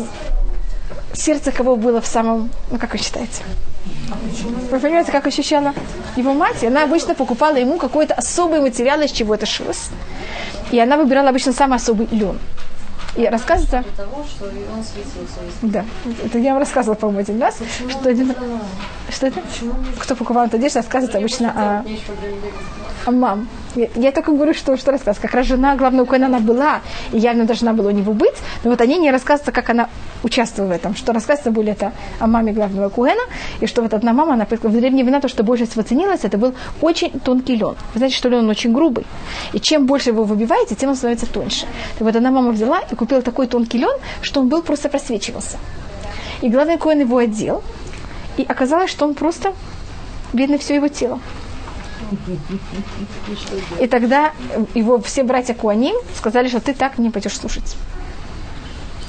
сердце 1.17 1.53
кого 1.53 1.77
было 1.77 2.01
в 2.01 2.07
самом, 2.07 2.51
ну 2.71 2.79
как 2.79 2.93
вы 2.93 2.99
считаете? 2.99 3.43
Вы 4.71 4.79
понимаете, 4.79 5.13
как 5.13 5.27
ощущала 5.27 5.75
его 6.17 6.33
мать? 6.33 6.65
Она 6.65 6.85
обычно 6.85 7.15
покупала 7.15 7.57
ему 7.57 7.79
какой-то 7.79 8.15
особый 8.15 8.61
материал, 8.61 9.01
из 9.01 9.13
чего 9.13 9.35
это 9.35 9.47
шилось. 9.47 9.91
И 10.71 10.79
она 10.79 10.97
выбирала 10.97 11.29
обычно 11.29 11.53
самый 11.53 11.77
особый 11.77 12.09
лен. 12.11 12.39
И 13.17 13.27
рассказывается... 13.27 13.85
Того, 13.97 14.25
что 14.25 14.45
он 14.45 14.85
светился. 14.85 15.41
Да. 15.63 15.85
Это 16.25 16.39
я 16.39 16.51
вам 16.51 16.61
рассказывала, 16.61 16.97
по-моему, 16.97 17.21
один 17.21 17.41
раз. 17.41 17.59
Что, 17.89 18.11
один... 18.11 18.35
что 19.09 19.27
это? 19.27 19.41
Кто 19.99 20.15
покупал 20.15 20.47
эту 20.47 20.57
одежду, 20.57 20.79
рассказывается 20.79 21.19
обычно 21.19 21.85
о... 23.07 23.09
о 23.09 23.11
мам. 23.11 23.49
Я, 23.75 23.89
я 23.95 24.13
только 24.13 24.33
говорю, 24.33 24.55
что, 24.55 24.77
что 24.77 24.91
рассказывать. 24.91 25.21
Как 25.21 25.35
раз 25.35 25.47
жена 25.47 25.77
главного 25.77 26.07
коина 26.07 26.27
она 26.27 26.41
была, 26.41 26.81
и 27.13 27.19
явно 27.19 27.45
должна 27.45 27.73
была 27.73 27.89
у 27.89 27.93
него 27.93 28.13
быть, 28.13 28.35
но 28.65 28.71
вот 28.71 28.81
они 28.81 28.99
не 28.99 29.11
рассказывают, 29.11 29.55
как 29.55 29.71
она 29.71 29.89
участвовала 30.23 30.73
в 30.73 30.75
этом. 30.75 30.95
Что 30.95 31.13
рассказывается 31.13 31.51
более 31.51 31.75
это 31.75 31.93
о 32.19 32.27
маме 32.27 32.53
главного 32.53 32.89
куэна, 32.89 33.21
и 33.61 33.67
что 33.67 33.83
вот 33.83 33.93
одна 33.93 34.13
мама, 34.13 34.35
она 34.35 34.47
в 34.47 34.73
древние 34.73 35.05
времена 35.05 35.21
то, 35.21 35.29
что 35.29 35.43
больше 35.43 35.67
всего 35.67 35.83
ценилось, 35.83 36.21
это 36.23 36.39
был 36.39 36.55
очень 36.81 37.11
тонкий 37.21 37.55
лен. 37.55 37.75
Вы 37.93 37.99
знаете, 37.99 38.17
что 38.17 38.29
лен 38.29 38.49
очень 38.49 38.73
грубый. 38.73 39.07
И 39.53 39.61
чем 39.61 39.87
больше 39.87 40.11
его 40.11 40.25
выбиваете, 40.25 40.75
тем 40.75 40.91
он 40.91 40.97
становится 40.97 41.27
тоньше. 41.27 41.67
И 42.01 42.03
вот 42.03 42.17
одна 42.17 42.31
мама 42.31 42.53
взяла 42.53 42.81
и 42.81 42.95
купила 42.95 43.06
такой 43.07 43.47
тонкий 43.47 43.79
лен, 43.79 43.97
что 44.23 44.41
он 44.41 44.49
был 44.49 44.63
просто 44.63 44.89
просвечивался. 44.89 45.59
И 46.43 46.49
главный 46.49 46.79
коин 46.79 47.01
его 47.01 47.19
одел, 47.19 47.63
и 48.37 48.43
оказалось, 48.43 48.91
что 48.91 49.07
он 49.07 49.15
просто 49.15 49.55
видно 50.33 50.59
все 50.59 50.75
его 50.75 50.89
тело. 50.89 51.21
И 53.81 53.87
тогда 53.87 54.33
его 54.75 55.01
все 55.01 55.23
братья 55.23 55.55
Куаним 55.55 55.97
сказали, 56.17 56.49
что 56.49 56.61
ты 56.61 56.75
так 56.75 56.99
не 56.99 57.11
пойдешь 57.11 57.37
слушать. 57.37 57.77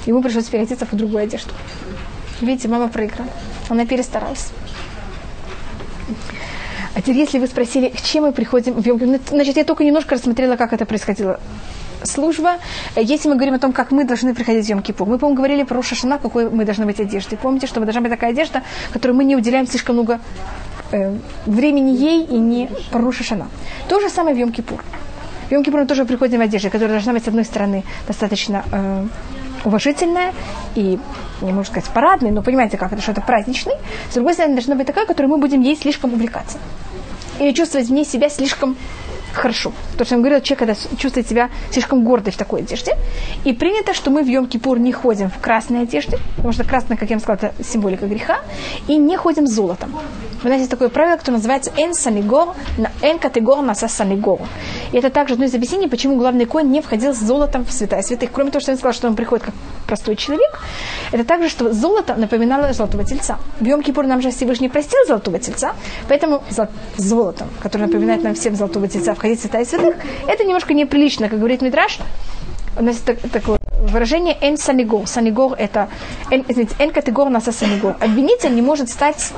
Ему 0.06 0.22
пришлось 0.22 0.45
переодеться 0.45 0.86
в 0.86 0.95
другую 0.95 1.24
одежду. 1.24 1.52
Видите, 2.39 2.68
мама 2.70 2.88
проиграла. 2.88 3.30
Она 3.68 3.86
перестаралась. 3.86 4.52
А 6.95 7.02
теперь, 7.02 7.18
если 7.18 7.39
вы 7.39 7.48
спросили, 7.48 7.89
к 7.89 8.02
чем 8.02 8.24
мы 8.24 8.32
приходим 8.32 8.74
в 8.74 8.86
Йом 8.86 9.00
ну, 9.00 9.20
значит, 9.30 9.58
я 9.58 9.64
только 9.64 9.84
немножко 9.84 10.16
рассмотрела, 10.16 10.56
как 10.56 10.74
это 10.74 10.86
происходило. 10.86 11.39
Служба, 12.04 12.58
если 12.95 13.28
мы 13.28 13.36
говорим 13.36 13.56
о 13.56 13.60
том, 13.60 13.74
как 13.74 13.91
мы 13.91 14.06
должны 14.06 14.34
приходить 14.36 14.66
в 14.66 14.70
Йом-Кипур, 14.70 15.06
мы, 15.06 15.18
по-моему, 15.18 15.36
говорили 15.36 15.64
про 15.64 15.82
Шашана, 15.82 16.20
какой 16.20 16.50
мы 16.50 16.64
должны 16.64 16.86
быть 16.86 17.00
одеждой. 17.00 17.38
Помните, 17.38 17.68
что 17.68 17.80
должна 17.80 18.02
быть 18.02 18.12
такая 18.12 18.32
одежда, 18.32 18.62
которой 18.93 19.14
мы 19.14 19.24
не 19.24 19.36
уделяем 19.36 19.68
слишком 19.68 19.95
много 19.95 20.20
э, 20.91 21.16
времени 21.45 21.91
ей 21.91 22.24
и 22.24 22.38
не 22.38 22.70
про 22.91 23.12
Шашана. 23.12 23.48
То 23.89 24.00
же 24.00 24.10
самое 24.10 24.36
в 24.36 24.39
Йом-Кипур. 24.39 24.80
В 25.48 25.52
Йом-Кипур 25.52 25.82
мы 25.82 25.86
тоже 25.86 26.06
приходим 26.06 26.39
в 26.39 26.43
одежде, 26.43 26.70
которая 26.70 26.95
должна 26.95 27.14
быть, 27.14 27.24
с 27.24 27.28
одной 27.28 27.45
стороны, 27.45 27.84
достаточно 28.06 28.64
э, 28.72 29.08
уважительная 29.66 30.34
и, 30.76 31.00
не 31.41 31.52
можно 31.52 31.64
сказать, 31.64 31.89
парадная, 31.89 32.32
но 32.32 32.41
понимаете, 32.41 32.78
как 32.78 32.93
это 32.93 33.02
что-то 33.02 33.22
праздничный. 33.22 33.76
С 34.10 34.14
другой 34.14 34.34
стороны, 34.34 34.56
должна 34.56 34.76
быть 34.76 34.88
такая, 34.88 35.06
которой 35.06 35.28
мы 35.28 35.38
будем 35.38 35.62
ей 35.62 35.76
слишком 35.76 36.14
увлекаться. 36.14 36.60
Или 37.39 37.52
чувствовать 37.52 37.88
в 37.88 37.91
ней 37.91 38.06
себя 38.06 38.30
слишком 38.30 38.76
хорошо. 39.38 39.72
То, 39.98 40.06
что 40.06 40.16
я 40.16 40.20
говорила, 40.20 40.42
человек, 40.42 40.60
когда 40.60 40.76
чувствует 40.98 41.28
себя 41.28 41.50
слишком 41.72 42.04
гордой 42.04 42.34
в 42.34 42.38
такой 42.38 42.62
одежде. 42.62 42.98
И 43.46 43.54
принято, 43.54 43.94
что 43.94 44.12
мы 44.12 44.24
в 44.24 44.28
Йом-Кипур 44.28 44.80
не 44.80 44.92
ходим 44.92 45.30
в 45.30 45.40
красной 45.40 45.84
одежде, 45.84 46.18
потому 46.36 46.52
что 46.54 46.64
красная, 46.64 46.98
как 46.98 47.10
я 47.10 47.16
вам 47.16 47.22
сказала, 47.22 47.52
это 47.52 47.64
символика 47.64 48.08
греха, 48.08 48.40
и 48.88 48.98
не 48.98 49.18
ходим 49.18 49.48
с 49.48 49.52
золотом. 49.52 49.92
Вы 50.44 50.50
знаете, 50.50 50.62
есть 50.62 50.72
такое 50.72 50.90
правило, 50.90 51.18
которое 51.18 51.38
называется 51.38 51.72
«эн 51.78 51.94
санигор», 51.94 52.56
«эн 53.02 53.18
категор 53.18 53.62
наса 53.62 53.88
санигор». 53.88 54.40
И 54.92 54.98
это 54.98 55.10
также 55.10 55.34
одно 55.34 55.46
из 55.46 55.56
объяснений, 55.56 55.88
почему 55.88 56.16
главный 56.16 56.46
конь 56.46 56.70
не 56.70 56.82
входил 56.82 57.14
с 57.14 57.18
золотом 57.18 57.66
в 57.66 57.72
святая 57.72 58.04
святых. 58.04 58.32
Кроме 58.32 58.52
того, 58.52 58.62
что 58.62 58.72
он 58.72 58.78
сказал, 58.78 58.94
что 58.94 59.08
он 59.08 59.16
приходит 59.16 59.46
как 59.46 59.56
простой 59.88 60.16
человек, 60.16 60.60
это 61.12 61.24
также, 61.24 61.50
что 61.50 61.74
золото 61.74 62.16
напоминало 62.16 62.72
золотого 62.74 63.04
тельца. 63.04 63.40
В 63.60 63.64
Йом-Кипур 63.64 64.06
нам 64.06 64.22
же 64.22 64.30
Всевышний 64.30 64.70
простил 64.70 65.00
золотого 65.08 65.40
тельца, 65.40 65.74
поэтому 66.08 66.44
золотом, 66.98 67.48
который 67.62 67.88
напоминает 67.88 68.24
нам 68.24 68.36
всем 68.36 68.56
золотого 68.56 68.88
тельца, 68.88 69.16
входить 69.16 69.27
в 69.36 69.40
святая 69.40 69.66
святых, 69.66 69.96
это 70.28 70.44
немножко 70.44 70.74
неприлично, 70.74 71.30
как 71.30 71.40
говорит 71.40 71.62
Мидраш. 71.62 72.00
У 72.78 72.84
нас 72.84 72.98
так, 72.98 73.20
такое 73.32 73.58
выражение 73.80 74.38
«эн 74.40 74.58
санигор». 74.58 75.08
Санигор– 75.08 75.54
это 75.58 75.90
«эн, 76.30 76.46
эн 76.80 76.92
категор 76.92 77.30
наса 77.30 77.52
санигор». 77.52 77.96
Обвинитель 78.00 78.54
не 78.54 78.62
может 78.62 78.90
стать 78.90 79.34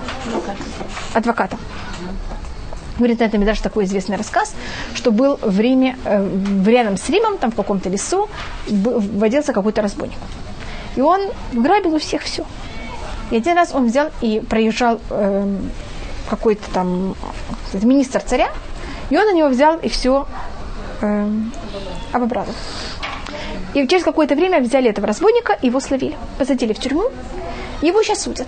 адвокатом. 1.13 1.59
Говорит 2.97 3.19
на 3.19 3.23
этом 3.23 3.45
даже 3.45 3.61
такой 3.61 3.85
известный 3.85 4.17
рассказ, 4.17 4.53
что 4.93 5.11
был 5.11 5.39
в 5.41 5.57
Риме, 5.57 5.97
э, 6.03 6.27
рядом 6.65 6.97
с 6.97 7.07
Римом, 7.09 7.37
там 7.37 7.51
в 7.51 7.55
каком-то 7.55 7.87
лесу, 7.87 8.27
водился 8.67 9.53
какой-то 9.53 9.81
разбойник. 9.81 10.17
И 10.97 11.01
он 11.01 11.21
грабил 11.53 11.95
у 11.95 11.99
всех 11.99 12.23
все. 12.23 12.43
И 13.31 13.37
один 13.37 13.55
раз 13.55 13.73
он 13.73 13.87
взял 13.87 14.09
и 14.19 14.41
проезжал 14.41 14.99
э, 15.11 15.57
какой-то 16.29 16.69
там 16.73 17.15
министр 17.73 18.21
царя, 18.21 18.49
и 19.09 19.17
он 19.17 19.25
на 19.25 19.33
него 19.33 19.49
взял 19.49 19.77
и 19.77 19.89
все 19.89 20.27
э, 21.01 21.29
обобрал. 22.11 22.45
И 23.73 23.87
через 23.87 24.03
какое-то 24.03 24.35
время 24.35 24.61
взяли 24.61 24.89
этого 24.89 25.07
разбойника, 25.07 25.57
его 25.61 25.79
словили, 25.79 26.17
посадили 26.37 26.73
в 26.73 26.79
тюрьму, 26.79 27.05
его 27.81 28.01
сейчас 28.03 28.23
судят. 28.23 28.47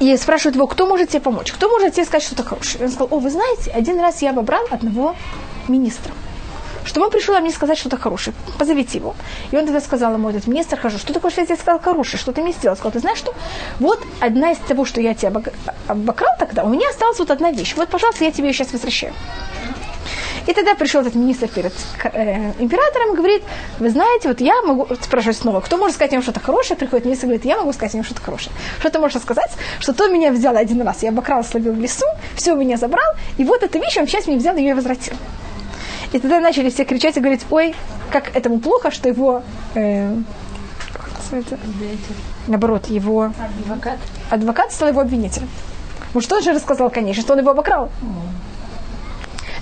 И 0.00 0.16
спрашивают 0.16 0.56
его, 0.56 0.66
кто 0.66 0.86
может 0.86 1.10
тебе 1.10 1.20
помочь, 1.20 1.52
кто 1.52 1.68
может 1.68 1.94
тебе 1.94 2.04
сказать 2.04 2.22
что-то 2.24 2.44
хорошее. 2.44 2.82
И 2.82 2.84
он 2.86 2.90
сказал, 2.90 3.08
о, 3.10 3.18
вы 3.18 3.30
знаете, 3.30 3.70
один 3.70 4.00
раз 4.00 4.22
я 4.22 4.30
обобрал 4.30 4.62
одного 4.70 5.14
министра 5.68 6.12
что 6.84 7.00
он 7.00 7.10
пришел 7.10 7.38
мне 7.40 7.50
сказать 7.50 7.78
что-то 7.78 7.96
хорошее. 7.96 8.34
Позовите 8.58 8.98
его. 8.98 9.14
И 9.50 9.56
он 9.56 9.64
тогда 9.64 9.80
сказал 9.80 10.14
ему, 10.14 10.30
этот 10.30 10.46
министр, 10.46 10.78
хожу, 10.78 10.98
что 10.98 11.12
такое, 11.12 11.30
что 11.30 11.40
я 11.40 11.46
тебе 11.46 11.56
сказал 11.56 11.80
хорошее, 11.80 12.18
что 12.18 12.32
ты 12.32 12.42
мне 12.42 12.52
сделал? 12.52 12.76
Сказал, 12.76 12.92
ты 12.92 13.00
знаешь 13.00 13.18
что? 13.18 13.34
Вот 13.80 14.00
одна 14.20 14.52
из 14.52 14.58
того, 14.58 14.84
что 14.84 15.00
я 15.00 15.14
тебя 15.14 15.32
обокрал 15.88 16.34
тогда, 16.38 16.64
у 16.64 16.68
меня 16.68 16.88
осталась 16.88 17.18
вот 17.18 17.30
одна 17.30 17.50
вещь. 17.50 17.74
Вот, 17.76 17.88
пожалуйста, 17.88 18.24
я 18.24 18.32
тебе 18.32 18.48
ее 18.48 18.54
сейчас 18.54 18.72
возвращаю. 18.72 19.12
И 20.46 20.52
тогда 20.52 20.74
пришел 20.74 21.02
этот 21.02 21.14
министр 21.14 21.48
перед 21.48 21.72
э, 22.02 22.52
императором 22.58 23.12
и 23.12 23.16
говорит, 23.16 23.42
вы 23.78 23.90
знаете, 23.90 24.28
вот 24.28 24.40
я 24.40 24.60
могу, 24.62 24.88
спрашивать 25.00 25.36
снова, 25.36 25.60
кто 25.60 25.76
может 25.76 25.94
сказать 25.94 26.12
им 26.12 26.22
что-то 26.22 26.40
хорошее, 26.40 26.76
приходит 26.76 27.04
министр 27.04 27.26
и 27.26 27.28
говорит, 27.28 27.44
я 27.44 27.58
могу 27.58 27.72
сказать 27.72 27.94
им 27.94 28.02
что-то 28.02 28.22
хорошее. 28.22 28.52
Что 28.80 28.90
ты 28.90 28.98
можешь 28.98 29.22
сказать? 29.22 29.50
Что 29.78 29.92
то 29.92 30.08
меня 30.08 30.32
взял 30.32 30.56
один 30.56 30.82
раз, 30.82 31.02
я 31.02 31.10
обокрал, 31.10 31.44
словил 31.44 31.74
в 31.74 31.80
лесу, 31.80 32.06
все 32.34 32.52
у 32.52 32.56
меня 32.56 32.76
забрал, 32.76 33.14
и 33.38 33.44
вот 33.44 33.62
эту 33.62 33.78
вещь 33.78 33.96
он 33.98 34.06
сейчас 34.08 34.26
мне 34.26 34.36
взял, 34.36 34.56
и 34.56 34.60
ее 34.60 34.74
возвратил. 34.74 35.14
И 36.12 36.18
тогда 36.18 36.40
начали 36.40 36.68
все 36.68 36.84
кричать 36.84 37.16
и 37.16 37.20
говорить, 37.20 37.44
ой, 37.50 37.74
как 38.10 38.36
этому 38.36 38.60
плохо, 38.60 38.90
что 38.90 39.08
его, 39.08 39.42
э, 39.74 40.14
называется? 41.16 41.58
наоборот, 42.46 42.86
его 42.86 43.32
адвокат. 43.64 43.98
адвокат 44.30 44.72
стал 44.72 44.88
его 44.88 45.00
обвинителем. 45.00 45.48
Ну 46.12 46.20
что 46.20 46.36
он 46.36 46.42
же 46.42 46.52
рассказал, 46.52 46.90
конечно, 46.90 47.22
что 47.22 47.32
он 47.32 47.38
его 47.38 47.50
обокрал. 47.50 47.90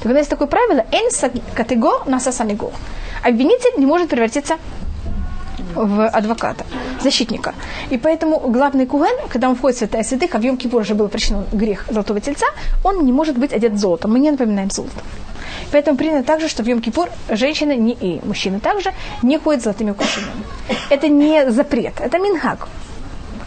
Так 0.02 0.06
у 0.06 0.08
нас 0.08 0.18
есть 0.18 0.30
такое 0.30 0.48
правило, 0.48 0.84
эн 0.90 1.32
категор 1.54 2.06
на 2.06 2.18
сасанегор. 2.18 2.72
Обвинитель 3.22 3.78
не 3.78 3.86
может 3.86 4.08
превратиться 4.08 4.56
в 5.74 6.08
адвоката, 6.08 6.64
защитника. 7.00 7.54
И 7.90 7.98
поэтому 7.98 8.38
главный 8.40 8.86
куген, 8.86 9.16
когда 9.28 9.48
он 9.48 9.56
входит 9.56 9.76
в 9.76 9.78
святая 9.80 10.02
святых, 10.02 10.34
а 10.34 10.38
в 10.38 10.42
Йом-Кипур 10.42 10.80
уже 10.80 10.94
был 10.94 11.08
причинен 11.08 11.44
грех 11.52 11.86
золотого 11.88 12.20
тельца, 12.20 12.46
он 12.84 13.04
не 13.04 13.12
может 13.12 13.38
быть 13.38 13.52
одет 13.52 13.78
золотом. 13.78 14.12
Мы 14.12 14.20
не 14.20 14.30
напоминаем 14.30 14.70
золото. 14.70 15.00
Поэтому 15.72 15.96
принято 15.96 16.24
также, 16.24 16.48
что 16.48 16.62
в 16.62 16.66
Йом-Кипур 16.66 17.08
женщины 17.30 17.76
не, 17.76 17.92
и 17.92 18.20
мужчины 18.26 18.60
также 18.60 18.92
не 19.22 19.38
ходят 19.38 19.62
золотыми 19.62 19.90
украшениями. 19.90 20.44
Это 20.90 21.08
не 21.08 21.50
запрет, 21.50 22.00
это 22.00 22.18
минхак 22.18 22.68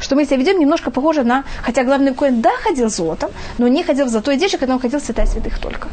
что 0.03 0.15
мы 0.15 0.26
себя 0.26 0.38
ведем 0.38 0.59
немножко 0.59 0.91
похоже 0.91 1.24
на, 1.24 1.45
хотя 1.63 1.84
главный 1.84 2.13
коин 2.13 2.41
да 2.41 2.51
ходил 2.61 2.89
золотом, 2.89 3.32
но 3.57 3.69
не 3.69 3.84
ходил 3.84 4.05
в 4.05 4.09
золотой 4.09 4.36
одежде, 4.36 4.57
когда 4.57 4.74
он 4.74 4.82
ходил 4.82 4.99
в 4.99 5.03
святая 5.03 5.26
святых 5.26 5.59
только. 5.59 5.88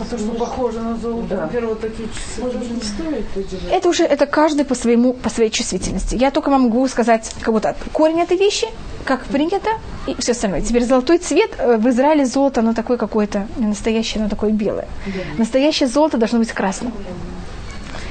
А 0.00 0.04
то, 0.04 0.18
что 0.18 0.32
похоже 0.32 0.80
на 0.80 0.96
золото, 0.96 1.28
да. 1.28 1.40
во-первых, 1.42 1.80
такие 1.80 2.08
часы 2.08 2.40
тоже 2.40 2.58
не 2.58 2.80
стоит 2.80 3.24
Это 3.70 3.88
уже, 3.88 4.04
это 4.04 4.26
каждый 4.26 4.64
по, 4.64 4.74
своему, 4.74 5.14
по 5.14 5.30
своей 5.30 5.50
чувствительности. 5.50 6.16
Я 6.16 6.30
только 6.30 6.50
могу 6.50 6.86
сказать, 6.88 7.32
как 7.40 7.54
будто 7.54 7.74
корень 7.92 8.20
этой 8.20 8.36
вещи, 8.36 8.66
как 9.04 9.24
принято, 9.24 9.70
и 10.06 10.14
все 10.18 10.32
остальное. 10.32 10.60
Теперь 10.60 10.84
золотой 10.84 11.18
цвет, 11.18 11.52
э, 11.58 11.76
в 11.78 11.88
Израиле 11.88 12.26
золото, 12.26 12.60
оно 12.60 12.74
такое 12.74 12.98
какое-то, 12.98 13.46
не 13.56 13.66
настоящее, 13.66 14.20
оно 14.20 14.28
такое 14.28 14.50
белое. 14.50 14.88
Да. 15.06 15.12
Настоящее 15.38 15.88
золото 15.88 16.18
должно 16.18 16.38
быть 16.40 16.52
красным. 16.52 16.92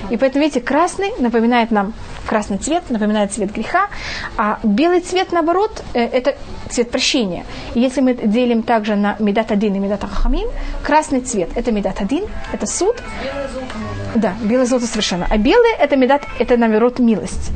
И 0.09 0.17
поэтому, 0.17 0.43
видите, 0.43 0.61
красный 0.61 1.11
напоминает 1.19 1.71
нам, 1.71 1.93
красный 2.25 2.57
цвет 2.57 2.89
напоминает 2.89 3.31
цвет 3.31 3.51
греха, 3.51 3.87
а 4.37 4.59
белый 4.63 5.01
цвет, 5.01 5.31
наоборот, 5.31 5.83
э, 5.93 6.03
это 6.03 6.35
цвет 6.69 6.91
прощения. 6.91 7.45
И 7.73 7.79
если 7.79 8.01
мы 8.01 8.13
делим 8.13 8.63
также 8.63 8.95
на 8.95 9.15
медат 9.19 9.51
один 9.51 9.75
и 9.75 9.79
медат 9.79 10.03
ахамим, 10.03 10.47
красный 10.83 11.21
цвет– 11.21 11.49
это 11.55 11.71
медат 11.71 12.01
один, 12.01 12.25
это 12.51 12.65
суд. 12.65 12.95
Белое. 13.23 13.49
Да, 14.15 14.33
белое 14.41 14.65
золото 14.65 14.87
совершенно. 14.87 15.27
А 15.29 15.37
белый– 15.37 15.71
это 15.79 15.95
медат, 15.95 16.23
это, 16.39 16.57
наоборот, 16.57 16.99
милость. 16.99 17.51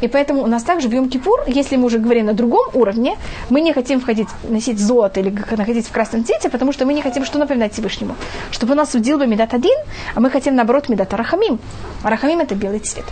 И 0.00 0.08
поэтому 0.08 0.42
у 0.42 0.46
нас 0.46 0.62
также 0.62 0.88
в 0.88 0.92
Йом-Кипур, 0.92 1.44
если 1.46 1.76
мы 1.76 1.86
уже 1.86 1.98
говорим 1.98 2.26
на 2.26 2.32
другом 2.32 2.68
уровне, 2.74 3.16
мы 3.50 3.60
не 3.60 3.72
хотим 3.72 4.00
входить, 4.00 4.28
носить 4.48 4.78
золото 4.78 5.20
или 5.20 5.30
находить 5.56 5.86
в 5.86 5.92
красном 5.92 6.24
цвете, 6.24 6.48
потому 6.48 6.72
что 6.72 6.86
мы 6.86 6.94
не 6.94 7.02
хотим 7.02 7.24
что 7.24 7.38
напоминать 7.38 7.72
Всевышнему. 7.72 8.14
Чтобы 8.50 8.72
у 8.72 8.76
нас 8.76 8.90
судил 8.90 9.18
бы 9.18 9.26
Медат 9.26 9.54
один, 9.54 9.76
а 10.14 10.20
мы 10.20 10.30
хотим, 10.30 10.54
наоборот, 10.54 10.88
Медат 10.88 11.12
Арахамим. 11.14 11.58
Арахамим– 12.04 12.40
это 12.40 12.54
белый 12.54 12.78
цвет. 12.78 13.04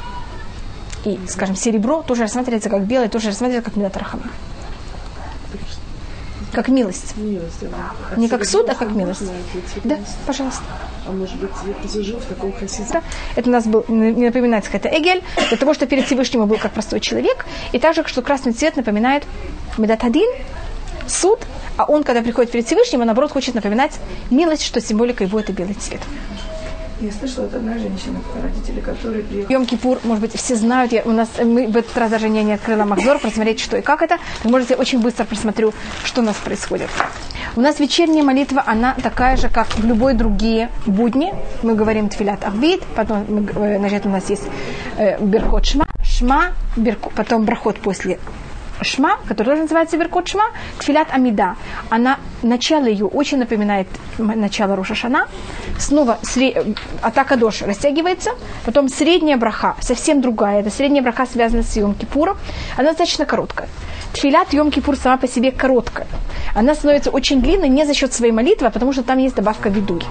И, 1.06 1.20
скажем, 1.28 1.54
серебро 1.54 2.02
тоже 2.02 2.22
рассматривается 2.22 2.68
как 2.68 2.84
белое, 2.84 3.08
тоже 3.08 3.28
рассматривается 3.28 3.70
как 3.70 3.76
Медат 3.76 3.96
Арахамим. 3.96 4.28
Как 6.52 6.66
милость. 6.66 7.16
милость 7.16 7.60
да. 7.60 8.16
Не 8.16 8.28
как 8.28 8.44
суд, 8.44 8.68
а 8.68 8.74
как 8.74 8.90
милость. 8.90 9.22
Да, 9.84 9.98
пожалуйста. 10.26 10.64
А 11.06 11.12
может 11.12 11.36
быть, 11.36 11.50
я 11.64 11.74
посижу 11.74 12.16
в 12.16 12.24
таком 12.24 12.52
хасидском... 12.52 13.04
Это 13.36 13.48
у 13.48 13.52
нас 13.52 13.66
был, 13.66 13.84
не 13.86 14.26
напоминает 14.26 14.68
это 14.72 14.88
Эгель, 14.88 15.22
для 15.48 15.56
того, 15.56 15.74
что 15.74 15.86
перед 15.86 16.06
Всевышним 16.06 16.44
был 16.46 16.56
как 16.56 16.72
простой 16.72 16.98
человек, 16.98 17.46
и 17.70 17.78
также, 17.78 18.02
что 18.06 18.20
красный 18.20 18.52
цвет 18.52 18.74
напоминает 18.74 19.22
Медатадин, 19.78 20.28
суд, 21.06 21.38
а 21.76 21.84
он, 21.84 22.02
когда 22.02 22.20
приходит 22.20 22.50
перед 22.50 22.66
Всевышним, 22.66 23.00
он, 23.02 23.06
наоборот, 23.06 23.30
хочет 23.30 23.54
напоминать 23.54 23.92
милость, 24.30 24.64
что 24.64 24.80
символика 24.80 25.22
его– 25.22 25.38
это 25.40 25.52
белый 25.52 25.74
цвет. 25.74 26.00
Я 27.00 27.12
слышала 27.12 27.46
от 27.46 27.54
одной 27.54 27.78
женщины, 27.78 28.18
родители, 28.42 28.80
которые 28.80 29.22
приехали. 29.22 29.54
Йом-Кипур, 29.54 29.98
может 30.04 30.22
быть, 30.22 30.34
все 30.34 30.56
знают, 30.56 30.92
я, 30.92 31.02
у 31.02 31.12
нас, 31.12 31.28
мы 31.44 31.66
в 31.66 31.76
этот 31.76 31.94
раз 31.98 32.10
даже 32.10 32.30
не, 32.30 32.42
не 32.42 32.54
открыла 32.54 32.84
Махзор, 32.84 33.18
просмотреть, 33.18 33.60
что 33.60 33.76
и 33.76 33.82
как 33.82 34.00
это. 34.00 34.16
Вы 34.44 34.50
можете 34.50 34.76
очень 34.76 35.00
быстро 35.00 35.24
просмотрю, 35.24 35.74
что 36.04 36.22
у 36.22 36.24
нас 36.24 36.36
происходит. 36.36 36.88
У 37.54 37.60
нас 37.60 37.80
вечерняя 37.80 38.22
молитва, 38.22 38.62
она 38.66 38.94
такая 38.94 39.36
же, 39.36 39.50
как 39.50 39.68
в 39.76 39.84
любой 39.84 40.14
другие 40.14 40.70
будни. 40.86 41.34
Мы 41.62 41.74
говорим 41.74 42.08
Тфилят 42.08 42.42
Ахвид, 42.44 42.82
потом 42.94 43.46
э, 43.56 43.78
значит, 43.78 44.06
у 44.06 44.08
нас 44.08 44.30
есть 44.30 44.44
э, 44.96 45.22
Берхот 45.22 45.66
Шма, 45.66 45.86
Шма, 46.02 46.52
Берко, 46.76 47.10
потом 47.14 47.44
Брахот 47.44 47.76
после 47.76 48.18
Шма, 48.82 49.18
который 49.28 49.48
тоже 49.48 49.62
называется 49.62 49.96
Беркот 49.96 50.28
Шма, 50.28 50.44
Тфилят 50.78 51.08
Амида. 51.10 51.56
Она, 51.90 52.18
начало 52.42 52.86
ее 52.86 53.06
очень 53.06 53.38
напоминает 53.38 53.88
начало 54.18 54.76
Рошашана. 54.76 55.28
Снова 55.78 56.18
сре... 56.22 56.74
атака 57.02 57.36
Дош 57.36 57.62
растягивается. 57.62 58.30
Потом 58.64 58.88
средняя 58.88 59.36
браха, 59.36 59.76
совсем 59.80 60.20
другая. 60.20 60.60
Это 60.60 60.70
средняя 60.70 61.02
браха 61.02 61.26
связана 61.26 61.62
с 61.62 61.76
Йом 61.76 61.94
Кипуром. 61.94 62.36
Она 62.76 62.88
достаточно 62.88 63.26
короткая. 63.26 63.68
Тфилят 64.12 64.52
Йом 64.52 64.70
Кипур 64.70 64.96
сама 64.96 65.16
по 65.16 65.28
себе 65.28 65.52
короткая. 65.52 66.06
Она 66.54 66.74
становится 66.74 67.10
очень 67.10 67.42
длинной 67.42 67.68
не 67.68 67.84
за 67.84 67.94
счет 67.94 68.12
своей 68.12 68.32
молитвы, 68.32 68.66
а 68.66 68.70
потому 68.70 68.92
что 68.92 69.02
там 69.02 69.18
есть 69.18 69.34
добавка 69.34 69.68
видуй. 69.68 70.02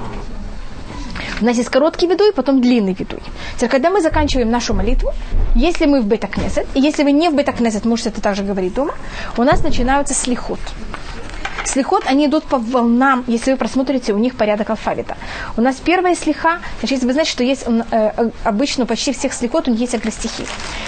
У 1.41 1.45
нас 1.45 1.57
есть 1.57 1.69
короткий 1.69 2.07
видуй, 2.07 2.31
потом 2.31 2.61
длинный 2.61 2.93
видуй. 2.93 3.19
Теперь, 3.55 3.69
когда 3.69 3.89
мы 3.89 4.01
заканчиваем 4.01 4.49
нашу 4.49 4.73
молитву, 4.73 5.11
если 5.53 5.85
мы 5.85 6.01
в 6.01 6.05
бета-кнесет, 6.05 6.65
и 6.73 6.79
если 6.79 7.03
вы 7.03 7.11
не 7.11 7.29
в 7.29 7.35
бета-кнесет, 7.35 7.85
можете 7.85 8.09
это 8.09 8.21
также 8.21 8.43
говорить 8.43 8.73
дома, 8.73 8.93
у 9.37 9.43
нас 9.43 9.61
начинаются 9.61 10.13
слихот. 10.13 10.59
Слихот, 11.65 12.03
они 12.05 12.27
идут 12.27 12.43
по 12.43 12.57
волнам, 12.57 13.23
если 13.27 13.51
вы 13.51 13.57
просмотрите 13.57 14.13
у 14.13 14.17
них 14.17 14.35
порядок 14.35 14.69
алфавита. 14.69 15.17
У 15.57 15.61
нас 15.61 15.75
первая 15.75 16.15
слиха, 16.15 16.59
значит, 16.79 17.03
вы 17.03 17.11
знаете, 17.11 17.31
что 17.31 17.43
есть 17.43 17.63
э, 17.65 17.81
э, 17.91 18.29
обычно 18.43 18.83
у 18.83 18.87
почти 18.87 19.11
всех 19.11 19.33
слихот, 19.33 19.67
у 19.67 19.71
них 19.71 19.81
есть 19.81 19.95
агростихи. 19.95 20.45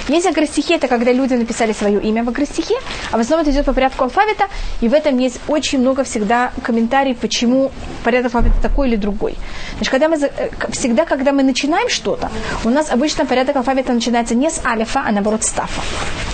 Есть 0.07 0.27
агростихи, 0.27 0.73
это 0.73 0.87
когда 0.87 1.11
люди 1.11 1.33
написали 1.33 1.73
свое 1.73 1.99
имя 2.01 2.23
в 2.23 2.29
агростихе, 2.29 2.75
а 3.11 3.17
в 3.17 3.19
основном 3.19 3.47
это 3.47 3.55
идет 3.55 3.65
по 3.65 3.73
порядку 3.73 4.03
алфавита, 4.03 4.45
и 4.79 4.87
в 4.87 4.93
этом 4.93 5.17
есть 5.17 5.39
очень 5.47 5.79
много 5.79 6.03
всегда 6.03 6.51
комментариев, 6.63 7.17
почему 7.17 7.71
порядок 8.03 8.35
алфавита 8.35 8.61
такой 8.61 8.87
или 8.87 8.95
другой. 8.95 9.35
Значит, 9.75 9.91
когда 9.91 10.09
мы, 10.09 10.17
э, 10.17 10.49
всегда, 10.71 11.05
когда 11.05 11.31
мы 11.31 11.43
начинаем 11.43 11.89
что-то, 11.89 12.29
у 12.63 12.69
нас 12.69 12.91
обычно 12.91 13.25
порядок 13.25 13.55
алфавита 13.55 13.93
начинается 13.93 14.35
не 14.35 14.49
с 14.49 14.63
алифа, 14.63 15.03
а 15.05 15.11
наоборот 15.11 15.43
с 15.43 15.49
тафа. 15.49 15.81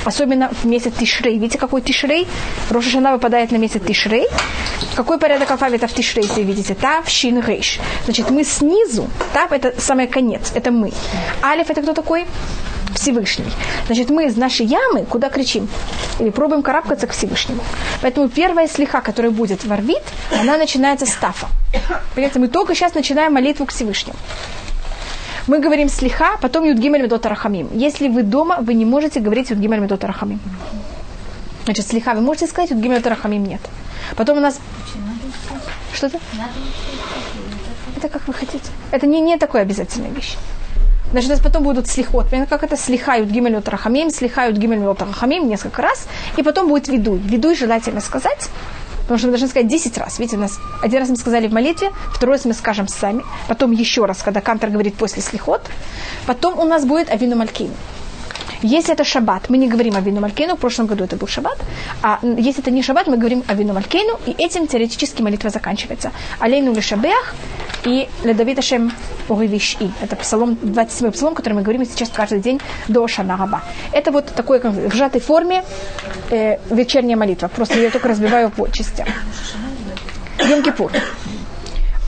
Особенно 0.05 0.49
в 0.49 0.65
месяц 0.65 0.93
Тишрей. 0.99 1.37
Видите, 1.37 1.57
какой 1.57 1.81
Тишрей? 1.81 2.27
Рошашана 2.69 3.13
выпадает 3.13 3.51
на 3.51 3.57
месяц 3.57 3.81
Тишрей. 3.87 4.27
Какой 4.95 5.17
порядок 5.17 5.49
алфавита 5.51 5.87
в 5.87 5.93
Тишрей, 5.93 6.25
если 6.25 6.43
видите? 6.43 6.75
Тав, 6.75 7.09
Шин, 7.09 7.41
Рейш. 7.41 7.79
Значит, 8.05 8.29
мы 8.29 8.43
снизу. 8.43 9.07
Тав– 9.33 9.51
это 9.51 9.73
самый 9.81 10.07
конец, 10.07 10.51
это 10.53 10.71
мы. 10.71 10.91
Алиф– 11.43 11.69
это 11.69 11.81
кто 11.81 11.93
такой? 11.93 12.25
Всевышний. 12.93 13.51
Значит, 13.87 14.09
мы 14.09 14.25
из 14.25 14.37
нашей 14.37 14.65
ямы 14.65 15.05
куда 15.05 15.29
кричим? 15.29 15.67
Или 16.19 16.29
пробуем 16.29 16.61
карабкаться 16.61 17.07
к 17.07 17.11
Всевышнему. 17.11 17.63
Поэтому 18.01 18.29
первая 18.29 18.67
слиха, 18.67 19.01
которая 19.01 19.31
будет 19.31 19.65
в 19.65 19.73
Арвит, 19.73 20.03
она 20.39 20.57
начинается 20.57 21.05
с 21.05 21.15
тафа. 21.15 21.47
Понимаете, 22.13 22.39
мы 22.39 22.47
только 22.47 22.75
сейчас 22.75 22.93
начинаем 22.93 23.33
молитву 23.33 23.65
к 23.65 23.71
Всевышнему. 23.71 24.17
Мы 25.47 25.59
говорим 25.59 25.89
слиха, 25.89 26.37
потом 26.39 26.63
Юдгимель 26.65 27.01
Медот 27.01 27.25
Рахамим. 27.25 27.67
Если 27.73 28.07
вы 28.07 28.23
дома, 28.23 28.57
вы 28.61 28.75
не 28.75 28.85
можете 28.85 29.19
говорить 29.19 29.49
Юдгимель 29.49 29.79
Медот 29.79 30.03
Рахамим. 30.03 30.39
Значит, 31.65 31.87
слиха 31.87 32.13
вы 32.13 32.21
можете 32.21 32.47
сказать, 32.47 32.71
Юдгимель 32.71 32.97
Медот 32.97 33.07
Рахамим 33.07 33.43
нет. 33.43 33.61
Потом 34.15 34.37
у 34.37 34.41
нас... 34.41 34.59
Что-то? 35.93 36.19
Это 37.95 38.09
как 38.09 38.27
вы 38.27 38.33
хотите. 38.33 38.65
Это 38.91 39.07
не, 39.07 39.21
не 39.21 39.37
такая 39.37 39.61
обязательная 39.61 40.09
вещь. 40.09 40.35
Значит, 41.11 41.29
у 41.29 41.33
нас 41.33 41.41
потом 41.41 41.63
будут 41.63 41.87
слихот. 41.87 42.27
Как 42.49 42.63
это 42.63 42.75
слихают 42.75 43.29
гимель 43.29 43.61
рахамим, 43.63 44.09
слихают 44.09 44.57
гимель 44.57 44.83
рахамим 44.83 45.47
несколько 45.47 45.81
раз, 45.81 46.07
и 46.37 46.43
потом 46.43 46.67
будет 46.67 46.87
видуй. 46.87 47.19
Видуй 47.19 47.55
желательно 47.55 48.01
сказать, 48.01 48.49
Потому 49.03 49.17
что 49.17 49.27
мы 49.27 49.31
должны 49.33 49.49
сказать 49.49 49.67
10 49.67 49.97
раз. 49.97 50.17
Видите, 50.17 50.37
у 50.37 50.39
нас 50.39 50.59
один 50.81 50.99
раз 50.99 51.09
мы 51.09 51.17
сказали 51.17 51.47
в 51.47 51.53
молитве, 51.53 51.91
второй 52.13 52.37
раз 52.37 52.45
мы 52.45 52.53
скажем 52.53 52.87
сами, 52.87 53.23
потом 53.47 53.71
еще 53.71 54.05
раз, 54.05 54.23
когда 54.23 54.39
Кантор 54.39 54.69
говорит 54.69 54.95
после 54.95 55.21
слихот. 55.21 55.61
Потом 56.25 56.57
у 56.57 56.63
нас 56.63 56.85
будет 56.85 57.09
Авину 57.09 57.35
Малькин. 57.35 57.69
Если 58.63 58.93
это 58.93 59.03
шаббат, 59.03 59.49
мы 59.49 59.57
не 59.57 59.67
говорим 59.67 59.95
о 59.95 59.99
вину 59.99 60.21
Малькейну, 60.21 60.55
в 60.55 60.59
прошлом 60.59 60.87
году 60.87 61.03
это 61.03 61.17
был 61.17 61.27
шаббат, 61.27 61.57
а 62.01 62.19
если 62.23 62.61
это 62.61 62.71
не 62.71 62.81
шаббат, 62.81 63.07
мы 63.07 63.17
говорим 63.17 63.43
о 63.47 63.55
вину 63.55 63.73
Малькейну, 63.73 64.19
и 64.25 64.31
этим 64.31 64.67
теоретически 64.67 65.21
молитва 65.21 65.49
заканчивается. 65.49 66.11
Алейну 66.39 66.73
лишабех 66.73 67.35
и 67.83 68.07
ледавид 68.23 68.59
Ашем 68.59 68.93
Уривиш 69.27 69.75
И. 69.81 69.91
Это 70.01 70.15
псалом, 70.15 70.57
27 70.61 71.11
псалом, 71.11 71.35
который 71.35 71.53
мы 71.53 71.61
говорим 71.61 71.85
сейчас 71.85 72.09
каждый 72.09 72.39
день 72.39 72.61
до 72.87 73.05
Шанагаба. 73.05 73.63
Это 73.91 74.11
вот 74.11 74.27
такой 74.27 74.61
как, 74.61 74.71
в 74.71 74.93
сжатой 74.95 75.19
форме 75.19 75.63
э, 76.29 76.57
вечерняя 76.69 77.17
молитва. 77.17 77.49
Просто 77.49 77.79
я 77.79 77.89
только 77.89 78.07
разбиваю 78.07 78.49
по 78.49 78.67
частям. 78.69 79.07
Йом-Кипур. 80.37 80.91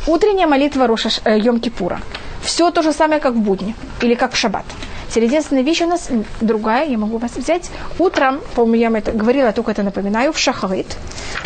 Утренняя 0.08 0.48
молитва 0.48 0.88
Роша 0.88 1.10
э, 1.26 1.38
Йом-Кипура. 1.38 1.98
Все 2.42 2.72
то 2.72 2.82
же 2.82 2.94
самое, 2.94 3.20
как 3.20 3.34
в 3.34 3.40
будни 3.40 3.76
или 4.02 4.16
как 4.16 4.34
в 4.34 4.38
шаббат. 4.38 4.66
Теперь 5.10 5.30
вещь 5.64 5.82
у 5.82 5.88
нас 5.88 6.10
другая, 6.42 6.88
я 6.88 6.98
могу 6.98 7.18
вас 7.18 7.36
взять. 7.36 7.70
Утром, 8.00 8.42
по-моему, 8.56 8.76
я 8.76 8.90
вам 8.90 8.96
это 8.96 9.12
говорила, 9.12 9.52
только 9.52 9.72
это 9.72 9.84
напоминаю, 9.84 10.34
в 10.34 10.38
шахарит. 10.38 10.98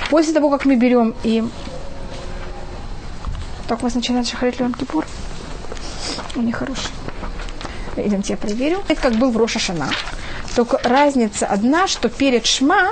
После 0.09 0.33
того, 0.33 0.49
как 0.49 0.65
мы 0.65 0.75
берем 0.75 1.13
и... 1.23 1.43
Только 3.67 3.81
у 3.81 3.83
вас 3.83 3.95
начинает 3.95 4.27
шахарит 4.27 4.59
Йом 4.59 4.73
Кипур. 4.73 5.05
Он 6.35 6.45
нехороший. 6.45 6.91
Идемте, 7.95 8.33
я 8.33 8.37
проверю. 8.37 8.83
Это 8.87 9.01
как 9.01 9.13
был 9.15 9.31
в 9.31 9.37
Роша 9.37 9.59
Шана. 9.59 9.89
Только 10.55 10.79
разница 10.83 11.45
одна, 11.45 11.87
что 11.87 12.09
перед 12.09 12.45
Шма. 12.45 12.89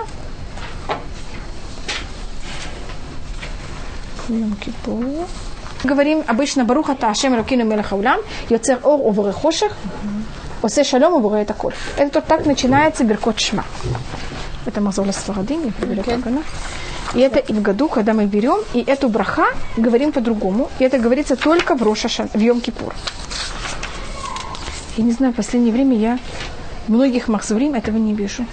Говорим 5.84 6.24
обычно 6.28 6.65
Баруха 6.65 6.95
Таашем 6.95 7.36
Ракину 7.36 7.63
Мелахаулям, 7.63 8.20
Йоцер 8.49 8.80
Ор 8.84 8.99
Овре 8.99 9.32
Хоших, 9.32 9.72
Осе 10.62 10.84
Шалом 10.84 11.26
это 11.34 11.53
коль. 11.53 11.74
Это 11.97 12.22
так 12.22 12.45
начинается 12.45 13.03
Беркот 13.03 13.39
Шма. 13.39 13.64
Это 14.66 14.82
Мазола 14.82 15.12
Сфарадим, 15.12 15.74
я 15.95 16.03
как 16.03 16.28
она. 16.28 16.41
И 17.14 17.20
это 17.20 17.39
и 17.39 17.53
в 17.53 17.62
году, 17.62 17.88
когда 17.88 18.14
мы 18.14 18.26
берем, 18.26 18.60
и 18.74 18.82
эту 18.82 19.08
браха 19.08 19.45
говорим 19.78 20.12
по-другому. 20.12 20.70
И 20.80 20.84
это 20.84 20.97
говорится 20.99 21.36
только 21.36 21.76
в 21.76 21.82
Рошашан, 21.82 22.28
в 22.34 22.38
Йом-Кипур. 22.38 22.93
Я 24.97 25.03
не 25.03 25.12
знаю, 25.12 25.32
в 25.32 25.36
последнее 25.38 25.72
время 25.72 25.95
я 25.97 26.20
в 26.88 26.91
многих 26.91 27.28
махзурим 27.28 27.76
этого 27.76 27.97
не 27.97 28.14
вижу. 28.14 28.45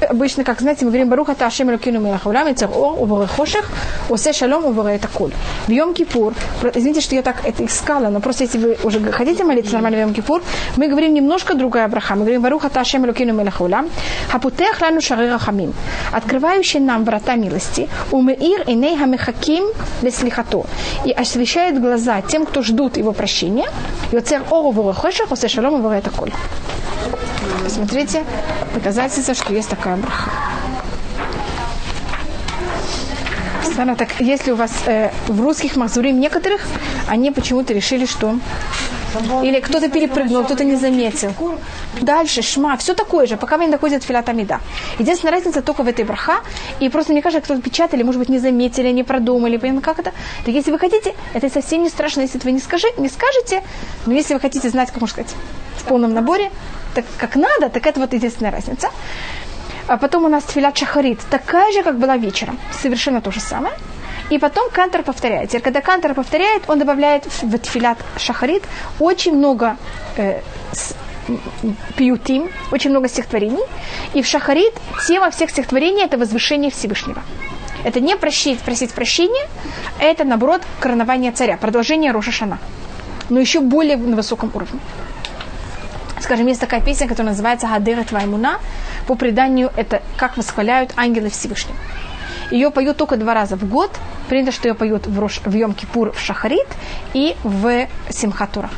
Обычно, 0.00 0.44
как 0.44 0.60
знаете, 0.60 0.84
мы 0.84 0.90
говорим 0.90 1.08
Баруха 1.08 1.34
Ташем 1.34 1.70
Элокину 1.70 2.00
Мелахаулам, 2.00 2.52
Ицер 2.52 2.70
Ор, 2.70 3.02
Уборе 3.02 3.26
Хошех, 3.26 3.68
Осе 4.08 4.32
Шалом, 4.32 4.64
Уборе 4.64 4.94
это 4.94 5.08
Коль. 5.08 5.32
В 5.66 5.70
Йом 5.70 5.92
Кипур, 5.92 6.34
извините, 6.74 7.00
что 7.00 7.14
я 7.16 7.22
так 7.22 7.44
это 7.44 7.64
искала, 7.64 8.08
но 8.08 8.20
просто 8.20 8.44
если 8.44 8.58
вы 8.58 8.78
уже 8.84 9.00
хотите 9.10 9.44
молиться 9.44 9.72
нормально 9.72 9.98
в 9.98 10.00
Йом 10.02 10.14
Кипур, 10.14 10.42
мы 10.76 10.88
говорим 10.88 11.14
немножко 11.14 11.54
другая 11.54 11.88
браха. 11.88 12.14
Мы 12.14 12.20
говорим 12.20 12.42
Баруха 12.42 12.68
Ташем 12.68 13.06
Элокину 13.06 13.32
Мелахаулам, 13.32 13.88
Хапутех 14.30 14.80
Лану 14.80 15.00
Шары 15.00 15.30
Рахамим, 15.30 15.74
открывающий 16.12 16.80
нам 16.80 17.04
врата 17.04 17.34
милости, 17.34 17.88
Умеир 18.12 18.62
Иней 18.68 18.96
Хамехаким 18.96 19.64
Леслихато, 20.02 20.64
и 21.04 21.10
освещает 21.10 21.80
глаза 21.80 22.22
тем, 22.22 22.46
кто 22.46 22.62
ждут 22.62 22.96
его 22.96 23.12
прощения, 23.12 23.66
Йоцер 24.12 24.42
Ор, 24.50 24.66
Уборе 24.66 24.94
Хошех, 24.94 25.32
Осе 25.32 25.48
Шалом, 25.48 25.74
Уборе 25.74 25.98
это 25.98 26.10
Посмотрите, 27.64 28.24
доказательство, 28.74 29.34
что 29.34 29.52
есть 29.52 29.68
такая 29.68 29.96
браха. 29.96 30.30
Странно, 33.62 33.94
так 33.94 34.08
если 34.20 34.50
у 34.50 34.56
вас 34.56 34.72
э, 34.86 35.10
в 35.28 35.40
русских 35.40 35.76
мазурим 35.76 36.18
некоторых, 36.18 36.66
они 37.06 37.30
почему-то 37.30 37.72
решили, 37.72 38.06
что... 38.06 38.38
Или 39.42 39.60
кто-то 39.60 39.88
перепрыгнул, 39.88 40.44
кто-то 40.44 40.64
не 40.64 40.76
заметил. 40.76 41.32
Дальше, 42.00 42.42
шма, 42.42 42.76
все 42.76 42.94
такое 42.94 43.26
же, 43.26 43.36
пока 43.36 43.56
вы 43.56 43.64
не 43.66 43.70
доходите 43.70 44.06
филатамида. 44.06 44.60
Единственная 44.98 45.32
разница 45.32 45.62
только 45.62 45.82
в 45.82 45.88
этой 45.88 46.04
браха. 46.04 46.40
И 46.80 46.88
просто 46.88 47.12
мне 47.12 47.22
кажется, 47.22 47.44
кто-то 47.44 47.62
печатали, 47.62 48.02
может 48.02 48.18
быть, 48.18 48.28
не 48.28 48.38
заметили, 48.38 48.88
не 48.88 49.04
продумали, 49.04 49.56
понятно, 49.56 49.80
как 49.80 49.98
это. 49.98 50.12
Так 50.44 50.54
если 50.54 50.70
вы 50.70 50.78
хотите, 50.78 51.14
это 51.32 51.48
совсем 51.48 51.82
не 51.82 51.88
страшно, 51.88 52.22
если 52.22 52.38
вы 52.38 52.52
не, 52.52 52.60
скажи, 52.60 52.88
не 52.98 53.08
скажете. 53.08 53.62
Но 54.06 54.12
если 54.12 54.34
вы 54.34 54.40
хотите 54.40 54.68
знать, 54.68 54.90
как 54.90 55.00
можно 55.00 55.14
сказать, 55.14 55.34
в 55.76 55.84
полном 55.84 56.12
наборе, 56.12 56.50
так 57.02 57.16
как 57.18 57.36
надо, 57.36 57.68
так 57.68 57.86
это 57.86 58.00
вот 58.00 58.12
единственная 58.12 58.52
разница. 58.52 58.90
А 59.86 59.96
потом 59.96 60.24
у 60.24 60.28
нас 60.28 60.44
тфилат 60.44 60.76
шахарит, 60.76 61.20
такая 61.30 61.72
же, 61.72 61.82
как 61.82 61.98
была 61.98 62.16
вечером. 62.16 62.58
Совершенно 62.82 63.20
то 63.20 63.30
же 63.30 63.40
самое. 63.40 63.74
И 64.30 64.38
потом 64.38 64.70
кантор 64.70 65.02
повторяет. 65.02 65.48
Теперь, 65.48 65.62
когда 65.62 65.80
кантор 65.80 66.14
повторяет, 66.14 66.62
он 66.68 66.78
добавляет 66.78 67.24
в 67.42 67.58
тфилат 67.58 67.98
шахарит 68.18 68.62
очень 68.98 69.34
много 69.34 69.76
э, 70.16 70.42
с, 70.72 70.94
пиютим, 71.96 72.50
очень 72.70 72.90
много 72.90 73.08
стихотворений. 73.08 73.64
И 74.14 74.22
в 74.22 74.26
шахарит 74.26 74.74
тема 75.06 75.30
всех 75.30 75.50
стихотворений– 75.50 76.02
это 76.04 76.18
возвышение 76.18 76.70
Всевышнего. 76.70 77.22
Это 77.84 78.00
не 78.00 78.16
просить, 78.16 78.60
просить 78.60 78.92
прощения, 78.92 79.48
это, 80.00 80.24
наоборот, 80.24 80.62
коронование 80.80 81.32
царя, 81.32 81.56
продолжение 81.56 82.12
Роша 82.12 82.32
Шана. 82.32 82.58
Но 83.30 83.38
еще 83.40 83.60
более 83.60 83.96
на 83.96 84.16
высоком 84.16 84.50
уровне. 84.54 84.80
Скажем, 86.20 86.46
есть 86.46 86.60
такая 86.60 86.80
песня, 86.80 87.06
которая 87.06 87.32
называется 87.32 87.66
«Хадыра 87.66 88.04
Тваймуна». 88.04 88.58
По 89.06 89.14
преданию, 89.14 89.70
это 89.76 90.02
как 90.16 90.36
восхваляют 90.36 90.92
ангелы 90.96 91.30
Всевышнего. 91.30 91.76
Ее 92.50 92.70
поют 92.70 92.96
только 92.96 93.16
два 93.16 93.34
раза 93.34 93.56
в 93.56 93.68
год. 93.68 93.90
Принято, 94.28 94.52
что 94.52 94.68
ее 94.68 94.74
поют 94.74 95.06
в, 95.06 95.18
Рош, 95.18 95.40
в 95.44 95.54
Йом-Кипур 95.54 96.12
в 96.12 96.20
Шахарит 96.20 96.68
и 97.14 97.36
в 97.44 97.86
Симхатура. 98.10 98.70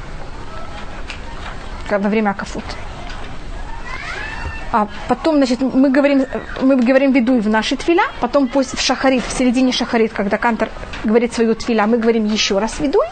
Во 1.88 1.98
время 1.98 2.30
Акафут. 2.30 2.64
А 4.72 4.86
потом, 5.08 5.36
значит, 5.36 5.60
мы 5.60 5.90
говорим, 5.90 6.26
мы 6.60 6.76
говорим 6.76 7.12
видуй 7.12 7.40
в 7.40 7.48
нашей 7.48 7.76
твиля, 7.76 8.04
потом 8.20 8.46
пусть 8.46 8.76
в 8.76 8.80
шахарит, 8.80 9.24
в 9.24 9.36
середине 9.36 9.72
шахарит, 9.72 10.12
когда 10.12 10.38
Кантор 10.38 10.68
говорит 11.02 11.32
свою 11.32 11.56
твиля, 11.56 11.86
мы 11.88 11.98
говорим 11.98 12.24
еще 12.24 12.58
раз 12.58 12.78
видуй. 12.78 13.04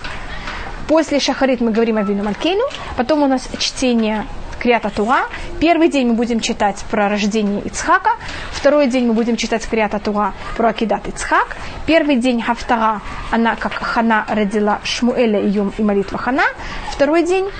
После 0.89 1.21
шахарит 1.21 1.61
мы 1.61 1.71
говорим 1.71 1.99
о 1.99 2.03
вину 2.03 2.25
Малькейну, 2.25 2.65
потом 2.97 3.23
у 3.23 3.27
нас 3.27 3.47
чтение 3.59 4.25
Криата 4.59 4.89
Туа. 4.89 5.27
Первый 5.61 5.91
день 5.91 6.07
мы 6.09 6.15
будем 6.15 6.41
читать 6.41 6.83
про 6.91 7.11
рождение 7.11 7.61
Ицхака, 7.61 8.13
второй 8.51 8.87
день 8.87 9.07
мы 9.07 9.13
будем 9.13 9.37
читать 9.37 9.69
Криата 9.69 9.99
Туа 9.99 10.33
про 10.57 10.71
Акидат 10.71 11.07
Ицхак. 11.07 11.59
Первый 11.85 12.17
день 12.17 12.41
Хафтара, 12.41 13.03
она 13.31 13.55
как 13.57 13.75
Хана 13.75 14.25
родила 14.29 14.81
Шмуэля 14.83 15.41
и, 15.41 15.51
и 15.51 15.83
молитва 15.83 16.17
Хана. 16.17 16.45
Второй 16.91 17.23
день 17.23 17.51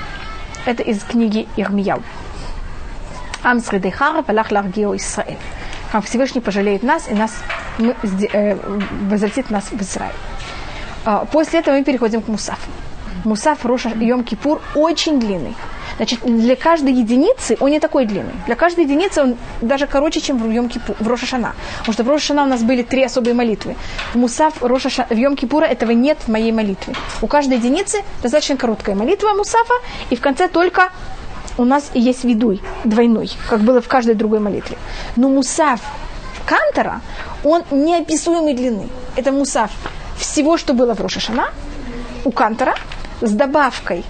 это 0.65 0.83
из 0.83 1.03
книги 1.03 1.47
Ирмияу. 1.59 2.03
Ам 3.43 3.61
Средейхара, 3.61 4.25
Валах 4.27 4.51
Ларгио 4.51 4.97
Исраэль. 4.97 5.37
Как 5.93 6.07
Всевышний 6.07 6.41
пожалеет 6.41 6.83
нас 6.83 7.11
и 7.11 7.13
нас, 7.13 7.35
мы, 7.77 7.95
э, 8.33 8.57
возвратит 9.11 9.51
нас 9.51 9.65
в 9.71 9.83
Израиль. 9.83 10.15
После 11.31 11.61
этого 11.61 11.75
мы 11.75 11.85
переходим 11.85 12.23
к 12.23 12.29
Мусафу. 12.29 12.71
Мусаф 13.25 13.65
Роша 13.65 13.91
Йом 13.91 14.25
Кипур 14.25 14.61
очень 14.75 15.21
длинный. 15.21 15.55
Значит, 15.97 16.21
для 16.25 16.55
каждой 16.55 16.93
единицы 16.93 17.57
он 17.59 17.71
не 17.71 17.81
такой 17.81 18.07
длинный. 18.07 18.35
Для 18.47 18.55
каждой 18.55 18.85
единицы 18.85 19.23
он 19.23 19.37
даже 19.61 19.87
короче, 19.87 20.21
чем 20.21 20.39
в 20.39 20.49
Йом 20.49 20.69
Кипур, 20.69 20.95
в 21.01 21.09
Рошашана. 21.09 21.55
Потому 21.79 21.93
что 21.93 22.05
в 22.05 22.09
Рошашана 22.09 22.45
у 22.45 22.47
нас 22.47 22.63
были 22.63 22.83
три 22.83 23.03
особые 23.03 23.35
молитвы. 23.35 23.75
В 24.15 24.19
Мусаф 24.19 24.63
Рошаша, 24.63 25.07
в 25.11 25.17
Йом 25.17 25.35
Кипура 25.35 25.65
этого 25.65 25.91
нет 25.91 26.19
в 26.25 26.29
моей 26.29 26.53
молитве. 26.53 26.95
У 27.21 27.27
каждой 27.27 27.59
единицы 27.59 27.99
достаточно 28.23 28.57
короткая 28.57 28.95
молитва 28.95 29.33
Мусафа, 29.35 29.75
и 30.11 30.17
в 30.17 30.21
конце 30.21 30.47
только 30.49 30.91
у 31.57 31.65
нас 31.65 31.91
есть 31.95 32.25
видуй 32.25 32.61
двойной, 32.85 33.31
как 33.49 33.61
было 33.61 33.81
в 33.81 33.89
каждой 33.89 34.15
другой 34.15 34.39
молитве. 34.39 34.79
Но 35.17 35.29
Мусаф 35.29 35.81
Кантора, 36.47 37.01
он 37.45 37.63
неописуемой 37.71 38.55
длины. 38.55 38.89
Это 39.17 39.33
Мусаф 39.33 39.71
всего, 40.17 40.57
что 40.57 40.73
было 40.73 40.95
в 40.95 41.01
Рошашана, 41.01 41.51
у 42.25 42.31
Кантора, 42.31 42.75
с 43.21 43.33
добавкой 43.33 44.05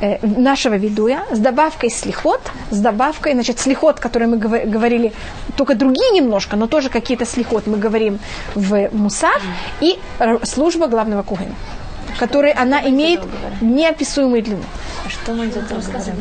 э, 0.00 0.18
нашего 0.26 0.74
видуя, 0.74 1.24
с 1.30 1.38
добавкой 1.38 1.90
слихот, 1.90 2.40
с 2.70 2.78
добавкой, 2.78 3.34
значит, 3.34 3.58
слихот, 3.58 4.00
который 4.00 4.28
мы 4.28 4.36
говорили, 4.38 5.12
только 5.56 5.74
другие 5.74 6.10
немножко, 6.12 6.56
но 6.56 6.66
тоже 6.66 6.88
какие-то 6.88 7.24
слихот 7.24 7.66
мы 7.66 7.78
говорим 7.78 8.18
в 8.54 8.88
Мусав, 8.92 9.42
и 9.80 9.98
служба 10.42 10.86
главного 10.86 11.22
кухня, 11.22 11.54
которой 12.18 12.52
она 12.52 12.80
имеет 12.88 13.20
неописуемую 13.60 14.42
длину. 14.42 14.62
Что 15.08 15.32
мы 15.32 15.46
это 15.46 15.60
говорим? 15.60 16.14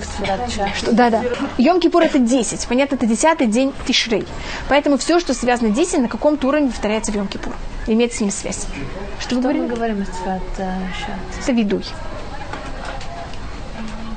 Что, 0.75 0.91
да, 0.91 1.09
да. 1.09 1.23
Йом 1.57 1.79
Кипур 1.79 2.03
это 2.03 2.19
10. 2.19 2.67
Понятно, 2.67 2.95
это 2.95 3.05
10 3.05 3.49
день 3.49 3.73
Тишрей. 3.87 4.25
Поэтому 4.67 4.97
все, 4.97 5.19
что 5.19 5.33
связано 5.33 5.73
с 5.73 5.75
10, 5.75 5.99
на 5.99 6.07
каком-то 6.09 6.47
уровне 6.47 6.69
повторяется 6.69 7.11
в 7.11 7.15
Йом 7.15 7.27
Кипур. 7.27 7.53
Имеет 7.87 8.13
с 8.13 8.21
ним 8.21 8.31
связь. 8.31 8.65
Что, 9.19 9.39
Что 9.39 9.49
мы 9.49 9.67
говорим 9.67 10.01
от 10.01 10.59
Это 11.41 11.51
видуй. 11.51 11.83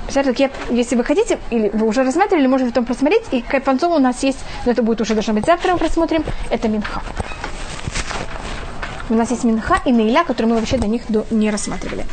Представляете, 0.06 0.50
я, 0.70 0.74
если 0.76 0.94
вы 0.94 1.04
хотите, 1.04 1.38
или 1.50 1.68
вы 1.68 1.86
уже 1.86 2.04
рассматривали, 2.04 2.46
можете 2.46 2.70
потом 2.70 2.84
просмотреть. 2.84 3.24
И 3.32 3.42
к 3.42 3.54
у 3.96 3.98
нас 3.98 4.22
есть, 4.22 4.38
но 4.64 4.72
это 4.72 4.82
будет 4.82 5.00
уже 5.00 5.14
должно 5.14 5.34
быть 5.34 5.44
завтра, 5.44 5.72
мы 5.72 5.78
просмотрим, 5.78 6.22
это 6.50 6.68
Минха. 6.68 7.02
У 9.08 9.14
нас 9.14 9.30
есть 9.30 9.44
Минха 9.44 9.80
и 9.84 9.90
Нейля, 9.90 10.24
которые 10.24 10.52
мы 10.52 10.60
вообще 10.60 10.78
до 10.78 10.86
них 10.86 11.02
не 11.30 11.50
рассматривали. 11.50 12.04